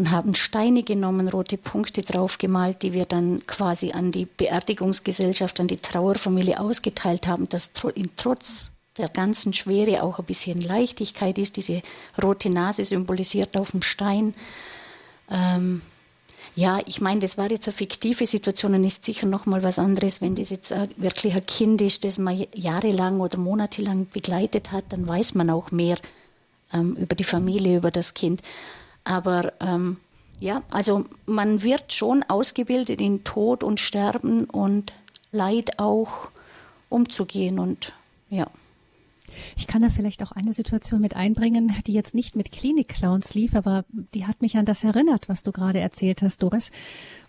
und 0.00 0.10
haben 0.10 0.34
Steine 0.34 0.82
genommen, 0.82 1.28
rote 1.28 1.58
Punkte 1.58 2.00
draufgemalt, 2.00 2.82
die 2.82 2.94
wir 2.94 3.04
dann 3.04 3.46
quasi 3.46 3.92
an 3.92 4.12
die 4.12 4.24
Beerdigungsgesellschaft, 4.24 5.60
an 5.60 5.68
die 5.68 5.76
Trauerfamilie 5.76 6.58
ausgeteilt 6.58 7.26
haben, 7.26 7.50
dass 7.50 7.70
in 7.94 8.08
trotz 8.16 8.72
der 8.96 9.10
ganzen 9.10 9.52
Schwere 9.52 10.02
auch 10.02 10.18
ein 10.18 10.24
bisschen 10.24 10.58
Leichtigkeit 10.62 11.36
ist. 11.36 11.58
Diese 11.58 11.82
rote 12.20 12.48
Nase 12.48 12.82
symbolisiert 12.86 13.58
auf 13.58 13.72
dem 13.72 13.82
Stein. 13.82 14.32
Ähm, 15.30 15.82
ja, 16.56 16.80
ich 16.86 17.02
meine, 17.02 17.20
das 17.20 17.36
war 17.36 17.50
jetzt 17.50 17.68
eine 17.68 17.76
fiktive 17.76 18.24
Situation 18.24 18.74
und 18.74 18.84
ist 18.84 19.04
sicher 19.04 19.26
noch 19.26 19.44
mal 19.44 19.62
was 19.62 19.78
anderes, 19.78 20.22
wenn 20.22 20.34
das 20.34 20.48
jetzt 20.48 20.74
wirklich 20.96 21.34
ein 21.34 21.44
Kind 21.44 21.82
ist, 21.82 22.04
das 22.04 22.16
man 22.16 22.46
jahrelang 22.54 23.20
oder 23.20 23.36
monatelang 23.36 24.06
begleitet 24.10 24.72
hat, 24.72 24.84
dann 24.88 25.06
weiß 25.06 25.34
man 25.34 25.50
auch 25.50 25.70
mehr 25.70 25.98
ähm, 26.72 26.96
über 26.96 27.14
die 27.14 27.24
Familie, 27.24 27.76
über 27.76 27.90
das 27.90 28.14
Kind. 28.14 28.40
Aber 29.04 29.52
ähm, 29.60 29.96
ja, 30.40 30.62
also 30.70 31.04
man 31.26 31.62
wird 31.62 31.92
schon 31.92 32.22
ausgebildet 32.22 33.00
in 33.00 33.24
Tod 33.24 33.62
und 33.62 33.80
Sterben 33.80 34.44
und 34.44 34.92
Leid 35.32 35.78
auch 35.78 36.30
umzugehen 36.88 37.58
und 37.58 37.92
ja. 38.28 38.46
Ich 39.56 39.66
kann 39.66 39.82
da 39.82 39.90
vielleicht 39.90 40.22
auch 40.24 40.32
eine 40.32 40.52
Situation 40.52 41.00
mit 41.00 41.14
einbringen, 41.14 41.72
die 41.86 41.92
jetzt 41.92 42.14
nicht 42.14 42.34
mit 42.34 42.50
Klinik-Clowns 42.50 43.34
lief, 43.34 43.54
aber 43.54 43.84
die 44.14 44.26
hat 44.26 44.42
mich 44.42 44.56
an 44.56 44.64
das 44.64 44.82
erinnert, 44.82 45.28
was 45.28 45.44
du 45.44 45.52
gerade 45.52 45.78
erzählt 45.78 46.22
hast, 46.22 46.42
Doris. 46.42 46.72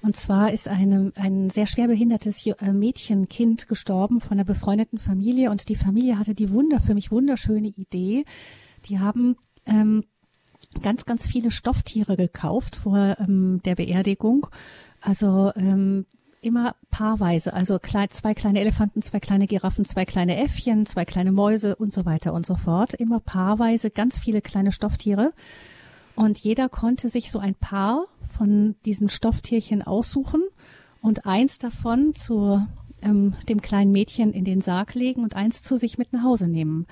Und 0.02 0.16
zwar 0.16 0.52
ist 0.52 0.68
eine, 0.68 1.12
ein 1.16 1.52
sehr 1.52 1.68
schwer 1.68 1.88
behindertes 1.88 2.46
äh, 2.46 2.74
Mädchenkind 2.74 3.68
gestorben 3.68 4.20
von 4.20 4.34
einer 4.34 4.46
befreundeten 4.46 4.98
Familie 4.98 5.52
und 5.52 5.70
die 5.70 5.76
Familie 5.76 6.18
hatte 6.18 6.34
die 6.34 6.52
wunder, 6.52 6.80
für 6.80 6.96
mich 6.96 7.12
wunderschöne 7.12 7.68
Idee. 7.68 8.26
Die 8.86 9.00
haben 9.00 9.36
ähm, 9.68 10.04
ganz, 10.82 11.06
ganz 11.06 11.26
viele 11.26 11.52
Stofftiere 11.52 12.18
gekauft 12.18 12.76
vor 12.76 13.18
ähm, 13.20 13.62
der 13.64 13.76
Beerdigung. 13.76 14.48
Also 15.02 15.52
ähm, 15.56 16.06
immer 16.42 16.76
paarweise, 16.90 17.54
also 17.54 17.78
zwei 17.80 18.34
kleine 18.34 18.60
Elefanten, 18.60 19.02
zwei 19.02 19.20
kleine 19.20 19.48
Giraffen, 19.48 19.86
zwei 19.86 20.06
kleine 20.06 20.38
Äffchen, 20.38 20.86
zwei 20.86 21.06
kleine 21.06 21.32
Mäuse 21.32 21.76
und 21.76 21.92
so 21.92 22.06
weiter 22.06 22.34
und 22.34 22.46
so 22.46 22.56
fort. 22.56 22.94
Immer 22.94 23.20
paarweise 23.20 23.92
ganz 23.92 24.18
viele 24.18 24.42
kleine 24.42 24.72
Stofftiere. 24.72 25.34
Und 26.16 26.40
jeder 26.40 26.68
konnte 26.68 27.10
sich 27.10 27.32
so 27.32 27.40
ein 27.40 27.56
Paar 27.56 28.06
von 28.22 28.76
diesen 28.86 29.10
Stofftierchen 29.10 29.82
aussuchen 29.82 30.44
und 31.02 31.26
eins 31.26 31.58
davon 31.58 32.14
zu 32.16 32.66
ähm, 33.02 33.34
dem 33.48 33.62
kleinen 33.62 33.92
Mädchen 33.92 34.34
in 34.34 34.46
den 34.46 34.62
Sarg 34.62 34.94
legen 34.94 35.24
und 35.24 35.36
eins 35.36 35.62
zu 35.62 35.78
sich 35.78 35.98
mit 35.98 36.12
nach 36.14 36.24
Hause 36.24 36.48
nehmen. 36.48 36.86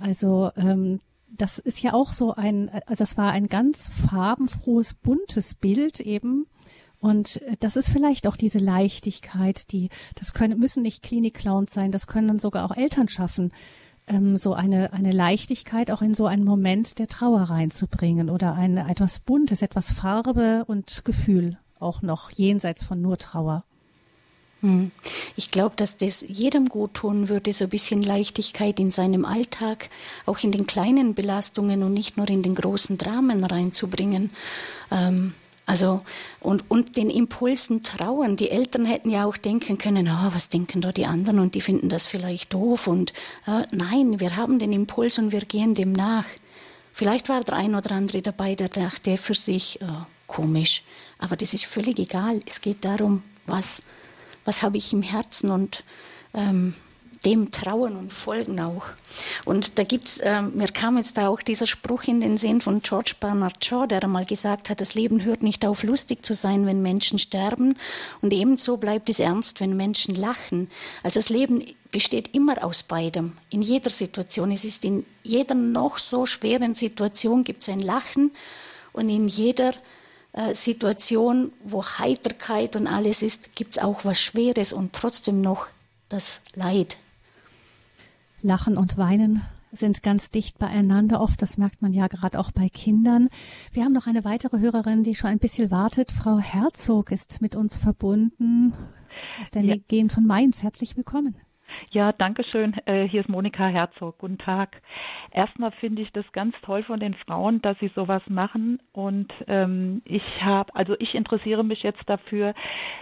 Also 0.00 0.50
ähm, 0.56 1.00
das 1.36 1.58
ist 1.58 1.82
ja 1.82 1.92
auch 1.92 2.12
so 2.12 2.34
ein, 2.34 2.70
also 2.86 3.02
das 3.02 3.16
war 3.16 3.32
ein 3.32 3.48
ganz 3.48 3.88
farbenfrohes, 3.88 4.94
buntes 4.94 5.54
Bild 5.54 6.00
eben. 6.00 6.46
Und 6.98 7.40
das 7.60 7.76
ist 7.76 7.90
vielleicht 7.90 8.26
auch 8.26 8.36
diese 8.36 8.58
Leichtigkeit, 8.58 9.70
die, 9.72 9.90
das 10.14 10.32
können, 10.32 10.58
müssen 10.58 10.82
nicht 10.82 11.02
Klinik-Clowns 11.02 11.72
sein, 11.72 11.92
das 11.92 12.06
können 12.06 12.28
dann 12.28 12.38
sogar 12.38 12.64
auch 12.64 12.76
Eltern 12.76 13.08
schaffen, 13.08 13.52
ähm, 14.06 14.36
so 14.38 14.54
eine, 14.54 14.92
eine 14.92 15.12
Leichtigkeit 15.12 15.90
auch 15.90 16.02
in 16.02 16.14
so 16.14 16.26
einen 16.26 16.44
Moment 16.44 16.98
der 16.98 17.06
Trauer 17.06 17.42
reinzubringen 17.42 18.30
oder 18.30 18.54
ein, 18.54 18.76
etwas 18.78 19.20
Buntes, 19.20 19.62
etwas 19.62 19.92
Farbe 19.92 20.64
und 20.66 21.04
Gefühl 21.04 21.58
auch 21.78 22.02
noch 22.02 22.30
jenseits 22.30 22.84
von 22.84 23.00
nur 23.00 23.18
Trauer. 23.18 23.64
Hm. 24.62 24.90
Ich 25.36 25.50
glaube, 25.50 25.76
dass 25.76 25.96
das 25.96 26.24
jedem 26.26 26.68
gut 26.68 26.94
tun 26.94 27.28
würde, 27.28 27.52
so 27.52 27.64
ein 27.64 27.70
bisschen 27.70 28.00
Leichtigkeit 28.00 28.80
in 28.80 28.90
seinem 28.90 29.24
Alltag, 29.24 29.90
auch 30.24 30.38
in 30.38 30.52
den 30.52 30.66
kleinen 30.66 31.14
Belastungen 31.14 31.82
und 31.82 31.92
nicht 31.92 32.16
nur 32.16 32.28
in 32.28 32.42
den 32.42 32.54
großen 32.54 32.96
Dramen 32.96 33.44
reinzubringen. 33.44 34.30
Ähm, 34.90 35.34
also 35.66 36.02
und, 36.40 36.64
und 36.70 36.96
den 36.96 37.10
Impulsen 37.10 37.82
trauen. 37.82 38.36
Die 38.36 38.50
Eltern 38.50 38.86
hätten 38.86 39.10
ja 39.10 39.26
auch 39.26 39.36
denken 39.36 39.78
können, 39.78 40.08
oh, 40.08 40.30
was 40.32 40.48
denken 40.48 40.80
da 40.80 40.92
die 40.92 41.06
anderen 41.06 41.40
und 41.40 41.56
die 41.56 41.60
finden 41.60 41.88
das 41.88 42.06
vielleicht 42.06 42.54
doof. 42.54 42.86
Und 42.86 43.12
äh, 43.46 43.66
nein, 43.72 44.20
wir 44.20 44.36
haben 44.36 44.60
den 44.60 44.72
Impuls 44.72 45.18
und 45.18 45.32
wir 45.32 45.40
gehen 45.40 45.74
dem 45.74 45.92
nach. 45.92 46.26
Vielleicht 46.92 47.28
war 47.28 47.42
der 47.42 47.56
ein 47.56 47.74
oder 47.74 47.90
andere 47.90 48.22
dabei, 48.22 48.54
der 48.54 48.68
dachte 48.68 49.16
für 49.16 49.34
sich, 49.34 49.80
oh, 49.82 50.06
komisch. 50.28 50.82
Aber 51.18 51.36
das 51.36 51.52
ist 51.52 51.66
völlig 51.66 51.98
egal. 51.98 52.38
Es 52.46 52.60
geht 52.60 52.84
darum, 52.84 53.22
was 53.46 53.80
was 54.46 54.62
habe 54.62 54.78
ich 54.78 54.92
im 54.92 55.02
Herzen 55.02 55.50
und 55.50 55.84
ähm, 56.32 56.74
dem 57.26 57.50
trauen 57.50 57.96
und 57.96 58.12
folgen 58.12 58.60
auch. 58.60 58.84
Und 59.44 59.78
da 59.78 59.84
gibt's, 59.84 60.18
äh, 60.18 60.42
mir 60.42 60.68
kam 60.68 60.96
jetzt 60.96 61.18
da 61.18 61.28
auch 61.28 61.42
dieser 61.42 61.66
Spruch 61.66 62.04
in 62.04 62.20
den 62.20 62.38
Sinn 62.38 62.60
von 62.60 62.82
George 62.82 63.14
Bernard 63.18 63.64
Shaw, 63.64 63.86
der 63.86 64.02
einmal 64.02 64.24
gesagt 64.24 64.70
hat, 64.70 64.80
das 64.80 64.94
Leben 64.94 65.24
hört 65.24 65.42
nicht 65.42 65.66
auf, 65.66 65.82
lustig 65.82 66.24
zu 66.24 66.34
sein, 66.34 66.66
wenn 66.66 66.82
Menschen 66.82 67.18
sterben. 67.18 67.76
Und 68.20 68.32
ebenso 68.32 68.76
bleibt 68.76 69.08
es 69.10 69.18
ernst, 69.18 69.60
wenn 69.60 69.76
Menschen 69.76 70.14
lachen. 70.14 70.70
Also 71.02 71.18
das 71.18 71.28
Leben 71.28 71.64
besteht 71.90 72.34
immer 72.34 72.62
aus 72.62 72.84
beidem, 72.84 73.32
in 73.50 73.62
jeder 73.62 73.90
Situation. 73.90 74.52
Es 74.52 74.64
ist 74.64 74.84
in 74.84 75.04
jeder 75.24 75.54
noch 75.54 75.98
so 75.98 76.26
schweren 76.26 76.74
Situation 76.74 77.42
gibt 77.42 77.62
es 77.62 77.68
ein 77.68 77.80
Lachen 77.80 78.30
und 78.92 79.08
in 79.08 79.26
jeder 79.26 79.72
äh, 80.36 80.54
Situation, 80.54 81.52
wo 81.64 81.84
Heiterkeit 81.84 82.76
und 82.76 82.86
alles 82.86 83.22
ist, 83.22 83.56
gibt 83.56 83.76
es 83.76 83.82
auch 83.82 84.04
was 84.04 84.20
Schweres 84.20 84.72
und 84.72 84.92
trotzdem 84.92 85.40
noch 85.40 85.66
das 86.08 86.40
Leid. 86.54 86.96
Lachen 88.42 88.76
und 88.76 88.96
Weinen 88.96 89.42
sind 89.72 90.02
ganz 90.02 90.30
dicht 90.30 90.58
beieinander 90.58 91.20
oft. 91.20 91.42
Das 91.42 91.58
merkt 91.58 91.82
man 91.82 91.92
ja 91.92 92.06
gerade 92.06 92.38
auch 92.38 92.52
bei 92.52 92.68
Kindern. 92.68 93.28
Wir 93.72 93.84
haben 93.84 93.92
noch 93.92 94.06
eine 94.06 94.24
weitere 94.24 94.60
Hörerin, 94.60 95.02
die 95.02 95.14
schon 95.14 95.30
ein 95.30 95.38
bisschen 95.38 95.70
wartet. 95.70 96.12
Frau 96.12 96.38
Herzog 96.38 97.10
ist 97.10 97.42
mit 97.42 97.56
uns 97.56 97.76
verbunden. 97.76 98.72
Aus 99.42 99.50
der 99.50 99.64
ja. 99.64 99.76
Gegend 99.88 100.12
von 100.12 100.26
Mainz. 100.26 100.62
Herzlich 100.62 100.96
willkommen. 100.96 101.34
Ja, 101.90 102.12
danke 102.12 102.44
schön. 102.44 102.74
Äh, 102.86 103.08
hier 103.08 103.20
ist 103.20 103.28
Monika 103.28 103.66
Herzog. 103.66 104.18
Guten 104.18 104.38
Tag. 104.38 104.80
Erstmal 105.30 105.70
finde 105.72 106.02
ich 106.02 106.12
das 106.12 106.24
ganz 106.32 106.54
toll 106.62 106.82
von 106.82 107.00
den 107.00 107.14
Frauen, 107.14 107.62
dass 107.62 107.78
sie 107.78 107.90
sowas 107.94 108.22
machen. 108.28 108.80
Und 108.92 109.32
ähm, 109.48 110.02
ich 110.04 110.22
habe, 110.40 110.74
also 110.74 110.94
ich 110.98 111.14
interessiere 111.14 111.64
mich 111.64 111.82
jetzt 111.82 112.02
dafür, 112.06 112.54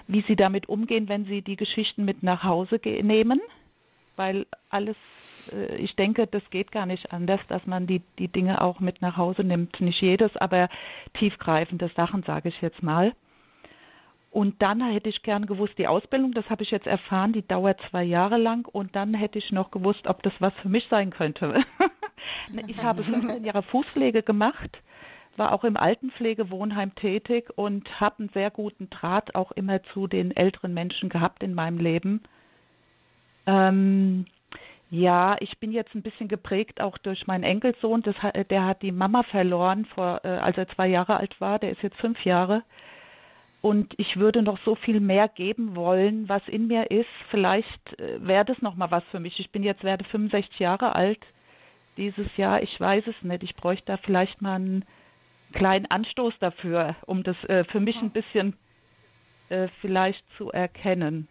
wie 0.07 0.23
sie 0.23 0.37
damit 0.37 0.69
umgehen, 0.69 1.09
wenn 1.09 1.25
sie 1.25 1.43
die 1.43 1.57
Geschichten 1.57 2.05
mit 2.05 2.23
nach 2.23 2.45
Hause 2.45 2.81
nehmen. 2.85 3.41
Weil 4.17 4.47
alles, 4.71 4.97
äh, 5.53 5.77
ich 5.77 5.97
denke, 5.97 6.27
das 6.27 6.43
geht 6.51 6.71
gar 6.71 6.87
nicht 6.87 7.13
anders, 7.13 7.41
dass 7.49 7.67
man 7.67 7.87
die, 7.87 8.03
die 8.19 8.29
Dinge 8.29 8.61
auch 8.61 8.81
mit 8.81 9.03
nach 9.03 9.17
Hause 9.17 9.43
nimmt. 9.43 9.81
Nicht 9.81 10.01
jedes, 10.01 10.37
aber 10.37 10.69
tiefgreifende 11.19 11.91
Sachen, 11.97 12.23
sage 12.23 12.49
ich 12.49 12.61
jetzt 12.61 12.83
mal. 12.83 13.13
Und 14.35 14.61
dann 14.63 14.81
hätte 14.81 15.09
ich 15.09 15.23
gern 15.23 15.47
gewusst, 15.47 15.79
die 15.79 15.87
Ausbildung, 15.87 16.33
das 16.33 16.51
habe 16.51 16.65
ich 16.65 16.73
jetzt 16.73 16.89
erfahren, 16.89 17.33
die 17.33 17.47
dauert 17.47 17.81
zwei 17.89 18.03
Jahre 18.03 18.37
lang. 18.37 18.67
Und 18.67 18.97
dann 18.97 19.15
hätte 19.15 19.39
ich 19.39 19.53
noch 19.53 19.71
gewusst, 19.71 20.09
ob 20.09 20.25
das 20.25 20.33
was 20.41 20.53
für 20.55 20.69
mich 20.69 20.85
sein 20.91 21.11
könnte. 21.11 21.63
ich 22.67 22.83
habe 22.83 23.01
15 23.01 23.45
Jahre 23.45 23.63
Fußpflege 23.63 24.25
gemacht, 24.25 24.77
war 25.37 25.53
auch 25.53 25.63
im 25.63 25.77
Altenpflegewohnheim 25.77 26.97
tätig 26.97 27.49
und 27.55 28.01
habe 28.01 28.25
einen 28.25 28.29
sehr 28.31 28.51
guten 28.51 28.91
Draht 28.91 29.37
auch 29.37 29.53
immer 29.53 29.85
zu 29.93 30.09
den 30.09 30.37
älteren 30.37 30.75
Menschen 30.75 31.11
gehabt 31.11 31.45
in 31.45 31.55
meinem 31.55 31.79
Leben. 31.79 32.21
Ähm, 33.47 34.27
ja, 34.91 35.37
ich 35.39 35.61
bin 35.61 35.71
jetzt 35.71 35.95
ein 35.95 36.03
bisschen 36.03 36.27
geprägt 36.27 36.81
auch 36.81 36.99
durch 36.99 37.29
meinen 37.29 37.45
Enkelsohn. 37.45 38.03
Das, 38.03 38.17
der 38.51 38.67
hat 38.67 38.83
die 38.83 38.91
Mama 38.91 39.23
verloren, 39.23 39.85
vor, 39.85 40.23
äh, 40.25 40.29
als 40.29 40.59
er 40.59 40.67
zwei 40.71 40.89
Jahre 40.89 41.19
alt 41.19 41.41
war. 41.41 41.61
Der 41.61 41.71
ist 41.71 41.83
jetzt 41.83 41.99
fünf 41.99 42.25
Jahre. 42.25 42.65
Und 43.65 43.95
ich 43.97 44.19
würde 44.19 44.43
noch 44.43 44.59
so 44.67 44.75
viel 44.75 45.01
mehr 45.01 45.27
geben 45.27 45.75
wollen, 45.75 46.29
was 46.29 46.47
in 46.49 46.67
mir 46.67 46.91
ist. 46.91 47.09
Vielleicht 47.31 47.99
äh, 47.99 48.19
wäre 48.21 48.45
das 48.45 48.61
noch 48.61 48.75
mal 48.75 48.91
was 48.91 49.03
für 49.05 49.21
mich. 49.21 49.41
Ich 49.41 49.53
bin 49.53 49.63
jetzt 49.63 49.83
werde 49.83 50.05
65 50.05 50.59
Jahre 50.59 50.95
alt 50.95 51.21
dieses 51.97 52.27
Jahr. 52.37 52.63
Ich 52.63 52.79
weiß 52.79 53.05
es 53.07 53.15
nicht. 53.23 53.43
Ich 53.43 53.57
bräuchte 53.57 53.87
da 53.87 53.97
vielleicht 53.97 54.43
mal 54.43 54.57
einen 54.57 54.85
kleinen 55.55 55.87
Anstoß 55.87 56.35
dafür, 56.41 56.95
um 57.07 57.23
das 57.23 57.43
äh, 57.45 57.65
für 57.65 57.81
mich 57.81 57.97
ein 58.03 58.11
bisschen 58.11 58.55
äh, 59.49 59.69
vielleicht 59.81 60.23
zu 60.37 60.51
erkennen. 60.51 61.27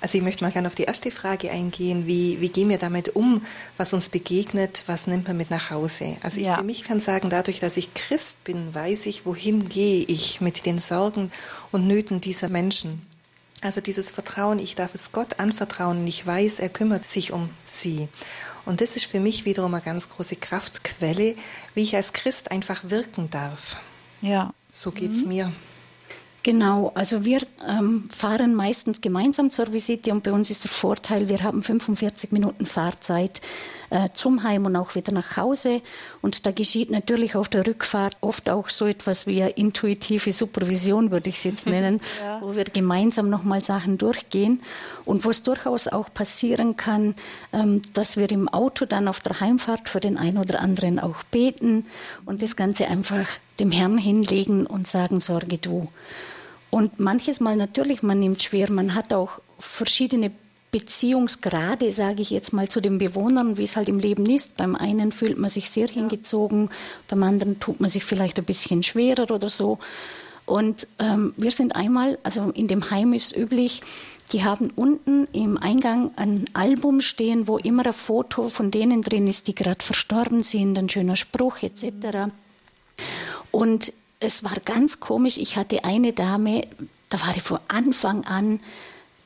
Also 0.00 0.16
ich 0.16 0.24
möchte 0.24 0.44
mal 0.44 0.52
gerne 0.52 0.68
auf 0.68 0.74
die 0.74 0.84
erste 0.84 1.10
Frage 1.10 1.50
eingehen. 1.50 2.06
Wie, 2.06 2.40
wie 2.40 2.48
gehen 2.48 2.68
wir 2.68 2.78
damit 2.78 3.16
um, 3.16 3.44
was 3.76 3.92
uns 3.92 4.08
begegnet, 4.08 4.84
was 4.86 5.06
nimmt 5.06 5.28
man 5.28 5.36
mit 5.36 5.50
nach 5.50 5.70
Hause? 5.70 6.16
Also 6.22 6.40
ich 6.40 6.46
ja. 6.46 6.56
für 6.56 6.62
mich 6.62 6.84
kann 6.84 7.00
sagen, 7.00 7.28
dadurch, 7.28 7.60
dass 7.60 7.76
ich 7.76 7.92
Christ 7.94 8.42
bin, 8.44 8.74
weiß 8.74 9.06
ich, 9.06 9.26
wohin 9.26 9.68
gehe 9.68 10.04
ich 10.06 10.40
mit 10.40 10.64
den 10.64 10.78
Sorgen 10.78 11.30
und 11.70 11.86
Nöten 11.86 12.20
dieser 12.20 12.48
Menschen. 12.48 13.02
Also 13.60 13.82
dieses 13.82 14.10
Vertrauen, 14.10 14.58
ich 14.58 14.74
darf 14.74 14.94
es 14.94 15.12
Gott 15.12 15.38
anvertrauen 15.38 15.98
und 15.98 16.06
ich 16.06 16.26
weiß, 16.26 16.60
er 16.60 16.70
kümmert 16.70 17.04
sich 17.04 17.32
um 17.32 17.50
sie. 17.64 18.08
Und 18.64 18.80
das 18.80 18.96
ist 18.96 19.04
für 19.04 19.20
mich 19.20 19.44
wiederum 19.44 19.74
eine 19.74 19.82
ganz 19.82 20.08
große 20.08 20.36
Kraftquelle, 20.36 21.34
wie 21.74 21.82
ich 21.82 21.94
als 21.96 22.14
Christ 22.14 22.50
einfach 22.50 22.82
wirken 22.84 23.28
darf. 23.30 23.76
Ja. 24.22 24.54
So 24.70 24.92
geht's 24.92 25.22
mhm. 25.22 25.28
mir. 25.28 25.52
Genau, 26.42 26.90
also 26.94 27.24
wir 27.24 27.42
ähm, 27.68 28.08
fahren 28.10 28.54
meistens 28.54 29.00
gemeinsam 29.00 29.50
zur 29.50 29.72
Visite 29.72 30.10
und 30.12 30.22
bei 30.22 30.32
uns 30.32 30.48
ist 30.48 30.64
der 30.64 30.70
Vorteil, 30.70 31.28
wir 31.28 31.42
haben 31.42 31.62
45 31.62 32.32
Minuten 32.32 32.64
Fahrzeit 32.64 33.42
äh, 33.90 34.08
zum 34.14 34.42
Heim 34.42 34.66
und 34.66 34.76
auch 34.76 34.94
wieder 34.94 35.12
nach 35.12 35.36
Hause. 35.36 35.82
Und 36.22 36.46
da 36.46 36.52
geschieht 36.52 36.90
natürlich 36.90 37.36
auf 37.36 37.48
der 37.48 37.66
Rückfahrt 37.66 38.16
oft 38.20 38.48
auch 38.48 38.68
so 38.68 38.86
etwas 38.86 39.26
wie 39.26 39.42
eine 39.42 39.50
intuitive 39.50 40.32
Supervision, 40.32 41.10
würde 41.10 41.28
ich 41.28 41.36
es 41.36 41.44
jetzt 41.44 41.66
nennen, 41.68 42.00
ja. 42.22 42.40
wo 42.40 42.56
wir 42.56 42.64
gemeinsam 42.64 43.28
nochmal 43.28 43.62
Sachen 43.62 43.98
durchgehen 43.98 44.62
und 45.04 45.24
wo 45.24 45.30
es 45.30 45.42
durchaus 45.42 45.88
auch 45.88 46.12
passieren 46.12 46.76
kann, 46.76 47.14
ähm, 47.52 47.82
dass 47.94 48.16
wir 48.16 48.30
im 48.30 48.48
Auto 48.48 48.86
dann 48.86 49.08
auf 49.08 49.20
der 49.20 49.40
Heimfahrt 49.40 49.88
für 49.88 50.00
den 50.00 50.16
einen 50.16 50.38
oder 50.38 50.60
anderen 50.60 50.98
auch 50.98 51.22
beten 51.30 51.86
und 52.24 52.42
das 52.42 52.56
Ganze 52.56 52.86
einfach 52.86 53.26
dem 53.58 53.70
Herrn 53.70 53.98
hinlegen 53.98 54.66
und 54.66 54.86
sagen, 54.88 55.20
sorge 55.20 55.58
du. 55.58 55.88
Und 56.70 57.00
manches 57.00 57.40
Mal 57.40 57.56
natürlich, 57.56 58.02
man 58.02 58.20
nimmt 58.20 58.42
schwer, 58.42 58.70
man 58.70 58.94
hat 58.94 59.12
auch 59.12 59.40
verschiedene 59.58 60.30
Beziehungsgrade, 60.70 61.90
sage 61.90 62.22
ich 62.22 62.30
jetzt 62.30 62.52
mal, 62.52 62.68
zu 62.68 62.80
den 62.80 62.98
Bewohnern, 62.98 63.56
wie 63.56 63.64
es 63.64 63.76
halt 63.76 63.88
im 63.88 63.98
Leben 63.98 64.26
ist. 64.26 64.56
Beim 64.56 64.76
einen 64.76 65.10
fühlt 65.10 65.38
man 65.38 65.50
sich 65.50 65.68
sehr 65.68 65.88
hingezogen, 65.88 66.70
beim 67.08 67.22
anderen 67.22 67.58
tut 67.58 67.80
man 67.80 67.90
sich 67.90 68.04
vielleicht 68.04 68.38
ein 68.38 68.44
bisschen 68.44 68.82
schwerer 68.82 69.30
oder 69.30 69.48
so. 69.48 69.78
Und 70.46 70.86
ähm, 70.98 71.32
wir 71.36 71.50
sind 71.50 71.74
einmal, 71.76 72.18
also 72.22 72.50
in 72.50 72.68
dem 72.68 72.90
Heim 72.90 73.12
ist 73.12 73.36
üblich, 73.36 73.82
die 74.32 74.44
haben 74.44 74.70
unten 74.76 75.26
im 75.32 75.58
Eingang 75.58 76.12
ein 76.16 76.46
Album 76.52 77.00
stehen, 77.00 77.48
wo 77.48 77.58
immer 77.58 77.86
ein 77.86 77.92
Foto 77.92 78.48
von 78.48 78.70
denen 78.70 79.02
drin 79.02 79.26
ist, 79.26 79.48
die 79.48 79.54
gerade 79.54 79.84
verstorben 79.84 80.44
sind, 80.44 80.78
ein 80.78 80.88
schöner 80.88 81.16
Spruch 81.16 81.62
etc. 81.62 82.32
Und 83.50 83.92
es 84.20 84.44
war 84.44 84.56
ganz 84.64 85.00
komisch. 85.00 85.36
Ich 85.36 85.56
hatte 85.56 85.84
eine 85.84 86.12
Dame, 86.12 86.68
da 87.08 87.20
war 87.22 87.36
ich 87.36 87.42
von 87.42 87.58
Anfang 87.66 88.24
an, 88.24 88.60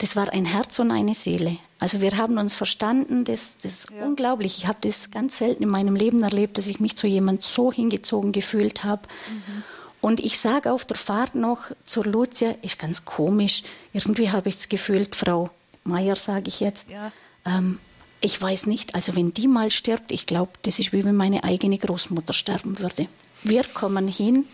das 0.05 0.17
war 0.17 0.29
ein 0.35 0.45
Herz 0.45 0.79
und 0.81 0.91
eine 0.91 1.15
Seele. 1.15 1.57
Also 1.79 2.03
wir 2.03 2.19
haben 2.19 2.37
uns 2.37 2.53
verstanden, 2.53 3.25
das, 3.25 3.57
das 3.63 3.85
ist 3.85 3.91
ja. 3.91 4.05
unglaublich. 4.05 4.59
Ich 4.59 4.67
habe 4.67 4.77
das 4.83 5.11
ganz 5.11 5.39
selten 5.39 5.63
in 5.63 5.71
meinem 5.71 5.97
Leben 5.97 6.23
erlebt, 6.23 6.59
dass 6.59 6.67
ich 6.67 6.79
mich 6.79 6.95
zu 6.95 7.07
jemand 7.07 7.43
so 7.43 7.73
hingezogen 7.73 8.33
gefühlt 8.33 8.85
habe. 8.85 9.09
Mhm. 9.31 9.63
Und 10.03 10.21
ich 10.21 10.39
sage 10.39 10.71
auf 10.71 10.85
der 10.85 10.99
Fahrt 10.99 11.35
noch 11.35 11.71
zur 11.87 12.05
Lucia, 12.05 12.55
ist 12.61 12.79
ganz 12.79 13.07
komisch. 13.07 13.63
Irgendwie 13.95 14.31
habe 14.31 14.51
ich 14.51 14.57
das 14.57 14.69
Gefühl, 14.69 15.09
Frau 15.11 15.49
Meier, 15.85 16.17
sage 16.17 16.49
ich 16.49 16.61
jetzt, 16.61 16.91
ja. 16.91 17.11
ähm, 17.47 17.79
ich 18.21 18.41
weiß 18.41 18.67
nicht, 18.67 18.95
also 18.95 19.17
wenn 19.17 19.33
die 19.33 19.49
mal 19.49 19.71
stirbt, 19.71 20.13
ich 20.13 20.27
glaube, 20.27 20.53
das 20.65 20.79
ist 20.79 20.93
wie 20.93 21.03
wenn 21.07 21.17
meine 21.17 21.45
eigene 21.45 21.79
Großmutter 21.79 22.35
sterben 22.35 22.79
würde. 22.79 23.09
Wir 23.43 23.65
kommen 23.65 24.07
hin 24.07 24.45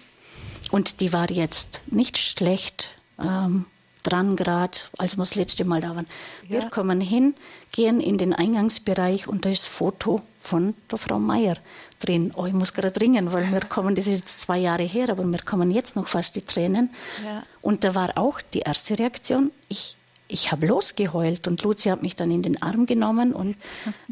und 0.71 1.01
die 1.01 1.13
war 1.13 1.29
jetzt 1.29 1.81
nicht 1.87 2.19
schlecht 2.19 2.91
ähm, 3.19 3.67
dran 4.03 4.37
gerade, 4.37 4.79
als 4.99 5.17
wir 5.17 5.23
das 5.23 5.35
letzte 5.35 5.65
Mal 5.65 5.81
da 5.81 5.95
waren. 5.95 6.07
Ja. 6.49 6.63
Wir 6.63 6.71
kommen 6.71 7.01
hin, 7.01 7.35
gehen 7.73 8.01
in 8.01 8.19
den 8.19 8.33
Eingangsbereich 8.35 9.29
und 9.29 9.45
da 9.45 9.51
ist 9.51 9.67
ein 9.67 9.71
Foto 9.71 10.23
von 10.41 10.75
der 10.91 10.99
Frau 10.99 11.19
Meier 11.19 11.57
drin. 12.01 12.33
Oh, 12.35 12.47
ich 12.47 12.53
muss 12.53 12.73
gerade 12.73 12.99
ringen, 13.01 13.33
weil 13.33 13.53
wir 13.53 13.61
kommen, 13.61 13.95
das 13.95 14.07
ist 14.07 14.21
jetzt 14.21 14.41
zwei 14.41 14.59
Jahre 14.59 14.85
her, 14.85 15.11
aber 15.11 15.25
wir 15.25 15.41
kommen 15.41 15.71
jetzt 15.71 15.97
noch 15.97 16.09
fast 16.09 16.37
die 16.37 16.43
Tränen. 16.43 16.91
Ja. 17.25 17.43
Und 17.61 17.85
da 17.85 17.95
war 17.95 18.17
auch 18.17 18.41
die 18.41 18.61
erste 18.61 18.99
Reaktion, 18.99 19.51
ich 19.69 19.97
ich 20.31 20.53
habe 20.53 20.67
losgeheult 20.67 21.49
und 21.49 21.63
Luzi 21.63 21.89
hat 21.89 22.03
mich 22.03 22.17
dann 22.17 22.31
in 22.31 22.43
den 22.43 22.63
Arm 22.63 22.87
genommen 22.87 23.33
und 23.33 23.57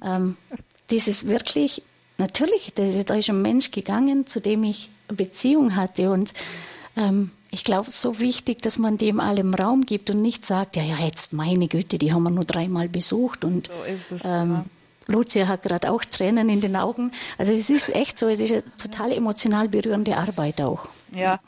ähm, 0.05 0.37
dieses 0.91 1.27
wirklich, 1.27 1.83
natürlich, 2.19 2.73
da, 2.75 2.85
da 2.85 3.15
ist 3.15 3.31
ein 3.31 3.41
Mensch 3.41 3.71
gegangen, 3.71 4.27
zu 4.27 4.41
dem 4.41 4.65
ich 4.65 4.91
eine 5.09 5.17
Beziehung 5.17 5.77
hatte 5.77 6.11
und 6.11 6.33
ähm, 6.97 7.31
ich 7.51 7.65
glaube, 7.65 7.91
so 7.91 8.19
wichtig, 8.21 8.63
dass 8.63 8.79
man 8.79 8.99
dem 8.99 9.21
allem 9.21 9.55
Raum 9.55 9.87
gibt 9.87 10.11
und 10.11 10.23
nicht 10.23 10.45
sagt, 10.45 10.77
ja, 10.77 10.83
ja, 10.83 10.97
jetzt 10.99 11.33
meine 11.33 11.69
Güte, 11.69 11.99
die 11.99 12.13
haben 12.13 12.23
wir 12.23 12.31
nur 12.31 12.45
dreimal 12.45 12.89
besucht 12.89 13.45
und 13.45 13.71
ähm, 14.23 14.65
Lucia 15.07 15.49
hat 15.49 15.63
gerade 15.63 15.91
auch 15.91 16.05
Tränen 16.05 16.51
in 16.51 16.61
den 16.61 16.77
Augen. 16.77 17.11
Also 17.39 17.53
es 17.53 17.71
ist 17.71 17.95
echt 17.95 18.19
so, 18.19 18.29
es 18.29 18.41
ist 18.41 18.53
eine 18.53 18.63
total 18.77 19.13
emotional 19.13 19.69
berührende 19.69 20.17
Arbeit 20.17 20.61
auch. 20.61 20.89
Ja, 21.13 21.41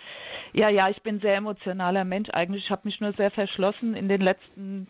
ja, 0.53 0.69
ja, 0.69 0.89
ich 0.89 1.03
bin 1.03 1.17
ein 1.17 1.21
sehr 1.21 1.37
emotionaler 1.37 2.05
Mensch 2.05 2.31
eigentlich. 2.31 2.65
Ich 2.65 2.71
habe 2.71 2.83
mich 2.85 3.01
nur 3.01 3.13
sehr 3.13 3.31
verschlossen 3.31 3.95
in 3.95 4.09
den 4.09 4.21
letzten, 4.21 4.89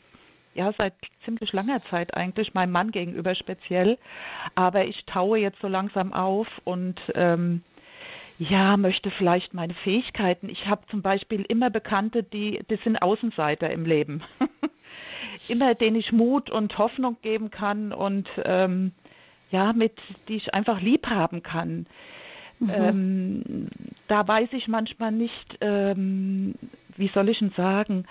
ja, 0.54 0.72
seit 0.78 0.94
ziemlich 1.24 1.52
langer 1.52 1.82
Zeit 1.90 2.14
eigentlich, 2.14 2.54
meinem 2.54 2.70
Mann 2.70 2.92
gegenüber 2.92 3.34
speziell. 3.34 3.98
Aber 4.54 4.84
ich 4.84 5.04
taue 5.06 5.38
jetzt 5.38 5.60
so 5.60 5.68
langsam 5.68 6.12
auf 6.12 6.46
und 6.64 6.98
ähm, 7.14 7.62
ja, 8.40 8.78
möchte 8.78 9.10
vielleicht 9.10 9.52
meine 9.52 9.74
Fähigkeiten. 9.74 10.48
Ich 10.48 10.66
habe 10.66 10.80
zum 10.90 11.02
Beispiel 11.02 11.44
immer 11.46 11.68
Bekannte, 11.68 12.22
die, 12.22 12.58
die 12.70 12.78
sind 12.82 12.96
Außenseiter 12.96 13.68
im 13.68 13.84
Leben. 13.84 14.22
immer 15.48 15.74
denen 15.74 15.96
ich 15.96 16.10
Mut 16.10 16.48
und 16.48 16.78
Hoffnung 16.78 17.18
geben 17.20 17.50
kann 17.50 17.92
und 17.92 18.26
ähm, 18.42 18.92
ja, 19.50 19.74
mit 19.74 19.92
die 20.28 20.36
ich 20.36 20.54
einfach 20.54 20.80
lieb 20.80 21.06
haben 21.06 21.42
kann. 21.42 21.86
Mhm. 22.60 22.70
Ähm, 22.74 23.68
da 24.08 24.26
weiß 24.26 24.48
ich 24.52 24.68
manchmal 24.68 25.12
nicht, 25.12 25.58
ähm, 25.60 26.54
wie 26.96 27.08
soll 27.08 27.28
ich 27.28 27.40
denn 27.40 27.52
sagen, 27.54 28.06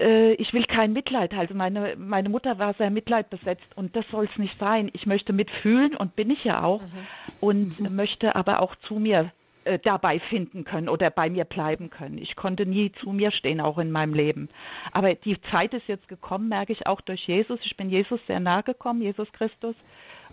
äh, 0.00 0.32
ich 0.34 0.52
will 0.52 0.64
kein 0.64 0.92
Mitleid. 0.92 1.32
Also 1.34 1.54
meine, 1.54 1.96
meine 1.96 2.28
Mutter 2.28 2.58
war 2.58 2.74
sehr 2.74 2.90
mitleidbesetzt 2.90 3.66
und 3.76 3.94
das 3.96 4.04
soll 4.10 4.28
es 4.30 4.38
nicht 4.38 4.58
sein. 4.58 4.90
Ich 4.92 5.06
möchte 5.06 5.32
mitfühlen 5.32 5.96
und 5.96 6.16
bin 6.16 6.30
ich 6.30 6.44
ja 6.44 6.62
auch 6.62 6.82
mhm. 6.82 7.06
und 7.40 7.80
mhm. 7.80 7.96
möchte 7.96 8.34
aber 8.34 8.60
auch 8.60 8.74
zu 8.88 8.94
mir 8.94 9.32
äh, 9.64 9.78
dabei 9.78 10.18
finden 10.18 10.64
können 10.64 10.88
oder 10.88 11.10
bei 11.10 11.30
mir 11.30 11.44
bleiben 11.44 11.90
können. 11.90 12.18
Ich 12.18 12.36
konnte 12.36 12.66
nie 12.66 12.92
zu 13.00 13.10
mir 13.10 13.30
stehen, 13.30 13.60
auch 13.60 13.78
in 13.78 13.92
meinem 13.92 14.14
Leben. 14.14 14.48
Aber 14.92 15.14
die 15.14 15.40
Zeit 15.50 15.72
ist 15.74 15.86
jetzt 15.88 16.08
gekommen, 16.08 16.48
merke 16.48 16.72
ich 16.72 16.86
auch 16.86 17.00
durch 17.00 17.26
Jesus. 17.26 17.60
Ich 17.64 17.76
bin 17.76 17.88
Jesus 17.90 18.20
sehr 18.26 18.40
nahe 18.40 18.62
gekommen, 18.62 19.02
Jesus 19.02 19.30
Christus 19.32 19.76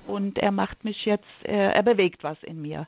und 0.07 0.37
er 0.37 0.51
macht 0.51 0.83
mich 0.83 1.05
jetzt, 1.05 1.27
er, 1.43 1.75
er 1.75 1.83
bewegt 1.83 2.23
was 2.23 2.41
in 2.43 2.61
mir. 2.61 2.87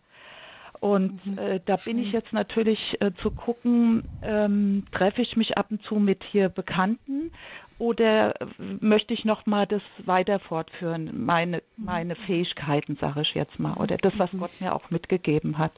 Und 0.81 1.23
mhm. 1.25 1.37
äh, 1.37 1.59
da 1.63 1.77
bin 1.77 1.99
ich 1.99 2.11
jetzt 2.11 2.33
natürlich 2.33 2.79
äh, 2.99 3.11
zu 3.21 3.29
gucken, 3.29 4.03
ähm, 4.23 4.83
treffe 4.91 5.21
ich 5.21 5.37
mich 5.37 5.55
ab 5.55 5.67
und 5.69 5.81
zu 5.83 5.95
mit 5.95 6.23
hier 6.31 6.49
Bekannten 6.49 7.31
oder 7.77 8.33
möchte 8.79 9.13
ich 9.13 9.23
noch 9.23 9.45
mal 9.45 9.67
das 9.67 9.83
weiter 10.05 10.39
fortführen, 10.39 11.23
meine 11.23 11.61
meine 11.77 12.15
Fähigkeiten, 12.15 12.97
sage 12.99 13.21
ich 13.21 13.35
jetzt 13.35 13.59
mal, 13.59 13.75
oder 13.75 13.97
das, 13.97 14.13
was 14.17 14.33
mhm. 14.33 14.39
Gott 14.39 14.51
mir 14.59 14.73
auch 14.73 14.89
mitgegeben 14.89 15.59
hat 15.59 15.71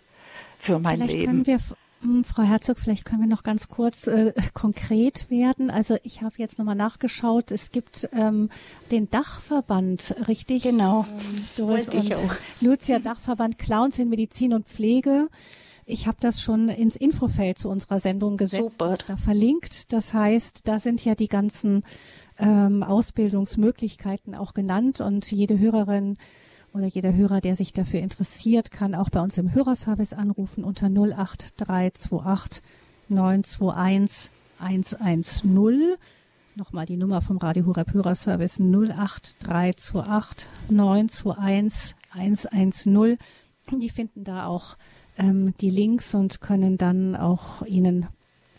für 0.62 0.80
mein 0.80 0.96
Vielleicht 0.96 1.16
Leben. 1.16 1.26
Können 1.44 1.48
wir 1.48 1.60
Frau 2.24 2.44
Herzog, 2.44 2.80
vielleicht 2.80 3.06
können 3.06 3.22
wir 3.22 3.28
noch 3.28 3.44
ganz 3.44 3.70
kurz 3.70 4.08
äh, 4.08 4.34
konkret 4.54 5.30
werden. 5.30 5.70
Also 5.70 5.98
ich 6.04 6.22
habe 6.22 6.36
jetzt 6.38 6.58
nochmal 6.58 6.76
nachgeschaut. 6.76 7.52
Es 7.52 7.72
gibt 7.72 8.10
ähm, 8.14 8.50
den 8.92 9.10
Dachverband, 9.10 10.16
richtig? 10.28 10.64
Genau. 10.64 11.06
Ähm, 11.10 11.46
Doris 11.56 11.90
und 11.90 11.96
ich 12.04 12.16
auch. 12.16 12.36
Lucia 12.62 13.00
Dachverband 13.00 13.58
Clowns 13.58 14.00
in 14.00 14.10
Medizin 14.10 14.54
und 14.54 14.68
Pflege. 14.68 15.30
Ich 15.86 16.08
habe 16.08 16.18
das 16.20 16.42
schon 16.42 16.70
ins 16.70 16.96
Infofeld 16.96 17.58
zu 17.58 17.70
unserer 17.70 18.00
Sendung 18.00 18.38
gesetzt. 18.38 18.80
Super. 18.80 18.98
Da 19.06 19.18
verlinkt. 19.18 19.92
Das 19.92 20.14
heißt, 20.14 20.68
da 20.68 20.80
sind 20.80 21.04
ja 21.04 21.16
die 21.16 21.28
ganzen 21.28 21.84
ähm, 22.38 22.84
Ausbildungsmöglichkeiten 22.84 24.36
auch 24.36 24.54
genannt 24.54 25.02
und 25.02 25.30
jede 25.32 25.60
Hörerin 25.60 26.18
oder 26.74 26.88
jeder 26.88 27.14
Hörer, 27.14 27.40
der 27.40 27.56
sich 27.56 27.72
dafür 27.74 28.00
interessiert, 28.00 28.72
kann 28.72 28.96
auch 28.96 29.10
bei 29.10 29.22
uns 29.22 29.38
im 29.38 29.54
Hörerservice 29.54 30.14
anrufen 30.14 30.64
unter 30.64 30.88
08328 30.88 32.64
921 33.10 34.32
110. 34.60 35.96
Nochmal 36.56 36.86
die 36.86 36.98
Nummer 36.98 37.22
vom 37.22 37.38
Radio 37.38 37.66
Horeb 37.66 37.94
Hörerservice 37.94 38.60
08328 38.60 40.48
921 40.70 41.96
110. 42.12 43.18
Die 43.72 43.90
finden 43.90 44.24
da 44.24 44.46
auch 44.48 44.78
ähm, 45.18 45.54
die 45.62 45.70
Links 45.70 46.14
und 46.16 46.42
können 46.42 46.78
dann 46.78 47.16
auch 47.16 47.64
Ihnen 47.64 48.08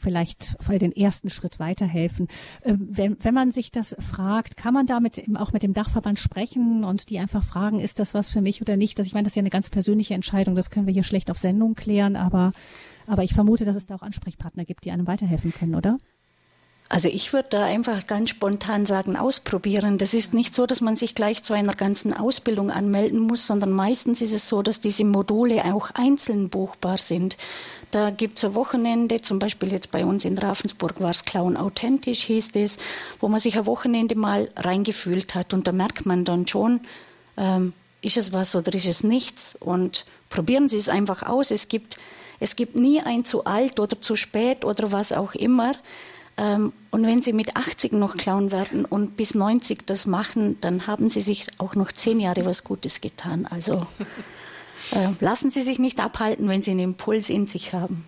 vielleicht 0.04 0.56
für 0.60 0.78
den 0.78 0.92
ersten 0.92 1.30
Schritt 1.30 1.58
weiterhelfen. 1.58 2.28
Ähm, 2.62 2.88
wenn, 2.90 3.16
wenn 3.20 3.34
man 3.34 3.50
sich 3.50 3.72
das 3.72 3.96
fragt, 3.98 4.56
kann 4.56 4.74
man 4.74 4.86
damit 4.86 5.24
auch 5.34 5.52
mit 5.52 5.64
dem 5.64 5.74
Dachverband 5.74 6.18
sprechen 6.18 6.84
und 6.84 7.10
die 7.10 7.18
einfach 7.18 7.42
fragen, 7.42 7.80
ist 7.80 7.98
das 7.98 8.14
was 8.14 8.28
für 8.30 8.40
mich 8.40 8.60
oder 8.60 8.76
nicht? 8.76 8.98
Das, 8.98 9.06
ich 9.06 9.14
meine, 9.14 9.24
das 9.24 9.32
ist 9.32 9.36
ja 9.36 9.40
eine 9.40 9.50
ganz 9.50 9.70
persönliche 9.70 10.14
Entscheidung, 10.14 10.54
das 10.54 10.70
können 10.70 10.86
wir 10.86 10.94
hier 10.94 11.02
schlecht 11.02 11.30
auf 11.30 11.38
Sendung 11.38 11.74
klären, 11.74 12.14
aber, 12.14 12.52
aber 13.06 13.24
ich 13.24 13.34
vermute, 13.34 13.64
dass 13.64 13.74
es 13.74 13.86
da 13.86 13.96
auch 13.96 14.02
Ansprechpartner 14.02 14.64
gibt, 14.64 14.84
die 14.84 14.92
einem 14.92 15.06
weiterhelfen 15.06 15.52
können, 15.52 15.74
oder? 15.74 15.98
Also 16.94 17.08
ich 17.08 17.32
würde 17.32 17.48
da 17.50 17.64
einfach 17.64 18.06
ganz 18.06 18.30
spontan 18.30 18.86
sagen, 18.86 19.16
ausprobieren. 19.16 19.98
Das 19.98 20.14
ist 20.14 20.32
nicht 20.32 20.54
so, 20.54 20.64
dass 20.64 20.80
man 20.80 20.94
sich 20.94 21.16
gleich 21.16 21.42
zu 21.42 21.52
einer 21.52 21.74
ganzen 21.74 22.14
Ausbildung 22.14 22.70
anmelden 22.70 23.18
muss, 23.18 23.48
sondern 23.48 23.72
meistens 23.72 24.22
ist 24.22 24.32
es 24.32 24.48
so, 24.48 24.62
dass 24.62 24.80
diese 24.80 25.04
Module 25.04 25.64
auch 25.74 25.90
einzeln 25.94 26.50
buchbar 26.50 26.98
sind. 26.98 27.36
Da 27.90 28.10
gibt 28.10 28.38
es 28.38 28.44
ein 28.44 28.54
Wochenende, 28.54 29.20
zum 29.22 29.40
Beispiel 29.40 29.72
jetzt 29.72 29.90
bei 29.90 30.04
uns 30.06 30.24
in 30.24 30.38
Ravensburg 30.38 31.00
war 31.00 31.10
es 31.10 31.24
Clown 31.24 31.56
Authentisch, 31.56 32.22
hieß 32.26 32.50
es, 32.54 32.78
wo 33.18 33.26
man 33.26 33.40
sich 33.40 33.58
ein 33.58 33.66
Wochenende 33.66 34.14
mal 34.14 34.48
reingefühlt 34.54 35.34
hat. 35.34 35.52
Und 35.52 35.66
da 35.66 35.72
merkt 35.72 36.06
man 36.06 36.24
dann 36.24 36.46
schon, 36.46 36.78
ähm, 37.36 37.72
ist 38.02 38.18
es 38.18 38.32
was 38.32 38.54
oder 38.54 38.72
ist 38.72 38.86
es 38.86 39.02
nichts? 39.02 39.56
Und 39.58 40.06
probieren 40.30 40.68
Sie 40.68 40.76
es 40.76 40.88
einfach 40.88 41.24
aus. 41.24 41.50
Es 41.50 41.66
gibt, 41.66 41.96
es 42.38 42.54
gibt 42.54 42.76
nie 42.76 43.00
ein 43.00 43.24
zu 43.24 43.46
alt 43.46 43.80
oder 43.80 44.00
zu 44.00 44.14
spät 44.14 44.64
oder 44.64 44.92
was 44.92 45.10
auch 45.10 45.34
immer. 45.34 45.72
Ähm, 46.36 46.72
und 46.90 47.06
wenn 47.06 47.22
Sie 47.22 47.32
mit 47.32 47.56
80 47.56 47.92
noch 47.92 48.16
Clown 48.16 48.50
werden 48.50 48.84
und 48.84 49.16
bis 49.16 49.34
90 49.34 49.86
das 49.86 50.06
machen, 50.06 50.60
dann 50.60 50.86
haben 50.86 51.08
Sie 51.08 51.20
sich 51.20 51.46
auch 51.58 51.74
noch 51.74 51.92
zehn 51.92 52.20
Jahre 52.20 52.44
was 52.44 52.64
Gutes 52.64 53.00
getan. 53.00 53.46
Also 53.48 53.86
äh, 54.92 55.08
lassen 55.20 55.50
Sie 55.50 55.62
sich 55.62 55.78
nicht 55.78 56.00
abhalten, 56.00 56.48
wenn 56.48 56.62
Sie 56.62 56.72
einen 56.72 56.80
Impuls 56.80 57.30
in 57.30 57.46
sich 57.46 57.72
haben. 57.72 58.04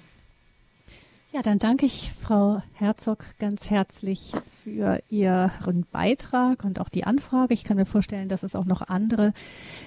Ja, 1.33 1.43
dann 1.43 1.59
danke 1.59 1.85
ich 1.87 2.13
Frau 2.19 2.63
Herzog 2.73 3.25
ganz 3.39 3.69
herzlich 3.69 4.33
für 4.63 5.03
Ihren 5.11 5.85
Beitrag 5.91 6.65
und 6.65 6.81
auch 6.81 6.89
die 6.89 7.05
Anfrage. 7.05 7.53
Ich 7.53 7.65
kann 7.65 7.77
mir 7.77 7.85
vorstellen, 7.85 8.29
dass 8.29 8.43
es 8.43 8.55
auch 8.55 8.65
noch 8.65 8.81
andere 8.81 9.35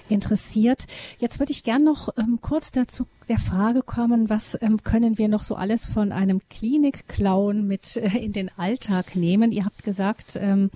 interessiert. 0.08 0.86
Jetzt 1.18 1.38
würde 1.38 1.52
ich 1.52 1.64
gern 1.64 1.82
noch 1.82 2.10
ähm, 2.18 2.38
kurz 2.40 2.72
dazu 2.72 3.06
der 3.28 3.38
Frage 3.38 3.82
kommen, 3.82 4.28
was 4.28 4.56
ähm, 4.60 4.82
können 4.82 5.18
wir 5.18 5.28
noch 5.28 5.42
so 5.42 5.56
alles 5.56 5.86
von 5.86 6.12
einem 6.12 6.40
Klinik-Clown 6.50 7.66
mit 7.66 7.96
äh, 7.96 8.18
in 8.18 8.32
den 8.32 8.50
Alltag 8.56 9.16
nehmen? 9.16 9.50
Ihr 9.50 9.64
habt 9.64 9.82
gesagt, 9.82 10.36
ähm, 10.36 10.70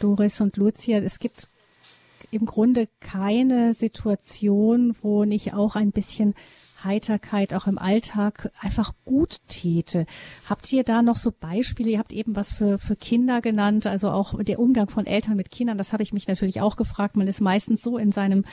Doris 0.00 0.40
und 0.40 0.58
Lucia, 0.58 0.98
es 0.98 1.18
gibt 1.18 1.48
im 2.30 2.46
Grunde 2.46 2.88
keine 3.00 3.72
Situation, 3.72 4.94
wo 5.00 5.24
nicht 5.24 5.54
auch 5.54 5.76
ein 5.76 5.92
bisschen 5.92 6.34
Heiterkeit 6.84 7.54
auch 7.54 7.66
im 7.66 7.78
Alltag 7.78 8.50
einfach 8.60 8.92
gut 9.04 9.38
täte. 9.48 10.06
Habt 10.48 10.72
ihr 10.72 10.84
da 10.84 11.02
noch 11.02 11.16
so 11.16 11.32
Beispiele? 11.32 11.90
Ihr 11.90 11.98
habt 11.98 12.12
eben 12.12 12.36
was 12.36 12.52
für, 12.52 12.78
für 12.78 12.96
Kinder 12.96 13.40
genannt, 13.40 13.86
also 13.86 14.10
auch 14.10 14.42
der 14.42 14.58
Umgang 14.58 14.88
von 14.88 15.06
Eltern 15.06 15.36
mit 15.36 15.50
Kindern. 15.50 15.78
Das 15.78 15.92
habe 15.92 16.02
ich 16.02 16.12
mich 16.12 16.28
natürlich 16.28 16.60
auch 16.60 16.76
gefragt. 16.76 17.16
Man 17.16 17.28
ist 17.28 17.40
meistens 17.40 17.82
so 17.82 17.98
in 17.98 18.12
seinem 18.12 18.44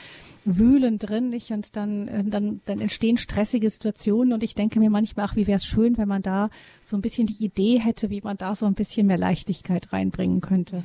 Wühlen 0.44 0.98
drin, 0.98 1.30
nicht? 1.30 1.50
Und 1.50 1.76
dann, 1.76 2.08
äh, 2.08 2.24
dann, 2.24 2.60
dann 2.64 2.80
entstehen 2.80 3.16
stressige 3.16 3.68
Situationen. 3.70 4.32
Und 4.32 4.42
ich 4.42 4.54
denke 4.54 4.80
mir 4.80 4.90
manchmal, 4.90 5.26
ach, 5.26 5.36
wie 5.36 5.46
wäre 5.46 5.56
es 5.56 5.64
schön, 5.64 5.98
wenn 5.98 6.08
man 6.08 6.22
da 6.22 6.50
so 6.80 6.96
ein 6.96 7.02
bisschen 7.02 7.26
die 7.26 7.44
Idee 7.44 7.78
hätte, 7.78 8.10
wie 8.10 8.20
man 8.20 8.36
da 8.36 8.54
so 8.54 8.66
ein 8.66 8.74
bisschen 8.74 9.06
mehr 9.06 9.18
Leichtigkeit 9.18 9.92
reinbringen 9.92 10.40
könnte. 10.40 10.82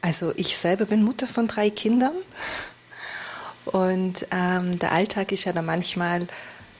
Also 0.00 0.32
ich 0.36 0.58
selber 0.58 0.84
bin 0.84 1.02
Mutter 1.02 1.26
von 1.26 1.48
drei 1.48 1.70
Kindern 1.70 2.12
und 3.64 4.26
ähm, 4.30 4.78
der 4.78 4.92
Alltag 4.92 5.32
ist 5.32 5.44
ja 5.44 5.52
dann 5.52 5.66
manchmal 5.66 6.26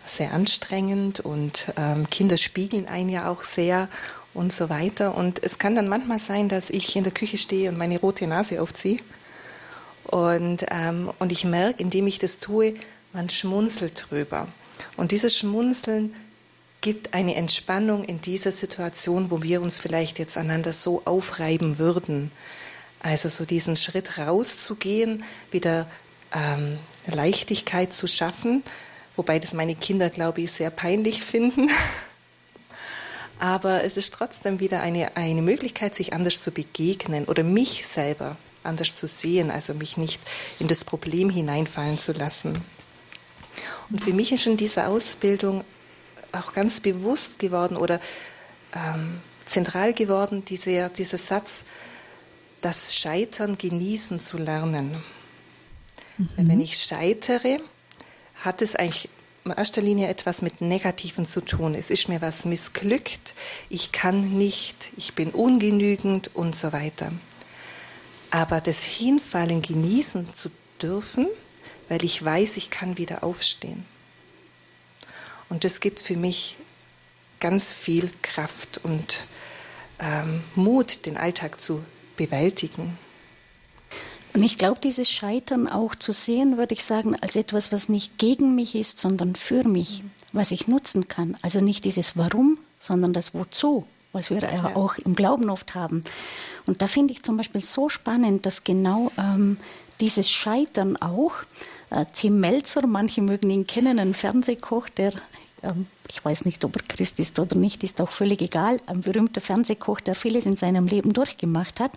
sehr 0.07 0.32
anstrengend 0.32 1.20
und 1.20 1.66
ähm, 1.76 2.09
Kinder 2.11 2.37
spiegeln 2.37 2.87
einen 2.87 3.09
ja 3.09 3.30
auch 3.30 3.43
sehr 3.43 3.89
und 4.35 4.53
so 4.53 4.68
weiter. 4.68 5.16
Und 5.16 5.43
es 5.43 5.59
kann 5.59 5.74
dann 5.74 5.89
manchmal 5.89 6.18
sein, 6.18 6.49
dass 6.49 6.70
ich 6.70 6.95
in 6.97 7.05
der 7.05 7.12
Küche 7.12 7.39
stehe 7.39 7.70
und 7.70 7.78
meine 7.78 7.99
rote 7.99 8.26
Nase 8.26 8.61
aufziehe. 8.61 8.99
Und, 10.05 10.66
ähm, 10.70 11.11
und 11.18 11.32
ich 11.32 11.45
merke, 11.45 11.82
indem 11.82 12.07
ich 12.07 12.18
das 12.18 12.39
tue, 12.39 12.74
man 13.12 13.30
schmunzelt 13.30 14.07
drüber. 14.11 14.49
Und 14.97 15.12
dieses 15.12 15.39
Schmunzeln 15.39 16.14
gibt 16.80 17.14
eine 17.14 17.37
Entspannung 17.37 18.05
in 18.05 18.20
dieser 18.20 18.53
Situation, 18.53 19.30
wo 19.30 19.43
wir 19.43 19.62
uns 19.62 19.78
vielleicht 19.78 20.18
jetzt 20.18 20.37
einander 20.37 20.74
so 20.74 21.01
aufreiben 21.07 21.78
würden. 21.78 22.30
Also 23.01 23.28
so 23.28 23.45
diesen 23.45 23.76
Schritt 23.76 24.18
rauszugehen, 24.18 25.24
wieder 25.51 25.87
ähm, 26.35 26.78
Leichtigkeit 27.07 27.93
zu 27.93 28.07
schaffen, 28.07 28.62
wobei 29.16 29.39
das 29.39 29.53
meine 29.53 29.74
Kinder, 29.74 30.11
glaube 30.11 30.43
ich, 30.43 30.53
sehr 30.53 30.70
peinlich 30.70 31.22
finden. 31.22 31.70
Aber 33.39 33.85
es 33.85 33.97
ist 33.97 34.14
trotzdem 34.14 34.61
wieder 34.61 34.80
eine, 34.80 35.16
eine 35.16 35.43
Möglichkeit, 35.43 35.95
sich 35.95 36.12
anders 36.12 36.41
zu 36.41 36.51
begegnen 36.51 37.24
oder 37.24 37.43
mich 37.43 37.87
selber 37.87 38.37
anders 38.62 38.95
zu 38.95 39.07
sehen, 39.07 39.51
also 39.51 39.74
mich 39.74 39.97
nicht 39.97 40.20
in 40.59 40.68
das 40.68 40.85
Problem 40.85 41.30
hineinfallen 41.30 41.99
zu 41.99 42.12
lassen. 42.12 42.62
Und 43.91 44.03
für 44.03 44.12
mich 44.12 44.32
ist 44.32 44.47
in 44.47 44.57
dieser 44.57 44.89
Ausbildung 44.89 45.64
auch 46.32 46.53
ganz 46.53 46.80
bewusst 46.80 47.39
geworden 47.39 47.76
oder 47.76 48.01
ähm, 48.74 49.20
zentral 49.47 49.93
geworden, 49.93 50.45
dieser, 50.45 50.89
dieser 50.89 51.18
Satz, 51.18 51.64
das 52.61 52.97
Scheitern 52.97 53.59
genießen 53.59 54.20
zu 54.20 54.39
lernen. 54.39 55.03
Mhm. 56.19 56.29
Wenn 56.37 56.61
ich 56.61 56.79
scheitere, 56.79 57.61
hat 58.43 58.62
es 58.62 58.77
eigentlich 58.77 59.09
in 59.45 59.51
erster 59.51 59.83
Linie 59.83 60.09
etwas 60.09 60.43
mit 60.43 60.61
Negativen 60.61 61.27
zu 61.27 61.41
tun. 61.41 61.75
Es 61.75 61.91
ist 61.91 62.09
mir 62.09 62.23
was 62.23 62.45
missglückt, 62.47 63.35
ich 63.69 63.93
kann 63.93 64.39
nicht, 64.39 64.93
ich 64.97 65.15
bin 65.15 65.31
ungenügend 65.31 66.35
und 66.35 66.57
so 66.57 66.73
weiter. 66.73 67.12
Aber 68.31 68.61
das 68.61 68.83
Hinfallen 68.83 69.62
genießen 69.62 70.35
zu 70.35 70.51
dürfen, 70.81 71.27
weil 71.89 72.05
ich 72.05 72.25
weiß, 72.25 72.57
ich 72.57 72.71
kann 72.71 72.99
wieder 72.99 73.23
aufstehen. 73.23 73.85
Und 75.49 75.65
das 75.65 75.81
gibt 75.81 76.01
für 76.01 76.17
mich 76.17 76.57
ganz 77.39 77.71
viel 77.73 78.11
Kraft 78.23 78.81
und 78.83 79.27
ähm, 80.01 80.43
Mut, 80.55 81.07
den 81.07 81.17
Alltag 81.17 81.61
zu 81.61 81.85
bewältigen. 82.17 82.99
Und 84.35 84.43
ich 84.43 84.59
glaube, 84.59 84.80
dieses 84.82 85.09
Scheitern 85.09 85.68
auch 85.68 85.95
zu 85.95 86.12
sehen, 86.12 86.59
würde 86.59 86.74
ich 86.74 86.85
sagen, 86.85 87.14
als 87.20 87.37
etwas, 87.37 87.70
was 87.70 87.89
nicht 87.89 88.18
gegen 88.18 88.57
mich 88.57 88.74
ist, 88.74 88.99
sondern 88.99 89.37
für 89.37 89.62
mich, 89.62 90.03
was 90.32 90.51
ich 90.51 90.66
nutzen 90.66 91.07
kann. 91.07 91.37
Also 91.41 91.61
nicht 91.61 91.85
dieses 91.85 92.16
Warum, 92.16 92.59
sondern 92.80 93.12
das 93.12 93.32
Wozu, 93.32 93.87
was 94.12 94.30
wir 94.30 94.41
ja 94.41 94.74
auch 94.74 94.97
im 94.99 95.14
Glauben 95.14 95.51
oft 95.51 95.76
haben. 95.76 96.03
Und 96.66 96.82
da 96.82 96.89
finde 96.89 97.12
ich 97.12 97.22
zum 97.22 97.37
Beispiel 97.37 97.62
so 97.62 97.89
spannend, 97.89 98.45
dass 98.45 98.64
genau 98.64 99.12
ähm, 99.16 99.57
dieses 100.01 100.28
Scheitern 100.28 100.97
auch, 100.97 101.35
äh, 101.91 102.05
Tim 102.12 102.41
Melzer, 102.41 102.89
manche 102.89 103.22
mögen 103.22 103.51
ihn 103.51 103.68
kennen, 103.68 104.01
ein 104.01 104.14
Fernsehkoch, 104.14 104.89
der 104.89 105.12
ähm, 105.62 105.87
ich 106.09 106.24
weiß 106.24 106.45
nicht, 106.45 106.64
ob 106.64 106.76
er 106.76 106.82
Christ 106.82 107.20
ist 107.20 107.39
oder 107.39 107.57
nicht, 107.57 107.85
ist 107.85 108.01
auch 108.01 108.11
völlig 108.11 108.43
egal, 108.43 108.78
ein 108.87 109.01
berühmter 109.01 109.41
Fernsehkoch, 109.41 110.01
der 110.01 110.16
vieles 110.16 110.45
in 110.45 110.57
seinem 110.57 110.87
Leben 110.87 111.12
durchgemacht 111.12 111.78
hat 111.78 111.93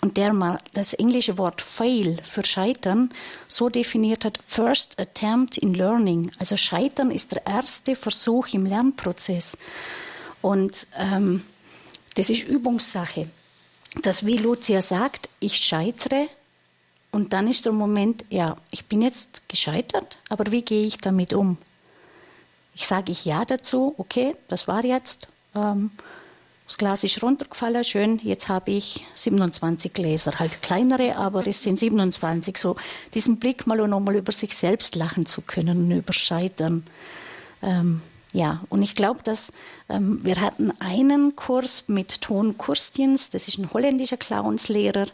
und 0.00 0.16
der 0.16 0.32
mal 0.32 0.58
das 0.72 0.94
englische 0.94 1.36
Wort 1.36 1.60
fail 1.60 2.18
für 2.22 2.44
scheitern 2.44 3.10
so 3.48 3.68
definiert 3.68 4.24
hat, 4.24 4.38
first 4.46 4.98
attempt 4.98 5.58
in 5.58 5.74
learning. 5.74 6.30
Also 6.38 6.56
scheitern 6.56 7.10
ist 7.10 7.32
der 7.32 7.46
erste 7.46 7.94
Versuch 7.94 8.48
im 8.52 8.64
Lernprozess. 8.66 9.58
Und 10.40 10.86
ähm, 10.96 11.44
das 12.14 12.30
ist 12.30 12.48
Übungssache. 12.48 13.28
Dass, 14.02 14.24
wie 14.24 14.38
Lucia 14.38 14.80
sagt, 14.80 15.28
ich 15.40 15.56
scheitere 15.56 16.28
und 17.10 17.32
dann 17.32 17.48
ist 17.48 17.66
der 17.66 17.72
Moment, 17.72 18.24
ja, 18.30 18.56
ich 18.70 18.86
bin 18.86 19.02
jetzt 19.02 19.48
gescheitert, 19.48 20.18
aber 20.28 20.50
wie 20.52 20.62
gehe 20.62 20.86
ich 20.86 20.98
damit 20.98 21.34
um? 21.34 21.58
Ich 22.74 22.86
sage 22.86 23.10
ich 23.10 23.24
ja 23.24 23.44
dazu, 23.44 23.94
okay, 23.98 24.36
das 24.48 24.68
war 24.68 24.84
jetzt. 24.84 25.26
Ähm, 25.54 25.90
das 26.70 26.78
Glas 26.78 27.02
ist 27.02 27.20
runtergefallen, 27.20 27.82
schön, 27.82 28.20
jetzt 28.22 28.48
habe 28.48 28.70
ich 28.70 29.04
27 29.16 29.92
Gläser, 29.92 30.38
halt 30.38 30.62
kleinere, 30.62 31.16
aber 31.16 31.44
es 31.48 31.64
sind 31.64 31.80
27. 31.80 32.56
So 32.56 32.76
diesen 33.12 33.40
Blick 33.40 33.66
mal 33.66 33.80
und 33.80 33.90
nochmal 33.90 34.14
über 34.14 34.30
sich 34.30 34.54
selbst 34.54 34.94
lachen 34.94 35.26
zu 35.26 35.40
können 35.40 35.78
und 35.78 35.90
über 35.90 36.12
Scheitern. 36.12 36.86
Ähm, 37.60 38.02
ja, 38.32 38.60
und 38.68 38.84
ich 38.84 38.94
glaube, 38.94 39.24
dass 39.24 39.50
ähm, 39.88 40.20
wir 40.22 40.40
hatten 40.40 40.70
einen 40.78 41.34
Kurs 41.34 41.86
mit 41.88 42.20
Ton 42.20 42.56
Kurstjens, 42.56 43.30
das 43.30 43.48
ist 43.48 43.58
ein 43.58 43.72
holländischer 43.72 44.16
Clownslehrer, 44.16 45.06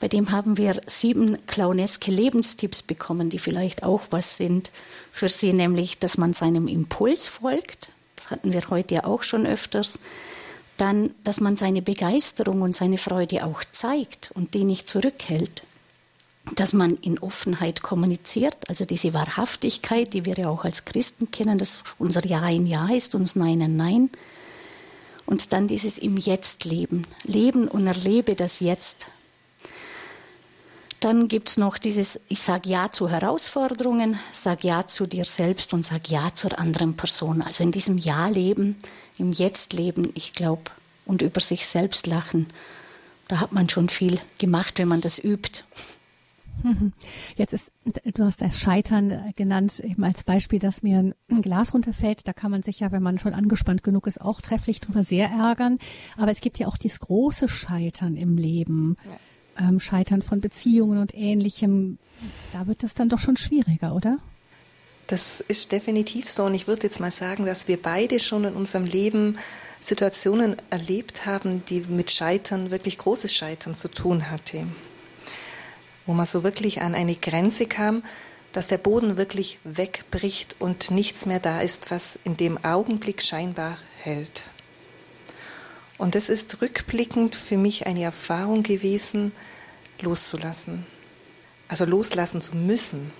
bei 0.00 0.08
dem 0.08 0.30
haben 0.30 0.56
wir 0.56 0.80
sieben 0.86 1.36
clowneske 1.46 2.10
Lebenstipps 2.10 2.82
bekommen, 2.82 3.28
die 3.28 3.38
vielleicht 3.38 3.82
auch 3.82 4.00
was 4.08 4.38
sind 4.38 4.70
für 5.12 5.28
sie, 5.28 5.52
nämlich, 5.52 5.98
dass 5.98 6.16
man 6.16 6.32
seinem 6.32 6.68
Impuls 6.68 7.28
folgt. 7.28 7.90
Das 8.16 8.30
hatten 8.30 8.54
wir 8.54 8.62
heute 8.70 8.94
ja 8.94 9.04
auch 9.04 9.22
schon 9.22 9.46
öfters. 9.46 9.98
Dann, 10.76 11.10
dass 11.22 11.40
man 11.40 11.56
seine 11.56 11.82
Begeisterung 11.82 12.62
und 12.62 12.74
seine 12.74 12.98
Freude 12.98 13.44
auch 13.44 13.62
zeigt 13.70 14.30
und 14.34 14.54
die 14.54 14.64
nicht 14.64 14.88
zurückhält 14.88 15.62
dass 16.56 16.72
man 16.72 16.96
in 16.96 17.18
Offenheit 17.18 17.82
kommuniziert, 17.82 18.68
also 18.68 18.84
diese 18.84 19.14
Wahrhaftigkeit, 19.14 20.12
die 20.12 20.24
wir 20.24 20.34
ja 20.34 20.48
auch 20.48 20.64
als 20.64 20.84
Christen 20.84 21.30
kennen, 21.30 21.58
dass 21.58 21.82
unser 21.98 22.26
Ja 22.26 22.40
ein 22.40 22.66
Ja 22.66 22.88
ist, 22.88 23.14
uns 23.14 23.36
Nein 23.36 23.62
ein 23.62 23.76
Nein. 23.76 24.10
Und 25.24 25.52
dann 25.52 25.68
dieses 25.68 25.98
im 25.98 26.16
Jetzt 26.16 26.64
leben, 26.64 27.06
leben 27.22 27.68
und 27.68 27.86
erlebe 27.86 28.34
das 28.34 28.60
Jetzt. 28.60 29.06
Dann 31.02 31.26
gibt 31.26 31.48
es 31.48 31.56
noch 31.56 31.78
dieses, 31.78 32.20
ich 32.28 32.40
sage 32.40 32.68
Ja 32.68 32.92
zu 32.92 33.10
Herausforderungen, 33.10 34.20
sage 34.30 34.68
Ja 34.68 34.86
zu 34.86 35.08
dir 35.08 35.24
selbst 35.24 35.74
und 35.74 35.84
sage 35.84 36.04
Ja 36.06 36.32
zur 36.32 36.56
anderen 36.60 36.94
Person. 36.94 37.42
Also 37.42 37.64
in 37.64 37.72
diesem 37.72 37.98
Ja 37.98 38.28
leben, 38.28 38.76
im 39.18 39.32
Jetzt 39.32 39.72
leben, 39.72 40.10
ich 40.14 40.32
glaube, 40.32 40.70
und 41.04 41.20
über 41.20 41.40
sich 41.40 41.66
selbst 41.66 42.06
lachen, 42.06 42.46
da 43.26 43.40
hat 43.40 43.50
man 43.50 43.68
schon 43.68 43.88
viel 43.88 44.20
gemacht, 44.38 44.78
wenn 44.78 44.86
man 44.86 45.00
das 45.00 45.18
übt. 45.18 45.64
Jetzt 47.36 47.52
ist, 47.52 47.72
du 48.14 48.24
hast 48.24 48.40
das 48.40 48.60
Scheitern 48.60 49.32
genannt, 49.34 49.80
eben 49.80 50.04
als 50.04 50.22
Beispiel, 50.22 50.60
dass 50.60 50.84
mir 50.84 51.12
ein 51.28 51.42
Glas 51.42 51.74
runterfällt. 51.74 52.28
Da 52.28 52.32
kann 52.32 52.52
man 52.52 52.62
sich 52.62 52.78
ja, 52.78 52.92
wenn 52.92 53.02
man 53.02 53.18
schon 53.18 53.34
angespannt 53.34 53.82
genug 53.82 54.06
ist, 54.06 54.20
auch 54.20 54.40
trefflich 54.40 54.78
drüber 54.78 55.02
sehr 55.02 55.28
ärgern. 55.30 55.80
Aber 56.16 56.30
es 56.30 56.40
gibt 56.40 56.60
ja 56.60 56.68
auch 56.68 56.76
dieses 56.76 57.00
große 57.00 57.48
Scheitern 57.48 58.14
im 58.14 58.36
Leben. 58.36 58.96
Ähm, 59.58 59.80
Scheitern 59.80 60.22
von 60.22 60.40
Beziehungen 60.40 60.98
und 60.98 61.14
ähnlichem. 61.14 61.98
Da 62.52 62.66
wird 62.66 62.82
das 62.82 62.94
dann 62.94 63.08
doch 63.08 63.18
schon 63.18 63.36
schwieriger, 63.36 63.94
oder? 63.94 64.18
Das 65.08 65.40
ist 65.46 65.72
definitiv 65.72 66.30
so. 66.30 66.44
Und 66.44 66.54
ich 66.54 66.66
würde 66.66 66.84
jetzt 66.84 67.00
mal 67.00 67.10
sagen, 67.10 67.44
dass 67.44 67.68
wir 67.68 67.80
beide 67.80 68.20
schon 68.20 68.44
in 68.44 68.54
unserem 68.54 68.86
Leben 68.86 69.38
Situationen 69.80 70.56
erlebt 70.70 71.26
haben, 71.26 71.64
die 71.66 71.80
mit 71.80 72.10
Scheitern, 72.10 72.70
wirklich 72.70 72.98
großes 72.98 73.34
Scheitern 73.34 73.74
zu 73.74 73.88
tun 73.88 74.30
hatte 74.30 74.64
wo 76.06 76.12
man 76.12 76.26
so 76.26 76.42
wirklich 76.42 76.80
an 76.82 76.94
eine 76.94 77.14
Grenze 77.14 77.66
kam, 77.66 78.02
dass 78.52 78.68
der 78.68 78.78
Boden 78.78 79.16
wirklich 79.16 79.58
wegbricht 79.64 80.56
und 80.58 80.90
nichts 80.90 81.26
mehr 81.26 81.40
da 81.40 81.60
ist, 81.60 81.90
was 81.90 82.18
in 82.24 82.36
dem 82.36 82.62
Augenblick 82.64 83.22
scheinbar 83.22 83.78
hält. 84.02 84.42
Und 85.98 86.16
es 86.16 86.28
ist 86.28 86.60
rückblickend 86.60 87.36
für 87.36 87.56
mich 87.56 87.86
eine 87.86 88.02
Erfahrung 88.02 88.62
gewesen, 88.62 89.32
loszulassen. 90.00 90.86
Also 91.68 91.84
loslassen 91.84 92.40
zu 92.40 92.56
müssen. 92.56 93.12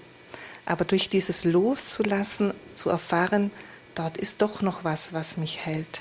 Aber 0.67 0.85
durch 0.85 1.09
dieses 1.09 1.45
Loszulassen 1.45 2.53
zu 2.75 2.91
erfahren, 2.91 3.51
dort 3.95 4.17
ist 4.17 4.43
doch 4.43 4.63
noch 4.63 4.85
was, 4.85 5.13
was 5.13 5.37
mich 5.37 5.59
hält. 5.65 6.01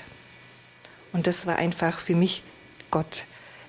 Und 1.12 1.26
das 1.26 1.46
war 1.46 1.56
einfach 1.56 1.98
für 1.98 2.14
mich 2.14 2.42
Gott, 2.90 3.24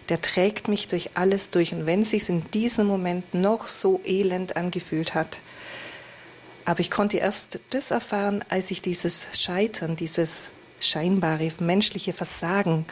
der 0.10 0.22
trägt 0.22 0.68
mich 0.68 0.88
durch 0.88 1.12
alles 1.16 1.49
durch. 1.49 1.74
Und 1.74 1.86
wenn 1.86 2.01
es 2.01 2.12
sich 2.12 2.30
in 2.30 2.49
diesem 2.51 2.88
Moment 2.88 3.34
noch 3.34 3.68
so 3.68 4.01
elend 4.06 4.56
angefühlt 4.56 5.14
hat, 5.14 5.38
aber 6.66 6.80
ich 6.80 6.91
konnte 6.91 7.18
erst 7.18 7.60
das 7.72 7.91
erfahren, 7.91 8.43
als 8.49 8.72
ich 8.72 8.82
dieses 8.82 9.28
Scheitern, 9.34 9.95
dieses 9.95 10.49
scheinbare 10.88 11.52
menschliche 11.60 12.14
Versagen 12.14 12.86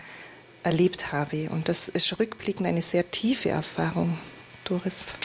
erlebt 0.64 1.12
habe. 1.12 1.50
Und 1.50 1.70
das 1.70 1.88
ist 1.90 2.20
rückblickend 2.20 2.68
eine 2.68 2.82
sehr 2.82 3.10
tiefe 3.12 3.50
Erfahrung, 3.50 4.18
Doris. 4.64 5.16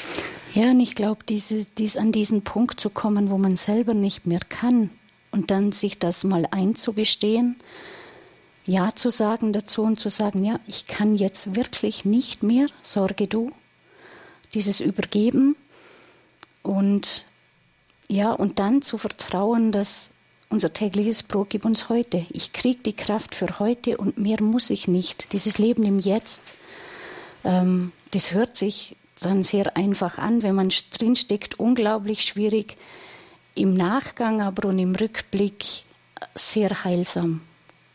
Ja, 0.54 0.70
und 0.70 0.80
ich 0.80 0.94
glaube, 0.94 1.24
diese, 1.28 1.66
dies 1.78 1.96
an 1.96 2.12
diesen 2.12 2.42
Punkt 2.42 2.80
zu 2.80 2.90
kommen, 2.90 3.30
wo 3.30 3.38
man 3.38 3.56
selber 3.56 3.94
nicht 3.94 4.26
mehr 4.26 4.40
kann 4.48 4.90
und 5.30 5.50
dann 5.50 5.72
sich 5.72 5.98
das 5.98 6.24
mal 6.24 6.46
einzugestehen 6.50 7.56
ja 8.66 8.94
zu 8.94 9.10
sagen 9.10 9.52
dazu 9.52 9.82
und 9.82 10.00
zu 10.00 10.08
sagen, 10.08 10.44
ja, 10.44 10.60
ich 10.66 10.86
kann 10.86 11.16
jetzt 11.16 11.54
wirklich 11.54 12.04
nicht 12.04 12.42
mehr, 12.42 12.66
sorge 12.82 13.26
du, 13.26 13.52
dieses 14.54 14.80
Übergeben 14.80 15.56
und 16.62 17.26
ja, 18.08 18.32
und 18.32 18.58
dann 18.58 18.82
zu 18.82 18.98
vertrauen, 18.98 19.72
dass 19.72 20.10
unser 20.48 20.72
tägliches 20.72 21.22
Brot 21.22 21.50
gib 21.50 21.64
uns 21.64 21.88
heute. 21.88 22.26
Ich 22.30 22.52
kriege 22.52 22.80
die 22.84 22.94
Kraft 22.94 23.34
für 23.34 23.58
heute 23.58 23.96
und 23.96 24.18
mehr 24.18 24.42
muss 24.42 24.70
ich 24.70 24.88
nicht. 24.88 25.32
Dieses 25.32 25.58
Leben 25.58 25.82
im 25.82 25.98
Jetzt, 25.98 26.54
ähm, 27.44 27.92
das 28.12 28.32
hört 28.32 28.56
sich 28.56 28.96
dann 29.20 29.42
sehr 29.42 29.76
einfach 29.76 30.18
an, 30.18 30.42
wenn 30.42 30.54
man 30.54 30.72
drinsteckt, 30.90 31.58
unglaublich 31.58 32.22
schwierig. 32.24 32.76
Im 33.54 33.74
Nachgang 33.74 34.42
aber 34.42 34.68
und 34.68 34.78
im 34.78 34.94
Rückblick 34.94 35.64
sehr 36.34 36.84
heilsam. 36.84 37.40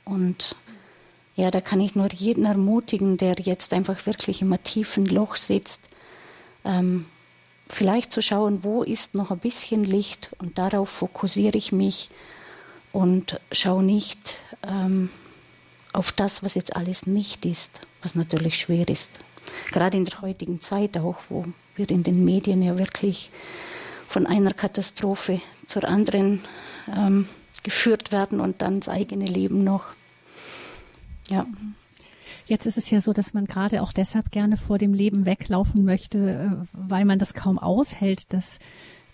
Und 0.03 0.55
ja, 1.35 1.51
da 1.51 1.61
kann 1.61 1.79
ich 1.79 1.95
nur 1.95 2.11
jeden 2.11 2.45
ermutigen, 2.45 3.17
der 3.17 3.35
jetzt 3.39 3.73
einfach 3.73 4.05
wirklich 4.05 4.41
im 4.41 4.55
tiefen 4.63 5.05
Loch 5.05 5.35
sitzt, 5.35 5.89
ähm, 6.65 7.05
vielleicht 7.69 8.11
zu 8.11 8.21
schauen, 8.21 8.63
wo 8.63 8.83
ist 8.83 9.15
noch 9.15 9.31
ein 9.31 9.39
bisschen 9.39 9.83
Licht 9.83 10.31
und 10.39 10.57
darauf 10.57 10.89
fokussiere 10.89 11.57
ich 11.57 11.71
mich 11.71 12.09
und 12.91 13.39
schaue 13.51 13.83
nicht 13.83 14.39
ähm, 14.63 15.09
auf 15.93 16.11
das, 16.11 16.43
was 16.43 16.55
jetzt 16.55 16.75
alles 16.75 17.07
nicht 17.07 17.45
ist, 17.45 17.81
was 18.01 18.15
natürlich 18.15 18.57
schwer 18.57 18.87
ist. 18.87 19.11
Gerade 19.71 19.97
in 19.97 20.05
der 20.05 20.21
heutigen 20.21 20.61
Zeit 20.61 20.97
auch, 20.97 21.17
wo 21.29 21.45
wir 21.75 21.89
in 21.89 22.03
den 22.03 22.23
Medien 22.23 22.61
ja 22.61 22.77
wirklich 22.77 23.31
von 24.07 24.27
einer 24.27 24.53
Katastrophe 24.53 25.41
zur 25.67 25.85
anderen 25.85 26.41
ähm, 26.95 27.27
geführt 27.63 28.11
werden 28.11 28.39
und 28.39 28.61
dann 28.61 28.81
das 28.81 28.89
eigene 28.89 29.25
Leben 29.25 29.63
noch. 29.63 29.85
Ja. 31.29 31.45
Jetzt 32.45 32.65
ist 32.65 32.77
es 32.77 32.89
ja 32.89 32.99
so, 32.99 33.13
dass 33.13 33.33
man 33.33 33.45
gerade 33.45 33.81
auch 33.81 33.93
deshalb 33.93 34.31
gerne 34.31 34.57
vor 34.57 34.77
dem 34.77 34.93
Leben 34.93 35.25
weglaufen 35.25 35.85
möchte, 35.85 36.17
äh, 36.17 36.67
weil 36.73 37.05
man 37.05 37.19
das 37.19 37.33
kaum 37.33 37.57
aushält, 37.57 38.33
dass 38.33 38.59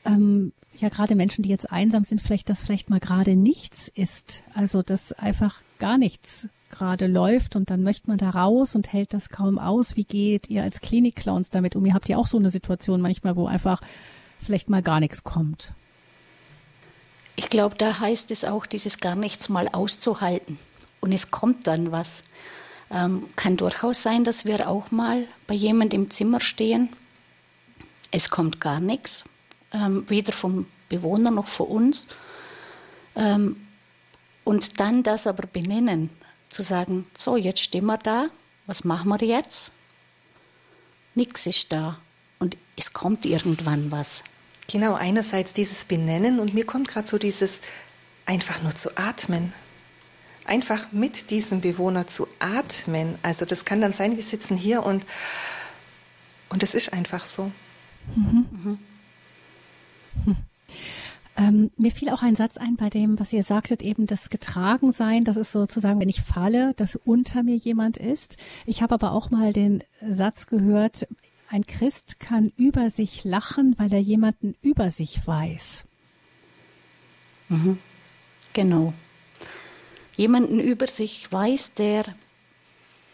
ähm, 0.07 0.53
ja 0.75 0.89
gerade 0.89 1.15
Menschen, 1.15 1.43
die 1.43 1.49
jetzt 1.49 1.71
einsam 1.71 2.03
sind, 2.03 2.21
vielleicht 2.21 2.49
das 2.49 2.61
vielleicht 2.61 2.89
mal 2.89 2.99
gerade 2.99 3.35
nichts 3.35 3.87
ist. 3.87 4.43
Also 4.53 4.81
dass 4.81 5.13
einfach 5.13 5.55
gar 5.79 5.97
nichts 5.97 6.49
gerade 6.69 7.07
läuft 7.07 7.55
und 7.55 7.69
dann 7.69 7.83
möchte 7.83 8.09
man 8.09 8.17
da 8.17 8.29
raus 8.29 8.75
und 8.75 8.91
hält 8.91 9.13
das 9.13 9.29
kaum 9.29 9.57
aus. 9.57 9.95
Wie 9.95 10.03
geht 10.03 10.49
ihr 10.49 10.63
als 10.63 10.81
Klinikclowns 10.81 11.49
damit 11.49 11.75
um? 11.75 11.85
Ihr 11.85 11.93
habt 11.93 12.09
ja 12.09 12.17
auch 12.17 12.27
so 12.27 12.37
eine 12.37 12.49
Situation 12.49 13.01
manchmal, 13.01 13.35
wo 13.35 13.47
einfach 13.47 13.81
vielleicht 14.41 14.69
mal 14.69 14.81
gar 14.81 14.99
nichts 14.99 15.23
kommt. 15.23 15.73
Ich 17.35 17.49
glaube, 17.49 17.75
da 17.77 17.99
heißt 17.99 18.31
es 18.31 18.43
auch, 18.43 18.65
dieses 18.65 18.99
gar 18.99 19.15
nichts 19.15 19.47
mal 19.47 19.67
auszuhalten. 19.67 20.57
Und 20.99 21.11
es 21.11 21.31
kommt 21.31 21.67
dann 21.67 21.91
was. 21.91 22.23
Ähm, 22.89 23.23
kann 23.35 23.57
durchaus 23.57 24.01
sein, 24.01 24.23
dass 24.23 24.45
wir 24.45 24.67
auch 24.67 24.91
mal 24.91 25.25
bei 25.45 25.53
jemand 25.53 25.93
im 25.93 26.09
Zimmer 26.09 26.39
stehen. 26.39 26.89
Es 28.11 28.29
kommt 28.29 28.59
gar 28.59 28.79
nichts, 28.79 29.25
ähm, 29.73 30.09
weder 30.09 30.33
vom 30.33 30.65
Bewohner 30.89 31.31
noch 31.31 31.47
von 31.47 31.67
uns. 31.67 32.07
Ähm, 33.15 33.57
und 34.43 34.79
dann 34.79 35.03
das 35.03 35.27
aber 35.27 35.47
benennen, 35.47 36.09
zu 36.49 36.61
sagen, 36.61 37.05
so, 37.17 37.35
jetzt 37.35 37.59
stehen 37.59 37.85
wir 37.85 37.97
da, 37.97 38.29
was 38.65 38.83
machen 38.83 39.09
wir 39.09 39.27
jetzt? 39.27 39.71
Nichts 41.15 41.45
ist 41.45 41.71
da 41.71 41.99
und 42.39 42.55
es 42.75 42.93
kommt 42.93 43.25
irgendwann 43.25 43.91
was. 43.91 44.23
Genau, 44.71 44.93
einerseits 44.93 45.53
dieses 45.53 45.85
Benennen 45.85 46.39
und 46.39 46.53
mir 46.53 46.65
kommt 46.65 46.87
gerade 46.87 47.07
so 47.07 47.17
dieses 47.17 47.61
einfach 48.25 48.61
nur 48.61 48.75
zu 48.75 48.97
atmen. 48.97 49.53
Einfach 50.45 50.91
mit 50.91 51.29
diesem 51.29 51.61
Bewohner 51.61 52.07
zu 52.07 52.27
atmen. 52.39 53.17
Also 53.23 53.45
das 53.45 53.65
kann 53.65 53.81
dann 53.81 53.93
sein, 53.93 54.15
wir 54.15 54.23
sitzen 54.23 54.55
hier 54.55 54.83
und 54.83 55.05
und 56.49 56.63
es 56.63 56.73
ist 56.73 56.93
einfach 56.93 57.25
so. 57.25 57.51
Mhm. 58.15 58.45
Mhm. 58.51 58.79
Hm. 60.25 60.35
Ähm, 61.39 61.69
mir 61.77 61.91
fiel 61.91 62.09
auch 62.09 62.23
ein 62.23 62.35
Satz 62.35 62.57
ein 62.57 62.77
bei 62.77 62.89
dem, 62.89 63.19
was 63.19 63.31
ihr 63.31 63.43
sagtet, 63.43 63.83
eben 63.83 64.07
das 64.07 64.31
Getragensein, 64.31 65.23
das 65.23 65.37
ist 65.37 65.51
sozusagen, 65.51 65.99
wenn 65.99 66.09
ich 66.09 66.21
falle, 66.21 66.73
dass 66.77 66.95
unter 66.95 67.43
mir 67.43 67.55
jemand 67.55 67.97
ist. 67.97 68.37
Ich 68.65 68.81
habe 68.81 68.95
aber 68.95 69.11
auch 69.11 69.29
mal 69.29 69.53
den 69.53 69.83
Satz 70.01 70.47
gehört, 70.47 71.07
ein 71.49 71.65
Christ 71.65 72.19
kann 72.19 72.51
über 72.57 72.89
sich 72.89 73.23
lachen, 73.23 73.75
weil 73.77 73.93
er 73.93 73.99
jemanden 73.99 74.55
über 74.63 74.89
sich 74.89 75.25
weiß. 75.25 75.85
Mhm. 77.49 77.77
Genau. 78.53 78.93
Jemanden 80.17 80.59
über 80.59 80.87
sich 80.87 81.31
weiß, 81.31 81.75
der 81.75 82.03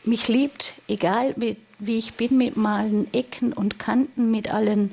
mich 0.06 0.30
liebt, 0.30 0.76
egal 0.88 1.34
wie, 1.36 1.58
wie 1.78 1.98
ich 1.98 2.14
bin, 2.14 2.38
mit 2.38 2.58
allen 2.58 3.14
Ecken 3.14 3.52
und 3.52 3.80
Kanten, 3.80 4.32
mit 4.32 4.50
allen 4.52 4.92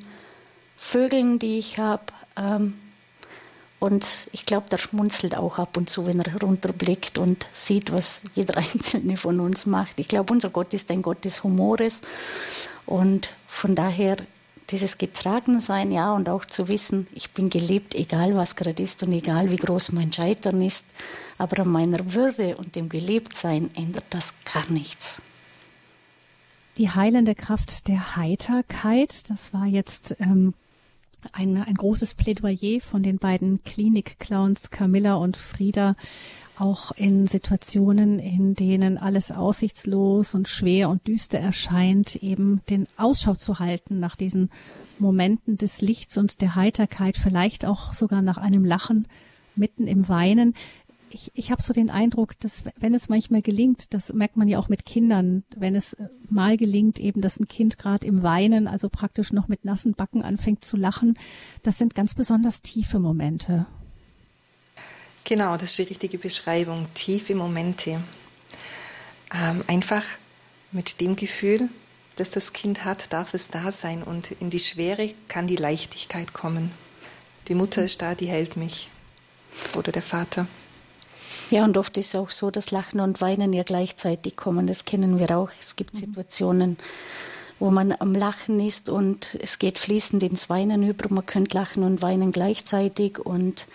Vögeln, 0.81 1.39
die 1.39 1.59
ich 1.59 1.79
habe. 1.79 2.03
Ähm, 2.37 2.75
und 3.79 4.29
ich 4.33 4.45
glaube, 4.45 4.69
der 4.71 4.79
schmunzelt 4.79 5.37
auch 5.37 5.59
ab 5.59 5.77
und 5.77 5.89
zu, 5.89 6.07
wenn 6.07 6.19
er 6.19 6.33
herunterblickt 6.33 7.17
und 7.19 7.47
sieht, 7.53 7.93
was 7.93 8.23
jeder 8.35 8.57
Einzelne 8.57 9.17
von 9.17 9.39
uns 9.41 9.67
macht. 9.67 9.99
Ich 9.99 10.09
glaube, 10.09 10.33
unser 10.33 10.51
Gott 10.51 10.75
ist 10.75 10.91
ein 10.91 11.03
Gott 11.03 11.25
des 11.25 11.45
Humores 11.45 12.01
und 12.87 13.29
von 13.47 13.77
daher 13.77 14.17
dieses 14.71 14.99
Getragensein, 14.99 15.93
ja, 15.93 16.13
und 16.13 16.29
auch 16.29 16.45
zu 16.45 16.67
wissen, 16.67 17.07
ich 17.15 17.31
bin 17.33 17.51
geliebt, 17.51 17.95
egal 17.95 18.37
was 18.37 18.57
gerade 18.57 18.83
ist 18.83 19.03
und 19.03 19.13
egal 19.13 19.51
wie 19.51 19.57
groß 19.57 19.93
mein 19.93 20.13
Scheitern 20.13 20.63
ist, 20.63 20.87
aber 21.39 21.63
an 21.63 21.69
meiner 21.69 22.15
Würde 22.15 22.57
und 22.57 22.75
dem 22.75 22.89
Geliebtsein 22.89 23.71
ändert 23.75 24.05
das 24.11 24.35
gar 24.53 24.69
nichts. 24.71 25.21
Die 26.79 26.91
heilende 26.91 27.35
Kraft 27.35 27.87
der 27.89 28.17
Heiterkeit, 28.17 29.29
das 29.29 29.53
war 29.53 29.67
jetzt 29.67 30.17
ähm, 30.21 30.55
ein, 31.33 31.57
ein 31.57 31.75
großes 31.75 32.15
Plädoyer 32.15 32.81
von 32.81 33.03
den 33.03 33.19
beiden 33.19 33.63
Klinik-Clowns 33.63 34.71
Camilla 34.71 35.15
und 35.15 35.37
Frieda 35.37 35.97
auch 36.59 36.93
in 36.93 37.27
Situationen, 37.27 38.19
in 38.19 38.55
denen 38.55 38.99
alles 38.99 39.33
aussichtslos 39.33 40.35
und 40.35 40.47
schwer 40.47 40.91
und 40.91 41.07
düster 41.07 41.39
erscheint, 41.39 42.17
eben 42.17 42.61
den 42.69 42.87
Ausschau 42.97 43.35
zu 43.35 43.59
halten 43.59 43.99
nach 43.99 44.15
diesen 44.15 44.51
Momenten 44.99 45.57
des 45.57 45.81
Lichts 45.81 46.19
und 46.19 46.43
der 46.43 46.55
Heiterkeit, 46.55 47.17
vielleicht 47.17 47.65
auch 47.65 47.95
sogar 47.95 48.21
nach 48.21 48.37
einem 48.37 48.65
Lachen 48.65 49.09
mitten 49.57 49.87
im 49.87 50.09
Weinen. 50.09 50.55
Ich, 51.13 51.33
ich 51.35 51.51
habe 51.51 51.61
so 51.61 51.73
den 51.73 51.91
Eindruck, 51.91 52.39
dass 52.39 52.63
wenn 52.79 52.95
es 52.95 53.09
manchmal 53.09 53.43
gelingt, 53.43 53.93
das 53.95 54.13
merkt 54.13 54.37
man 54.37 54.47
ja 54.47 54.59
auch 54.61 54.69
mit 54.69 54.87
Kindern, 54.87 55.43
wenn 55.57 55.75
es 55.75 55.97
mal 56.29 56.57
gelingt, 56.57 57.01
eben, 57.01 57.21
dass 57.21 57.41
ein 57.41 57.49
Kind 57.49 57.79
gerade 57.79 58.07
im 58.07 58.23
Weinen, 58.23 58.69
also 58.69 58.89
praktisch 58.89 59.33
noch 59.33 59.49
mit 59.49 59.65
nassen 59.65 59.95
Backen 59.95 60.23
anfängt 60.23 60.65
zu 60.65 60.77
lachen, 60.77 61.19
das 61.65 61.79
sind 61.79 61.97
ganz 61.97 62.15
besonders 62.15 62.63
tiefe 62.63 63.01
Momente. 63.01 63.67
Genau, 65.25 65.57
das 65.57 65.71
ist 65.71 65.79
die 65.79 65.83
richtige 65.83 66.19
Beschreibung. 66.19 66.87
Tiefe 66.95 67.35
Momente. 67.35 68.01
Ähm, 69.35 69.65
einfach 69.67 70.05
mit 70.73 71.01
dem 71.01 71.17
Gefühl, 71.17 71.69
das 72.17 72.31
das 72.31 72.53
Kind 72.53 72.85
hat, 72.85 73.13
darf 73.13 73.35
es 73.35 73.49
da 73.49 73.73
sein 73.73 74.03
und 74.03 74.31
in 74.33 74.51
die 74.51 74.59
Schwere 74.59 75.13
kann 75.29 75.47
die 75.47 75.57
Leichtigkeit 75.57 76.33
kommen. 76.33 76.71
Die 77.49 77.55
Mutter 77.55 77.83
ist 77.83 78.01
da, 78.01 78.15
die 78.15 78.27
hält 78.27 78.57
mich. 78.57 78.89
Oder 79.77 79.91
der 79.91 80.03
Vater. 80.03 80.47
Ja, 81.51 81.65
und 81.65 81.77
oft 81.77 81.97
ist 81.97 82.09
es 82.09 82.15
auch 82.15 82.31
so, 82.31 82.51
dass 82.51 82.71
Lachen 82.71 83.01
und 83.01 83.21
Weinen 83.21 83.53
ja 83.53 83.65
gleichzeitig 83.65 84.37
kommen. 84.37 84.67
Das 84.67 84.85
kennen 84.85 85.19
wir 85.19 85.37
auch. 85.37 85.51
Es 85.61 85.75
gibt 85.75 85.95
mhm. 85.95 85.99
Situationen, 85.99 86.77
wo 87.59 87.71
man 87.71 87.93
am 87.99 88.15
Lachen 88.15 88.61
ist 88.61 88.89
und 88.89 89.37
es 89.41 89.59
geht 89.59 89.79
fließend 89.79 90.23
ins 90.23 90.49
Weinen 90.49 90.89
über. 90.89 91.13
Man 91.13 91.27
könnte 91.27 91.57
lachen 91.57 91.83
und 91.83 92.03
weinen 92.03 92.31
gleichzeitig 92.31 93.19
und 93.19 93.67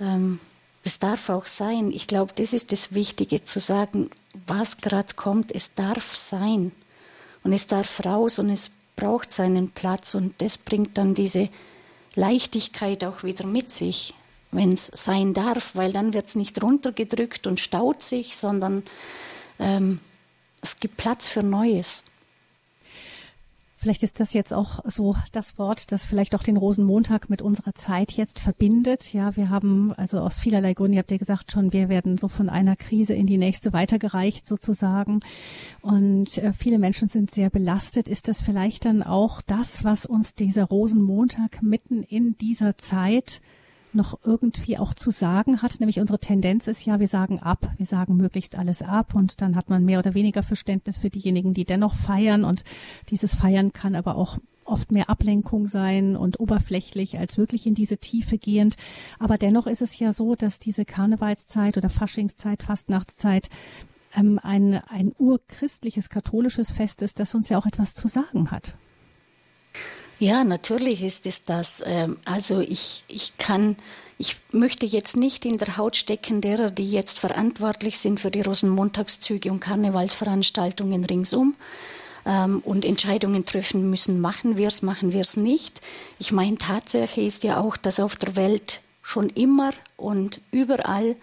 ähm, 0.00 0.40
das 0.82 0.98
darf 0.98 1.30
auch 1.30 1.46
sein. 1.46 1.90
Ich 1.92 2.06
glaube, 2.06 2.32
das 2.36 2.52
ist 2.52 2.72
das 2.72 2.94
Wichtige, 2.94 3.42
zu 3.44 3.58
sagen, 3.58 4.10
was 4.46 4.78
gerade 4.78 5.14
kommt, 5.14 5.52
es 5.54 5.74
darf 5.74 6.14
sein. 6.14 6.72
Und 7.42 7.52
es 7.52 7.66
darf 7.66 8.04
raus 8.04 8.38
und 8.38 8.50
es 8.50 8.70
braucht 8.96 9.32
seinen 9.32 9.70
Platz. 9.70 10.14
Und 10.14 10.34
das 10.38 10.58
bringt 10.58 10.98
dann 10.98 11.14
diese 11.14 11.48
Leichtigkeit 12.14 13.04
auch 13.04 13.22
wieder 13.22 13.46
mit 13.46 13.70
sich, 13.72 14.14
wenn 14.56 14.72
es 14.72 14.86
sein 14.86 15.34
darf, 15.34 15.76
weil 15.76 15.92
dann 15.92 16.12
wird 16.12 16.26
es 16.26 16.34
nicht 16.34 16.62
runtergedrückt 16.62 17.46
und 17.46 17.60
staut 17.60 18.02
sich, 18.02 18.36
sondern 18.36 18.82
ähm, 19.58 20.00
es 20.62 20.76
gibt 20.76 20.96
Platz 20.96 21.28
für 21.28 21.42
Neues. 21.42 22.02
Vielleicht 23.78 24.02
ist 24.02 24.18
das 24.18 24.32
jetzt 24.32 24.52
auch 24.52 24.80
so 24.84 25.14
das 25.30 25.58
Wort, 25.58 25.92
das 25.92 26.06
vielleicht 26.06 26.34
auch 26.34 26.42
den 26.42 26.56
Rosenmontag 26.56 27.30
mit 27.30 27.40
unserer 27.40 27.74
Zeit 27.74 28.10
jetzt 28.10 28.40
verbindet. 28.40 29.12
Ja, 29.12 29.36
wir 29.36 29.48
haben 29.48 29.92
also 29.92 30.18
aus 30.18 30.38
vielerlei 30.38 30.74
Gründen, 30.74 30.94
ihr 30.94 30.98
habt 30.98 31.10
ja 31.12 31.18
gesagt 31.18 31.52
schon, 31.52 31.72
wir 31.72 31.88
werden 31.88 32.16
so 32.16 32.26
von 32.26 32.48
einer 32.48 32.74
Krise 32.74 33.14
in 33.14 33.26
die 33.26 33.36
nächste 33.36 33.72
weitergereicht 33.72 34.44
sozusagen. 34.44 35.20
Und 35.82 36.38
äh, 36.38 36.52
viele 36.52 36.80
Menschen 36.80 37.06
sind 37.06 37.32
sehr 37.32 37.48
belastet. 37.48 38.08
Ist 38.08 38.26
das 38.26 38.40
vielleicht 38.40 38.86
dann 38.86 39.04
auch 39.04 39.40
das, 39.42 39.84
was 39.84 40.04
uns 40.06 40.34
dieser 40.34 40.64
Rosenmontag 40.64 41.62
mitten 41.62 42.02
in 42.02 42.36
dieser 42.38 42.78
Zeit 42.78 43.40
noch 43.96 44.18
irgendwie 44.24 44.78
auch 44.78 44.94
zu 44.94 45.10
sagen 45.10 45.62
hat. 45.62 45.80
Nämlich 45.80 46.00
unsere 46.00 46.18
Tendenz 46.18 46.66
ist 46.68 46.84
ja, 46.84 47.00
wir 47.00 47.08
sagen 47.08 47.40
ab, 47.40 47.70
wir 47.76 47.86
sagen 47.86 48.16
möglichst 48.16 48.56
alles 48.56 48.82
ab 48.82 49.14
und 49.14 49.40
dann 49.40 49.56
hat 49.56 49.68
man 49.68 49.84
mehr 49.84 49.98
oder 49.98 50.14
weniger 50.14 50.42
Verständnis 50.42 50.98
für 50.98 51.10
diejenigen, 51.10 51.54
die 51.54 51.64
dennoch 51.64 51.94
feiern 51.94 52.44
und 52.44 52.64
dieses 53.10 53.34
Feiern 53.34 53.72
kann 53.72 53.94
aber 53.94 54.16
auch 54.16 54.38
oft 54.64 54.92
mehr 54.92 55.08
Ablenkung 55.08 55.68
sein 55.68 56.16
und 56.16 56.40
oberflächlich 56.40 57.18
als 57.18 57.38
wirklich 57.38 57.66
in 57.66 57.74
diese 57.74 57.98
Tiefe 57.98 58.38
gehend. 58.38 58.76
Aber 59.18 59.38
dennoch 59.38 59.66
ist 59.66 59.82
es 59.82 59.98
ja 59.98 60.12
so, 60.12 60.34
dass 60.34 60.58
diese 60.58 60.84
Karnevalszeit 60.84 61.76
oder 61.76 61.88
Faschingszeit, 61.88 62.62
Fastnachtszeit 62.62 63.48
ähm, 64.16 64.40
ein, 64.42 64.74
ein 64.88 65.12
urchristliches, 65.18 66.08
katholisches 66.10 66.72
Fest 66.72 67.02
ist, 67.02 67.20
das 67.20 67.34
uns 67.34 67.48
ja 67.48 67.58
auch 67.58 67.66
etwas 67.66 67.94
zu 67.94 68.08
sagen 68.08 68.50
hat. 68.50 68.74
Ja, 70.18 70.44
natürlich 70.44 71.02
ist 71.02 71.26
es 71.26 71.44
das. 71.44 71.82
Ähm, 71.84 72.16
also 72.24 72.60
ich, 72.60 73.04
ich 73.08 73.36
kann, 73.36 73.76
ich 74.18 74.36
möchte 74.50 74.86
jetzt 74.86 75.16
nicht 75.16 75.44
in 75.44 75.58
der 75.58 75.76
Haut 75.76 75.96
stecken 75.96 76.40
derer, 76.40 76.70
die 76.70 76.90
jetzt 76.90 77.18
verantwortlich 77.18 77.98
sind 77.98 78.18
für 78.18 78.30
die 78.30 78.40
Rosenmontagszüge 78.40 79.50
und 79.50 79.60
Karnevalsveranstaltungen 79.60 81.04
ringsum 81.04 81.54
ähm, 82.24 82.60
und 82.64 82.86
Entscheidungen 82.86 83.44
treffen 83.44 83.90
müssen. 83.90 84.20
Machen 84.20 84.56
wir 84.56 84.68
es, 84.68 84.80
machen 84.80 85.12
wir 85.12 85.20
es 85.20 85.36
nicht. 85.36 85.82
Ich 86.18 86.32
meine, 86.32 86.56
Tatsache 86.56 87.20
ist 87.20 87.44
ja 87.44 87.60
auch, 87.60 87.76
dass 87.76 88.00
auf 88.00 88.16
der 88.16 88.36
Welt 88.36 88.80
schon 89.02 89.28
immer 89.30 89.70
und 89.98 90.40
überall, 90.50 91.14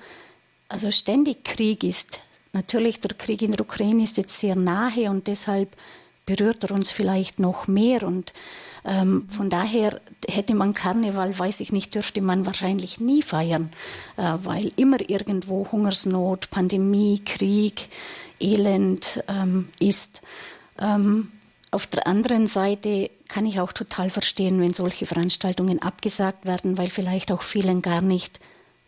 also 0.70 0.91
ständig 0.91 1.44
Krieg 1.44 1.84
ist. 1.84 2.22
Natürlich, 2.54 3.00
der 3.00 3.16
Krieg 3.16 3.41
in 3.41 3.52
der 3.52 3.62
Ukraine 3.62 4.04
ist 4.04 4.18
jetzt 4.18 4.39
sehr 4.39 4.56
nahe 4.56 5.10
und 5.10 5.26
deshalb 5.26 5.76
berührt 6.28 6.64
er 6.64 6.72
uns 6.72 6.91
vielleicht 6.91 7.39
noch 7.39 7.68
mehr 7.68 8.04
und 8.04 8.32
ähm, 8.86 9.28
von 9.30 9.50
daher 9.50 10.02
hätte 10.28 10.56
man 10.56 10.74
Karneval, 10.74 11.38
weiß 11.38 11.60
ich 11.62 11.72
nicht, 11.72 11.96
dürfte 11.96 12.22
man 12.22 12.46
wahrscheinlich 12.46 13.00
nie 13.00 13.22
feiern, 13.22 13.72
äh, 14.18 14.34
weil 14.44 14.72
immer 14.76 15.10
irgendwo 15.10 15.68
Hungersnot, 15.72 16.50
Pandemie, 16.50 17.22
Krieg, 17.24 17.90
Elend 18.40 19.24
ähm, 19.28 19.70
ist. 19.80 20.22
Ähm, 20.80 21.32
auf 21.72 21.88
der 21.88 22.08
anderen 22.08 22.48
Seite 22.48 23.10
kann 23.28 23.46
ich 23.46 23.60
auch 23.60 23.74
total 23.74 24.10
verstehen, 24.10 24.62
wenn 24.62 24.74
solche 24.74 25.06
Veranstaltungen 25.06 25.82
abgesagt 25.82 26.46
werden, 26.46 26.78
weil 26.78 26.90
vielleicht 26.90 27.32
auch 27.32 27.42
vielen 27.42 27.82
gar 27.82 28.02
nicht 28.02 28.40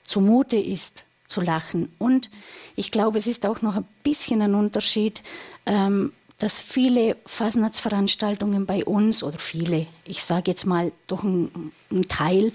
zumute 0.03 0.57
ist 0.57 1.05
zu 1.27 1.41
lachen. 1.41 1.91
Und 1.97 2.29
ich 2.75 2.91
glaube, 2.91 3.17
es 3.17 3.27
ist 3.27 3.45
auch 3.45 3.61
noch 3.61 3.75
ein 3.75 3.87
bisschen 4.03 4.41
ein 4.41 4.53
Unterschied, 4.53 5.23
ähm, 5.65 6.11
dass 6.39 6.59
viele 6.59 7.15
Fasnachtsveranstaltungen 7.25 8.65
bei 8.65 8.83
uns, 8.83 9.23
oder 9.23 9.39
viele, 9.39 9.87
ich 10.03 10.23
sage 10.23 10.51
jetzt 10.51 10.65
mal 10.65 10.91
doch 11.07 11.23
ein, 11.23 11.71
ein, 11.91 12.07
Teil, 12.07 12.51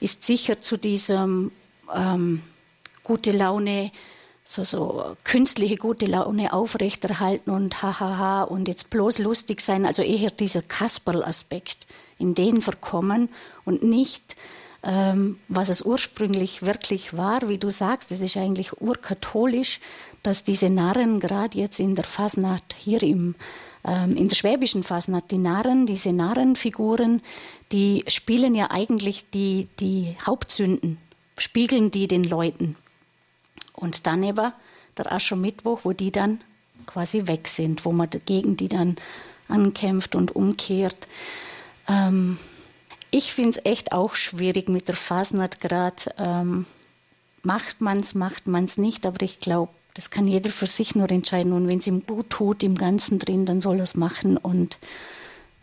ist 0.00 0.24
sicher 0.24 0.60
zu 0.60 0.76
diesem 0.76 1.50
ähm, 1.94 2.42
gute 3.02 3.32
Laune, 3.32 3.90
so, 4.44 4.64
so 4.64 5.16
künstliche 5.24 5.76
gute 5.76 6.06
Laune 6.06 6.52
aufrechterhalten 6.52 7.50
und 7.50 7.82
hahaha 7.82 8.42
und 8.42 8.68
jetzt 8.68 8.90
bloß 8.90 9.18
lustig 9.18 9.60
sein, 9.60 9.86
also 9.86 10.02
eher 10.02 10.30
dieser 10.30 10.62
Kasperl-Aspekt 10.62 11.86
in 12.18 12.34
den 12.34 12.60
verkommen 12.60 13.28
und 13.64 13.82
nicht 13.82 14.36
ähm, 14.84 15.38
was 15.48 15.68
es 15.68 15.82
ursprünglich 15.82 16.62
wirklich 16.62 17.16
war, 17.16 17.48
wie 17.48 17.58
du 17.58 17.70
sagst, 17.70 18.10
es 18.10 18.20
ist 18.20 18.36
eigentlich 18.36 18.80
urkatholisch, 18.80 19.80
dass 20.22 20.44
diese 20.44 20.70
Narren 20.70 21.20
gerade 21.20 21.58
jetzt 21.58 21.80
in 21.80 21.94
der 21.94 22.04
Fasnacht 22.04 22.74
hier 22.78 23.02
im 23.02 23.34
ähm, 23.84 24.16
in 24.16 24.28
der 24.28 24.36
schwäbischen 24.36 24.84
Fasnacht, 24.84 25.30
die 25.30 25.38
Narren, 25.38 25.86
diese 25.86 26.12
Narrenfiguren, 26.12 27.20
die 27.72 28.04
spielen 28.06 28.54
ja 28.54 28.70
eigentlich 28.70 29.28
die, 29.30 29.68
die 29.80 30.16
Hauptsünden, 30.24 30.98
spiegeln 31.36 31.90
die 31.90 32.06
den 32.06 32.24
Leuten. 32.24 32.76
Und 33.72 34.06
dann 34.06 34.22
eben 34.22 34.52
der 34.96 35.12
Aschermittwoch, 35.12 35.80
wo 35.82 35.92
die 35.92 36.12
dann 36.12 36.40
quasi 36.86 37.26
weg 37.26 37.48
sind, 37.48 37.84
wo 37.84 37.92
man 37.92 38.08
gegen 38.26 38.56
die 38.56 38.68
dann 38.68 38.96
ankämpft 39.48 40.14
und 40.14 40.36
umkehrt. 40.36 41.08
Ähm, 41.88 42.38
ich 43.10 43.32
finde 43.32 43.58
es 43.58 43.64
echt 43.64 43.92
auch 43.92 44.14
schwierig 44.14 44.68
mit 44.68 44.88
der 44.88 44.96
Fasnacht 44.96 45.60
gerade. 45.60 46.14
Ähm, 46.18 46.66
macht 47.42 47.80
man 47.80 47.98
es, 47.98 48.14
macht 48.14 48.46
man 48.46 48.66
es 48.66 48.78
nicht, 48.78 49.04
aber 49.06 49.22
ich 49.22 49.40
glaube, 49.40 49.72
das 49.94 50.10
kann 50.10 50.26
jeder 50.26 50.50
für 50.50 50.66
sich 50.66 50.94
nur 50.94 51.10
entscheiden. 51.10 51.52
Und 51.52 51.68
wenn 51.68 51.78
es 51.78 51.86
ihm 51.86 52.06
gut 52.06 52.30
tut, 52.30 52.62
im 52.62 52.76
Ganzen 52.76 53.18
drin, 53.18 53.46
dann 53.46 53.60
soll 53.60 53.76
er 53.76 53.84
es 53.84 53.94
machen. 53.94 54.36
Und 54.36 54.78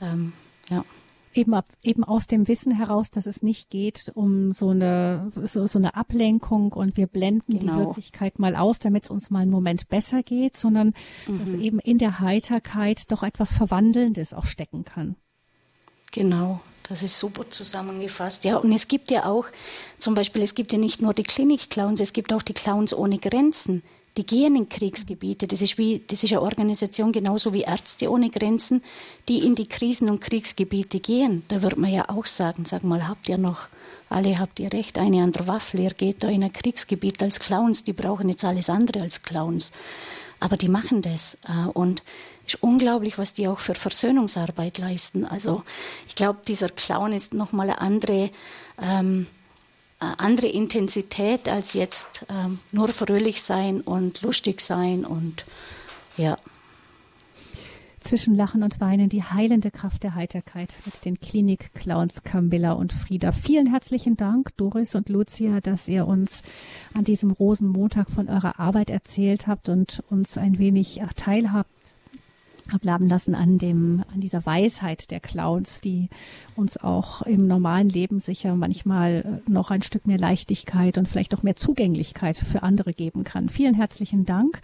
ähm, 0.01 0.33
ja. 0.69 0.85
Eben, 1.33 1.53
ab, 1.53 1.65
eben 1.83 2.03
aus 2.03 2.25
dem 2.25 2.47
Wissen 2.47 2.75
heraus, 2.75 3.11
dass 3.11 3.27
es 3.27 3.43
nicht 3.43 3.69
geht 3.69 4.11
um 4.15 4.51
so 4.51 4.69
eine, 4.69 5.31
so, 5.43 5.67
so 5.67 5.77
eine 5.77 5.95
Ablenkung 5.95 6.73
und 6.73 6.97
wir 6.97 7.05
blenden 7.05 7.59
genau. 7.59 7.73
die 7.73 7.79
Wirklichkeit 7.79 8.39
mal 8.39 8.55
aus, 8.55 8.79
damit 8.79 9.05
es 9.05 9.11
uns 9.11 9.29
mal 9.29 9.41
einen 9.41 9.51
Moment 9.51 9.89
besser 9.89 10.23
geht, 10.23 10.57
sondern 10.57 10.93
mhm. 11.27 11.39
dass 11.39 11.53
eben 11.53 11.79
in 11.79 11.99
der 11.99 12.19
Heiterkeit 12.19 13.11
doch 13.11 13.21
etwas 13.21 13.53
Verwandelndes 13.53 14.33
auch 14.33 14.47
stecken 14.47 14.85
kann. 14.85 15.15
Genau, 16.11 16.61
das 16.89 17.03
ist 17.03 17.19
super 17.19 17.49
zusammengefasst. 17.49 18.43
Ja, 18.43 18.57
und 18.57 18.71
es 18.71 18.87
gibt 18.87 19.11
ja 19.11 19.25
auch, 19.25 19.45
zum 19.99 20.15
Beispiel, 20.15 20.41
es 20.41 20.55
gibt 20.55 20.73
ja 20.73 20.79
nicht 20.79 20.99
nur 20.99 21.13
die 21.13 21.23
Klinik-Clowns, 21.23 22.01
es 22.01 22.11
gibt 22.11 22.33
auch 22.33 22.41
die 22.41 22.53
Clowns 22.53 22.91
ohne 22.91 23.19
Grenzen 23.19 23.83
die 24.19 24.25
gehen 24.25 24.57
in 24.57 24.67
Kriegsgebiete. 24.67 25.47
Das 25.47 25.61
ist, 25.61 25.77
wie, 25.77 26.01
das 26.05 26.25
ist 26.25 26.33
eine 26.33 26.41
Organisation 26.41 27.13
genauso 27.13 27.53
wie 27.53 27.61
Ärzte 27.61 28.11
ohne 28.11 28.29
Grenzen, 28.29 28.83
die 29.29 29.45
in 29.45 29.55
die 29.55 29.65
Krisen- 29.65 30.09
und 30.09 30.19
Kriegsgebiete 30.19 30.99
gehen. 30.99 31.43
Da 31.47 31.61
wird 31.61 31.77
man 31.77 31.89
ja 31.89 32.09
auch 32.09 32.25
sagen, 32.25 32.65
sag 32.65 32.83
mal, 32.83 33.07
habt 33.07 33.29
ihr 33.29 33.37
noch, 33.37 33.69
alle 34.09 34.37
habt 34.37 34.59
ihr 34.59 34.73
recht, 34.73 34.97
eine 34.97 35.23
an 35.23 35.31
der 35.31 35.47
Waffel, 35.47 35.79
ihr 35.79 35.91
geht 35.91 36.21
da 36.21 36.27
in 36.27 36.43
ein 36.43 36.51
Kriegsgebiet 36.51 37.23
als 37.23 37.39
Clowns, 37.39 37.85
die 37.85 37.93
brauchen 37.93 38.27
jetzt 38.27 38.43
alles 38.43 38.69
andere 38.69 39.03
als 39.03 39.23
Clowns. 39.23 39.71
Aber 40.41 40.57
die 40.57 40.69
machen 40.69 41.01
das. 41.01 41.37
Äh, 41.47 41.69
und 41.69 42.03
es 42.45 42.55
ist 42.55 42.63
unglaublich, 42.63 43.17
was 43.17 43.31
die 43.31 43.47
auch 43.47 43.59
für 43.59 43.75
Versöhnungsarbeit 43.75 44.79
leisten. 44.79 45.23
Also 45.23 45.63
ich 46.09 46.15
glaube, 46.15 46.39
dieser 46.45 46.67
Clown 46.67 47.13
ist 47.13 47.33
nochmal 47.33 47.69
eine 47.69 47.79
andere 47.79 48.31
ähm, 48.81 49.27
äh, 49.27 49.38
andere 49.99 50.47
Intensität 50.47 51.49
als 51.49 51.73
jetzt 51.73 52.25
ähm, 52.29 52.59
nur 52.71 52.87
fröhlich 52.87 53.41
sein 53.41 53.81
und 53.81 54.21
lustig 54.21 54.61
sein 54.61 55.05
und 55.05 55.45
ja. 56.17 56.37
Zwischen 57.99 58.33
Lachen 58.33 58.63
und 58.63 58.79
Weinen 58.79 59.09
die 59.09 59.23
heilende 59.23 59.71
Kraft 59.71 60.03
der 60.03 60.15
Heiterkeit 60.15 60.77
mit 60.85 61.03
den 61.03 61.19
Klinik-Clowns 61.19 62.23
Camilla 62.23 62.71
und 62.71 62.93
Frieda. 62.93 63.33
Vielen 63.33 63.67
herzlichen 63.67 64.15
Dank, 64.15 64.55
Doris 64.55 64.95
und 64.95 65.09
Lucia, 65.09 65.59
dass 65.59 65.89
ihr 65.89 66.07
uns 66.07 66.43
an 66.93 67.03
diesem 67.03 67.31
Rosenmontag 67.31 68.09
von 68.09 68.29
eurer 68.29 68.57
Arbeit 68.57 68.89
erzählt 68.89 69.47
habt 69.47 69.67
und 69.67 70.01
uns 70.09 70.37
ein 70.37 70.59
wenig 70.59 71.01
teilhabt 71.17 71.69
ablaben 72.69 73.09
lassen 73.09 73.35
an 73.35 73.57
dem, 73.57 74.03
an 74.13 74.21
dieser 74.21 74.45
Weisheit 74.45 75.11
der 75.11 75.19
Clowns, 75.19 75.81
die 75.81 76.09
uns 76.55 76.77
auch 76.77 77.21
im 77.23 77.41
normalen 77.41 77.89
Leben 77.89 78.19
sicher 78.19 78.55
manchmal 78.55 79.41
äh, 79.47 79.49
noch 79.51 79.71
ein 79.71 79.81
Stück 79.81 80.07
mehr 80.07 80.17
Leichtigkeit 80.17 80.97
und 80.97 81.07
vielleicht 81.07 81.35
auch 81.35 81.43
mehr 81.43 81.55
Zugänglichkeit 81.55 82.37
für 82.37 82.63
andere 82.63 82.93
geben 82.93 83.23
kann. 83.23 83.49
Vielen 83.49 83.73
herzlichen 83.73 84.25
Dank. 84.25 84.61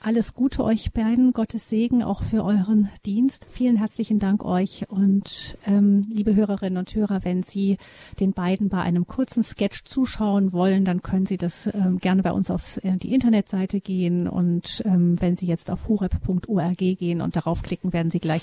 Alles 0.00 0.34
Gute 0.34 0.62
euch 0.62 0.92
beiden, 0.92 1.32
Gottes 1.32 1.68
Segen 1.68 2.04
auch 2.04 2.22
für 2.22 2.44
euren 2.44 2.88
Dienst. 3.04 3.48
Vielen 3.50 3.76
herzlichen 3.76 4.20
Dank 4.20 4.44
euch 4.44 4.88
und 4.88 5.58
ähm, 5.66 6.02
liebe 6.08 6.36
Hörerinnen 6.36 6.78
und 6.78 6.94
Hörer, 6.94 7.24
wenn 7.24 7.42
Sie 7.42 7.78
den 8.20 8.32
beiden 8.32 8.68
bei 8.68 8.80
einem 8.80 9.08
kurzen 9.08 9.42
Sketch 9.42 9.82
zuschauen 9.84 10.52
wollen, 10.52 10.84
dann 10.84 11.02
können 11.02 11.26
Sie 11.26 11.36
das 11.36 11.66
ähm, 11.66 11.98
gerne 11.98 12.22
bei 12.22 12.30
uns 12.30 12.48
auf 12.50 12.78
äh, 12.84 12.96
die 12.96 13.12
Internetseite 13.12 13.80
gehen 13.80 14.28
und 14.28 14.82
ähm, 14.84 15.20
wenn 15.20 15.34
Sie 15.34 15.46
jetzt 15.46 15.68
auf 15.68 15.88
horep.org 15.88 16.78
gehen 16.78 17.20
und 17.20 17.34
darauf 17.34 17.62
klicken, 17.62 17.92
werden 17.92 18.12
Sie 18.12 18.20
gleich 18.20 18.42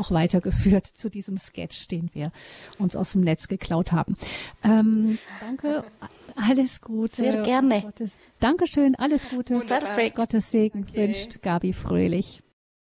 auch 0.00 0.10
weitergeführt 0.10 0.86
zu 0.86 1.10
diesem 1.10 1.36
Sketch, 1.36 1.86
den 1.88 2.08
wir 2.14 2.32
uns 2.78 2.96
aus 2.96 3.12
dem 3.12 3.20
Netz 3.20 3.48
geklaut 3.48 3.92
haben. 3.92 4.16
Ähm, 4.64 5.18
danke. 5.40 5.84
Alles 6.36 6.80
Gute. 6.80 7.16
Sehr 7.16 7.42
gerne. 7.42 7.82
Gottes, 7.82 8.28
Dankeschön, 8.40 8.94
alles 8.96 9.28
Gute. 9.28 9.58
Perfekt. 9.60 10.16
Gottes 10.16 10.50
Segen 10.50 10.86
okay. 10.88 11.08
wünscht 11.08 11.42
Gabi 11.42 11.72
Fröhlich. 11.72 12.43